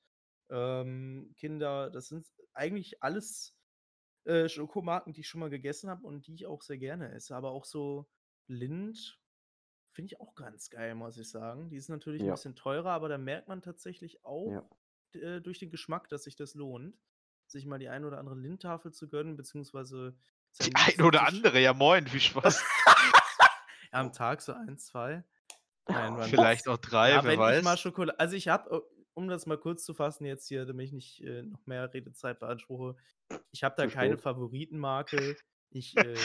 ähm, 0.49 1.35
Kinder, 1.37 1.91
das 1.91 2.09
sind 2.09 2.27
eigentlich 2.55 3.03
alles 3.03 3.54
äh, 4.25 4.49
Schokomarken, 4.49 5.13
die 5.13 5.21
ich 5.21 5.29
schon 5.29 5.41
mal 5.41 5.51
gegessen 5.51 5.91
habe 5.91 6.07
und 6.07 6.27
die 6.27 6.35
ich 6.35 6.47
auch 6.47 6.63
sehr 6.63 6.79
gerne 6.79 7.11
esse. 7.13 7.35
Aber 7.37 7.51
auch 7.51 7.65
so 7.65 8.07
Lind 8.47 9.21
finde 9.93 10.13
ich 10.13 10.21
auch 10.21 10.35
ganz 10.35 10.71
geil, 10.71 10.95
muss 10.95 11.17
ich 11.19 11.29
sagen. 11.31 11.71
Die 11.71 11.77
ist 11.77 11.89
natürlich 11.89 12.23
ein 12.23 12.27
Ja. 12.27 12.33
bisschen 12.35 12.57
teurer, 12.57 12.91
aber 12.91 13.09
da 13.09 13.19
merkt 13.19 13.49
man 13.49 13.63
tatsächlich 13.63 14.25
auch 14.25 14.51
Ja. 15.13 15.21
äh, 15.21 15.41
durch 15.41 15.59
den 15.59 15.71
Geschmack, 15.71 16.09
dass 16.09 16.25
sich 16.25 16.37
das 16.37 16.55
lohnt, 16.55 16.97
sich 17.47 17.65
mal 17.67 17.79
die 17.79 17.89
eine 17.89 18.07
oder 18.07 18.19
andere 18.19 18.35
Lindtafel 18.37 18.93
zu 18.93 19.09
gönnen, 19.09 19.37
beziehungsweise 19.37 20.17
Die 20.61 20.65
Liebstes 20.71 21.01
oder 21.05 21.27
andere, 21.27 21.61
ja 21.61 21.73
moin, 21.75 22.07
viel 22.07 22.21
Spaß. 22.21 22.63
Ja, 23.93 24.01
am 24.01 24.13
Tag 24.13 24.41
so 24.43 24.53
eins, 24.53 24.87
zwei. 24.87 25.23
Nein, 25.87 26.17
wann- 26.17 26.29
Vielleicht 26.29 26.67
auch 26.67 26.79
drei, 26.79 27.11
ja, 27.11 27.23
wer 27.23 27.31
wenn 27.33 27.39
weiß. 27.39 27.59
ich 27.59 27.65
mal 27.65 27.77
Schokolade. 27.77 28.19
Also 28.19 28.35
ich 28.35 28.49
habe, 28.49 28.83
um 29.15 29.29
das 29.29 29.47
mal 29.47 29.59
kurz 29.59 29.85
zu 29.85 29.95
fassen 29.95 30.25
jetzt 30.25 30.49
hier, 30.49 30.67
damit 30.67 30.87
ich 30.87 30.93
nicht 30.93 31.21
äh, 31.23 31.43
noch 31.43 31.65
mehr 31.67 31.93
Redezeit 31.93 32.39
beanspruche, 32.41 32.97
ich 33.53 33.65
habe 33.65 33.75
da 33.77 33.87
keine. 33.87 34.19
Favoritenmarke. 34.19 35.37
Ich, 35.71 35.97
äh, 35.97 36.17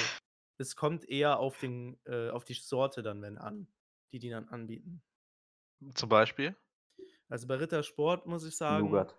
es 0.58 0.76
kommt 0.76 1.08
eher 1.08 1.40
auf 1.40 1.60
den, 1.60 2.00
äh, 2.06 2.30
auf 2.30 2.44
die 2.44 2.54
Sorte 2.54 3.02
dann 3.02 3.22
wenn 3.22 3.38
an, 3.38 3.68
die 4.12 4.20
die 4.20 4.30
dann 4.30 4.50
anbieten. 4.50 5.02
Zum 5.94 6.10
Beispiel. 6.10 6.56
Also 7.30 7.48
bei 7.48 7.56
Rittersport 7.56 8.26
muss 8.26 8.44
ich 8.46 8.58
sagen, 8.58 8.86
Nougat. 8.86 9.16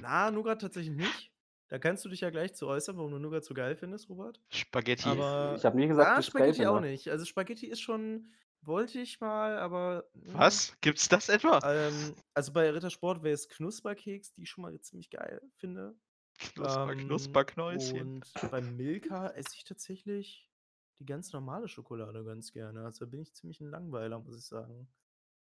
na, 0.00 0.30
Nougat 0.30 0.60
tatsächlich 0.60 0.96
nicht. 0.96 1.32
Da 1.68 1.78
kannst 1.78 2.04
du 2.04 2.08
dich 2.08 2.20
ja 2.20 2.30
gleich 2.30 2.54
zu 2.54 2.68
äußern, 2.68 2.96
warum 2.96 3.12
du 3.12 3.18
Nougat 3.18 3.44
so 3.44 3.54
geil 3.54 3.76
findest, 3.76 4.08
Robert. 4.08 4.40
Spaghetti. 4.50 5.08
Aber 5.08 5.54
Ich 5.56 5.64
habe 5.64 5.76
nie 5.76 5.88
gesagt, 5.88 6.10
na, 6.16 6.22
Spaghetti 6.22 6.66
auch 6.66 6.80
nicht. 6.80 7.08
Also 7.08 7.24
Spaghetti 7.24 7.66
ist 7.66 7.80
schon, 7.80 8.32
wollte 8.66 9.00
ich 9.00 9.20
mal, 9.20 9.58
aber 9.58 10.04
mm, 10.14 10.34
Was? 10.34 10.76
Gibt's 10.80 11.08
das 11.08 11.28
etwa? 11.28 11.60
Ähm, 11.64 12.14
also 12.34 12.52
bei 12.52 12.70
Rittersport 12.70 13.22
wäre 13.22 13.34
es 13.34 13.48
Knusperkeks, 13.48 14.32
die 14.32 14.42
ich 14.42 14.50
schon 14.50 14.62
mal 14.62 14.78
ziemlich 14.80 15.10
geil 15.10 15.40
finde. 15.56 15.94
Knusper, 16.38 16.90
Ähm, 16.90 16.98
Knusperknäuschen. 16.98 18.00
Und 18.00 18.50
bei 18.50 18.60
Milka 18.60 19.28
esse 19.28 19.54
ich 19.54 19.64
tatsächlich 19.64 20.50
die 20.98 21.06
ganz 21.06 21.32
normale 21.32 21.68
Schokolade 21.68 22.24
ganz 22.24 22.52
gerne. 22.52 22.84
Also 22.84 23.04
da 23.04 23.10
bin 23.10 23.20
ich 23.20 23.34
ziemlich 23.34 23.60
ein 23.60 23.70
Langweiler, 23.70 24.18
muss 24.18 24.36
ich 24.36 24.46
sagen. 24.46 24.88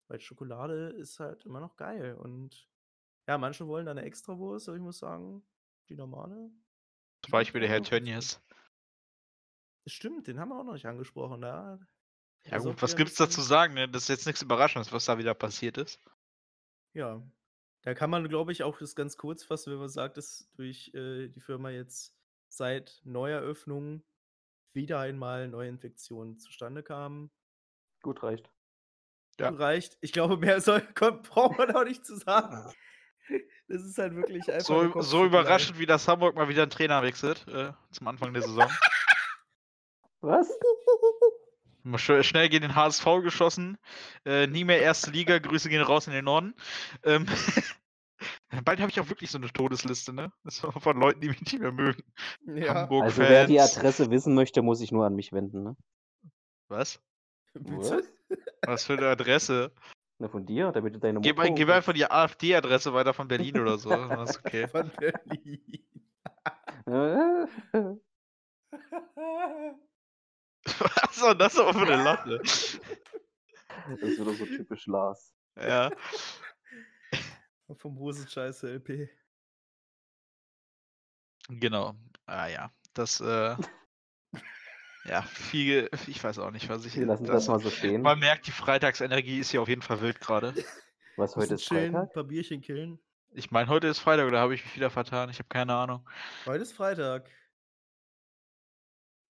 Weil 0.09 0.21
Schokolade 0.21 0.91
ist 0.91 1.21
halt 1.21 1.45
immer 1.45 1.61
noch 1.61 1.77
geil. 1.77 2.15
Und 2.15 2.69
ja, 3.27 3.37
manche 3.39 3.67
wollen 3.67 3.87
da 3.87 3.93
eine 3.93 4.03
Extrawurst, 4.03 4.69
aber 4.69 4.77
ich 4.77 4.83
muss 4.83 4.99
sagen, 4.99 5.43
die 5.89 5.97
normale. 5.97 6.51
Zum 7.23 7.33
Beispiel 7.33 7.61
der 7.61 7.71
Herr. 7.71 7.83
Tönnies. 7.83 8.41
Stimmt, 9.87 10.27
den 10.27 10.39
haben 10.39 10.51
wir 10.51 10.59
auch 10.61 10.65
noch 10.65 10.75
nicht 10.75 10.87
angesprochen. 10.87 11.41
Da, 11.41 11.79
Ja 12.45 12.53
da 12.53 12.59
gut, 12.59 12.83
was 12.83 12.97
gibt's 12.97 13.17
da 13.17 13.29
zu 13.29 13.43
sagen? 13.43 13.75
Ne? 13.75 13.89
Das 13.89 14.03
ist 14.03 14.09
jetzt 14.09 14.27
nichts 14.27 14.43
Überraschendes, 14.43 14.93
was 14.93 15.05
da 15.05 15.19
wieder 15.19 15.35
passiert 15.35 15.77
ist. 15.79 16.01
Ja, 16.95 17.23
da 17.83 17.95
kann 17.95 18.11
man, 18.11 18.29
glaube 18.29 18.53
ich, 18.53 18.63
auch 18.63 18.79
das 18.79 18.95
ganz 18.95 19.17
kurz 19.17 19.45
fassen, 19.45 19.73
wenn 19.73 19.79
man 19.79 19.89
sagt, 19.89 20.17
dass 20.17 20.49
durch 20.57 20.93
äh, 20.95 21.29
die 21.29 21.41
Firma 21.41 21.71
jetzt 21.71 22.15
seit 22.49 23.01
Neueröffnung 23.05 24.03
wieder 24.73 25.01
einmal 25.01 25.49
Neuinfektionen 25.49 26.39
zustande 26.39 26.83
kamen. 26.83 27.31
Gut 28.03 28.23
reicht. 28.23 28.51
Ja. 29.39 29.51
Reicht. 29.51 29.99
Ich 30.01 30.13
glaube, 30.13 30.37
mehr 30.37 30.61
soll, 30.61 30.81
kommt, 30.95 31.29
braucht 31.29 31.59
man 31.59 31.75
auch 31.75 31.85
nicht 31.85 32.05
zu 32.05 32.17
sagen. 32.17 32.73
Das 33.69 33.83
ist 33.83 33.99
halt 33.99 34.15
wirklich 34.15 34.51
einfach. 34.51 34.67
So, 34.67 35.01
so 35.01 35.25
überraschend, 35.25 35.79
wie 35.79 35.87
das 35.87 36.09
Hamburg 36.09 36.35
mal 36.35 36.49
wieder 36.49 36.63
einen 36.63 36.71
Trainer 36.71 37.03
wechselt 37.03 37.47
äh, 37.49 37.73
zum 37.91 38.09
Anfang 38.09 38.33
der 38.33 38.43
Saison. 38.43 38.71
Was? 40.21 40.49
Schnell 41.97 42.49
gegen 42.49 42.63
den 42.63 42.75
HSV 42.75 43.05
geschossen. 43.23 43.79
Äh, 44.25 44.47
nie 44.47 44.65
mehr 44.65 44.81
erste 44.81 45.11
Liga. 45.11 45.39
Grüße 45.39 45.69
gehen 45.69 45.83
raus 45.83 46.07
in 46.07 46.13
den 46.13 46.25
Norden. 46.25 46.55
Ähm, 47.05 47.27
bald 48.65 48.81
habe 48.81 48.91
ich 48.91 49.01
auch 49.01 49.09
wirklich 49.09 49.31
so 49.31 49.39
eine 49.39 49.53
Todesliste, 49.53 50.13
ne? 50.13 50.33
Das 50.45 50.63
war 50.63 50.73
von 50.73 50.99
Leuten, 50.99 51.21
die 51.21 51.29
mich 51.29 51.41
nicht 51.41 51.59
mehr 51.59 51.73
mögen. 51.73 52.03
Ja, 52.47 52.75
Hamburg 52.75 53.05
Also 53.05 53.23
wer 53.23 53.47
die. 53.47 53.61
Adresse 53.61 54.11
wissen 54.11 54.35
möchte, 54.35 54.63
muss 54.63 54.79
sich 54.79 54.93
nur 54.93 55.07
an 55.07 55.15
mich 55.15 55.33
wenden, 55.33 55.63
ne? 55.63 55.77
Was? 56.69 57.01
bitte. 57.55 58.05
Was 58.67 58.85
für 58.85 58.95
eine 58.95 59.09
Adresse? 59.09 59.73
Na, 60.19 60.29
von 60.29 60.45
dir, 60.45 60.73
damit 60.73 60.95
du 60.95 60.99
deine 60.99 61.21
Mutter 61.21 61.51
gib 61.51 61.71
einfach 61.71 61.93
die 61.93 62.11
AfD-Adresse 62.11 62.93
weiter 62.93 63.15
von 63.15 63.29
Berlin 63.29 63.59
oder 63.59 63.79
so. 63.79 63.89
Das 64.09 64.31
ist 64.31 64.39
okay. 64.45 64.67
Von 64.69 64.91
Berlin. 64.99 65.85
Was 70.81 71.17
soll 71.17 71.37
das 71.37 71.59
aber 71.59 71.75
für 71.75 71.93
eine 71.93 72.03
Lache? 72.03 72.39
Das 72.39 74.03
ist 74.03 74.21
wieder 74.21 74.35
so 74.35 74.47
typisch 74.47 74.87
Lars. 74.87 75.33
Ja. 75.57 75.91
Vom 77.77 77.99
Hosenscheiße 77.99 78.71
LP. 78.75 79.09
Genau. 81.49 81.95
Ah 82.27 82.47
ja. 82.47 82.71
Das, 82.95 83.21
äh. 83.21 83.57
Ja, 85.05 85.23
viel. 85.23 85.89
Ich 86.07 86.23
weiß 86.23 86.39
auch 86.39 86.51
nicht, 86.51 86.69
was 86.69 86.85
ich. 86.85 86.97
Wir 86.97 87.07
lassen 87.07 87.25
das, 87.25 87.49
mal 87.49 87.61
so 87.61 87.71
stehen. 87.71 88.03
Man 88.03 88.19
merkt, 88.19 88.47
die 88.47 88.53
Freitagsenergie 88.53 89.39
ist 89.39 89.51
hier 89.51 89.63
auf 89.63 89.69
jeden 89.69 89.83
Fall 89.83 90.01
wild 90.01 90.21
gerade. 90.21 90.55
Was 91.17 91.35
heute 91.37 91.55
ist 91.55 91.67
chillen, 91.67 91.93
Freitag? 91.93 92.13
paar 92.13 92.25
Bierchen 92.25 92.61
killen. 92.61 92.99
Ich 93.33 93.51
meine, 93.51 93.69
heute 93.69 93.87
ist 93.87 93.99
Freitag 93.99 94.27
oder 94.27 94.41
habe 94.41 94.55
ich 94.55 94.65
mich 94.65 94.77
wieder 94.77 94.91
vertan? 94.91 95.31
Ich 95.31 95.39
habe 95.39 95.49
keine 95.49 95.75
Ahnung. 95.75 96.09
Heute 96.47 96.63
ist 96.63 96.73
Freitag. 96.73 97.31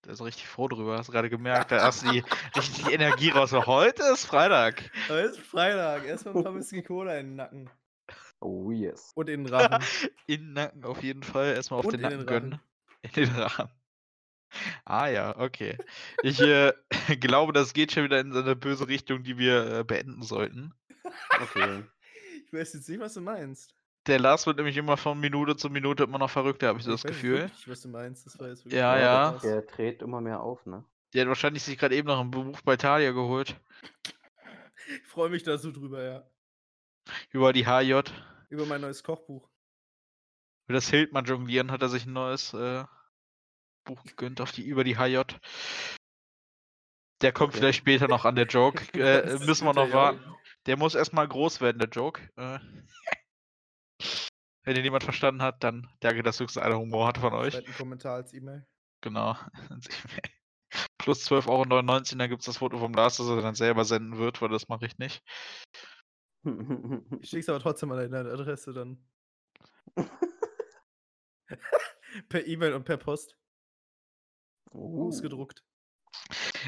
Da 0.01 0.11
ist 0.11 0.21
richtig 0.21 0.47
froh 0.47 0.67
drüber. 0.67 0.97
Hast 0.97 1.11
gerade 1.11 1.29
gemerkt, 1.29 1.71
da 1.71 1.83
hast 1.83 2.05
du 2.05 2.11
die, 2.11 2.23
richtig 2.55 2.91
Energie 2.91 3.29
raus. 3.29 3.51
Heute 3.51 4.03
ist 4.13 4.25
Freitag. 4.25 4.89
Heute 5.09 5.29
ist 5.29 5.39
Freitag. 5.39 6.05
Erstmal 6.05 6.37
ein 6.37 6.43
paar 6.43 6.55
Whisky 6.55 6.81
Cola 6.81 7.17
in 7.17 7.27
den 7.27 7.35
Nacken. 7.35 7.69
Oh 8.39 8.71
yes. 8.71 9.11
Und 9.15 9.29
in 9.29 9.43
den 9.43 9.53
Rachen. 9.53 9.83
In 10.27 10.41
den 10.41 10.53
Nacken 10.53 10.85
auf 10.85 11.03
jeden 11.03 11.23
Fall. 11.23 11.55
Erstmal 11.55 11.79
auf 11.79 11.85
Und 11.85 11.93
den 11.93 12.01
in 12.01 12.09
den 12.09 12.19
Nacken 12.19 12.27
gönnen. 12.27 12.61
In 13.01 13.11
den 13.11 13.35
Rachen. 13.35 13.69
Ah 14.85 15.07
ja, 15.07 15.37
okay. 15.37 15.77
Ich 16.23 16.39
äh, 16.39 16.73
glaube, 17.19 17.53
das 17.53 17.73
geht 17.73 17.91
schon 17.91 18.05
wieder 18.05 18.19
in 18.19 18.31
so 18.31 18.39
eine 18.39 18.55
böse 18.55 18.87
Richtung, 18.87 19.23
die 19.23 19.37
wir 19.37 19.79
äh, 19.79 19.83
beenden 19.83 20.23
sollten. 20.23 20.73
Okay. 21.41 21.83
Ich 22.45 22.53
weiß 22.53 22.73
jetzt 22.73 22.89
nicht, 22.89 22.99
was 22.99 23.13
du 23.13 23.21
meinst. 23.21 23.75
Der 24.09 24.19
Lars 24.19 24.45
wird 24.47 24.57
nämlich 24.57 24.75
immer 24.77 24.97
von 24.97 25.19
Minute 25.19 25.55
zu 25.55 25.69
Minute 25.69 26.03
immer 26.03 26.17
noch 26.17 26.29
verrückter, 26.29 26.67
habe 26.67 26.79
ich 26.79 26.85
so 26.85 26.91
das 26.91 27.01
ich 27.01 27.05
weiß 27.05 27.11
jetzt 27.11 27.21
Gefühl. 27.21 27.39
wirklich, 27.43 27.69
was 27.69 27.81
du 27.81 27.87
meinst. 27.89 28.25
Das 28.25 28.39
war 28.39 28.47
jetzt 28.49 28.65
wirklich 28.65 28.79
Ja, 28.79 28.97
ja. 28.99 29.31
Der 29.43 29.61
dreht 29.61 30.01
immer 30.01 30.19
mehr 30.19 30.41
auf, 30.41 30.65
ne? 30.65 30.83
Der 31.13 31.21
hat 31.21 31.29
wahrscheinlich 31.29 31.63
sich 31.63 31.77
gerade 31.77 31.95
eben 31.95 32.07
noch 32.07 32.19
ein 32.19 32.31
Buch 32.31 32.59
bei 32.61 32.75
Thalia 32.75 33.11
geholt. 33.11 33.55
Ich 34.87 35.07
freue 35.07 35.29
mich 35.29 35.43
da 35.43 35.57
so 35.57 35.71
drüber, 35.71 36.03
ja. 36.03 36.23
Über 37.31 37.53
die 37.53 37.65
HJ. 37.65 38.01
Über 38.49 38.65
mein 38.65 38.81
neues 38.81 39.03
Kochbuch. 39.03 39.47
Für 40.67 40.73
das 40.73 40.89
Hildmann 40.89 41.25
jonglieren 41.25 41.71
hat 41.71 41.81
er 41.81 41.89
sich 41.89 42.05
ein 42.05 42.13
neues 42.13 42.53
äh, 42.53 42.83
Buch 43.85 44.03
gegönnt 44.03 44.41
auf 44.41 44.51
die 44.51 44.63
über 44.65 44.83
die 44.83 44.97
HJ. 44.97 45.21
Der 47.21 47.31
kommt 47.31 47.49
Okay. 47.49 47.59
vielleicht 47.59 47.79
später 47.79 48.07
noch 48.07 48.25
an 48.25 48.35
der 48.35 48.45
Joke. 48.45 48.81
Äh, 48.99 49.37
müssen 49.45 49.65
wir 49.65 49.73
noch 49.73 49.91
warten. 49.91 50.19
Der 50.65 50.77
muss 50.77 50.95
erstmal 50.95 51.27
groß 51.27 51.61
werden, 51.61 51.79
der 51.79 51.89
Joke. 51.89 52.21
Äh, 52.37 52.59
wenn 54.69 54.75
den 54.75 54.83
jemand 54.83 55.03
verstanden 55.03 55.41
hat, 55.41 55.63
dann 55.63 55.87
danke, 55.99 56.21
dass 56.21 56.39
höchstens 56.39 56.61
einer 56.61 56.77
Humor 56.77 57.07
hat 57.07 57.17
von 57.17 57.33
euch. 57.33 57.57
Einen 57.57 57.73
Kommentar 57.73 58.17
als 58.17 58.35
E-Mail. 58.35 58.67
Genau. 59.01 59.35
Plus 60.99 61.27
12,99 61.27 61.49
Euro, 61.49 62.17
dann 62.19 62.29
gibt 62.29 62.41
es 62.41 62.45
das 62.45 62.57
Foto 62.57 62.77
vom 62.77 62.93
Lars, 62.93 63.17
das 63.17 63.27
er 63.29 63.41
dann 63.41 63.55
selber 63.55 63.83
senden 63.83 64.19
wird, 64.19 64.43
weil 64.43 64.49
das 64.49 64.69
mache 64.69 64.85
ich 64.85 64.99
nicht. 64.99 65.23
Ich 67.21 67.29
schick's 67.29 67.49
aber 67.49 67.59
trotzdem 67.59 67.91
an 67.91 67.97
deine 67.97 68.31
Adresse 68.31 68.71
dann. 68.71 69.03
per 72.29 72.47
E-Mail 72.47 72.73
und 72.73 72.85
per 72.85 72.97
Post. 72.97 73.37
Uh. 74.71 75.07
Ausgedruckt. 75.07 75.65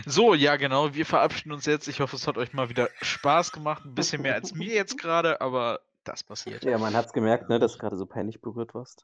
So, 0.06 0.34
ja, 0.34 0.58
genau. 0.58 0.94
Wir 0.94 1.06
verabschieden 1.06 1.54
uns 1.54 1.68
jetzt. 1.68 1.88
Ich 1.88 2.02
hoffe, 2.02 2.16
es 2.16 2.28
hat 2.28 2.38
euch 2.38 2.52
mal 2.52 2.70
wieder 2.70 2.90
Spaß 3.02 3.52
gemacht. 3.52 3.86
Ein 3.86 3.94
bisschen 3.94 4.24
mehr 4.24 4.36
als 4.36 4.54
mir 4.54 4.74
jetzt 4.74 4.98
gerade, 4.98 5.40
aber 5.40 5.80
das 6.04 6.24
passiert. 6.24 6.64
Ja, 6.64 6.78
man 6.78 6.96
hat's 6.96 7.14
gemerkt, 7.14 7.50
ne, 7.50 7.60
dass 7.60 7.74
du 7.74 7.80
gerade 7.80 7.98
so 7.98 8.06
peinlich 8.06 8.42
berührt 8.42 8.74
warst. 8.74 9.04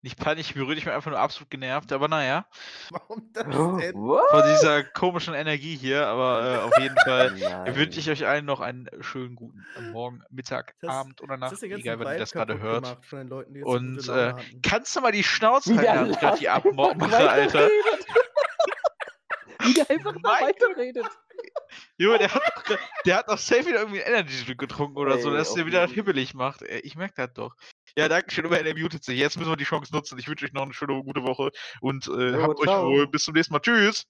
Nicht 0.00 0.16
peinlich 0.16 0.54
berührt, 0.54 0.78
ich 0.78 0.84
bin 0.84 0.92
einfach 0.92 1.10
nur 1.10 1.18
absolut 1.18 1.50
genervt, 1.50 1.90
aber 1.90 2.06
naja. 2.06 2.46
Warum 2.90 3.32
das 3.32 3.46
Oh, 3.56 3.76
denn? 3.78 3.94
what? 3.96 4.30
Von 4.30 4.42
dieser 4.48 4.84
komischen 4.84 5.34
Energie 5.34 5.76
hier, 5.76 6.06
aber 6.06 6.44
äh, 6.48 6.58
auf 6.58 6.78
jeden 6.78 6.96
Fall 6.98 7.34
wünsche 7.76 7.98
ich 7.98 8.08
euch 8.08 8.24
allen 8.24 8.44
noch 8.44 8.60
einen 8.60 8.88
schönen 9.00 9.34
guten 9.34 9.64
Morgen, 9.90 10.22
Mittag, 10.30 10.76
Das- 10.80 10.90
Abend 10.94 11.20
oder 11.20 11.36
Nacht, 11.36 11.60
egal 11.64 11.98
wann 11.98 12.12
ihr 12.12 12.18
das 12.20 12.30
gerade 12.30 12.60
hört. 12.60 12.84
gemacht 12.84 13.06
Von 13.06 13.18
den 13.18 13.28
Leuten, 13.28 13.54
die 13.54 13.58
jetzt 13.60 13.66
Und, 13.66 14.08
äh. 14.08 14.34
Kannst 14.62 14.94
du 14.94 15.00
mal 15.00 15.10
die 15.10 15.24
Schnauze 15.24 15.76
halten, 15.76 16.10
ich 16.12 16.20
gerade 16.20 16.38
die 16.38 16.48
einfach 16.48 17.28
Alter. 17.28 17.68
Wie 19.60 19.74
der 19.74 19.90
einfach 19.90 20.14
weiterredet. 20.22 21.06
Junge, 21.98 22.18
der 22.18 22.32
hat, 22.32 22.42
der 23.04 23.16
hat 23.16 23.28
doch 23.28 23.38
safe 23.38 23.66
wieder 23.66 23.80
irgendwie 23.80 24.02
einen 24.02 24.14
Energy 24.14 24.44
Drink 24.44 24.58
getrunken 24.58 24.96
oder 24.96 25.18
so, 25.18 25.30
Ey, 25.30 25.36
dass 25.36 25.50
auf 25.50 25.54
der 25.56 25.66
wieder 25.66 25.86
hibbelig 25.86 26.34
macht. 26.34 26.62
Ey, 26.62 26.80
ich 26.80 26.96
merke 26.96 27.14
das 27.16 27.32
doch. 27.34 27.54
Ja, 27.96 28.08
danke 28.08 28.30
schön, 28.30 28.50
er 28.50 28.78
mutet 28.78 29.04
sich. 29.04 29.18
Jetzt 29.18 29.36
müssen 29.36 29.50
wir 29.50 29.56
die 29.56 29.64
Chance 29.64 29.92
nutzen. 29.92 30.18
Ich 30.18 30.28
wünsche 30.28 30.44
euch 30.44 30.52
noch 30.52 30.62
eine 30.62 30.72
schöne, 30.72 31.02
gute 31.02 31.22
Woche 31.24 31.50
und 31.80 32.06
äh, 32.06 32.32
Jo, 32.32 32.42
habt 32.42 32.60
euch 32.60 32.66
ciao. 32.66 32.86
wohl. 32.88 33.08
Bis 33.08 33.24
zum 33.24 33.34
nächsten 33.34 33.52
Mal. 33.52 33.60
Tschüss. 33.60 34.04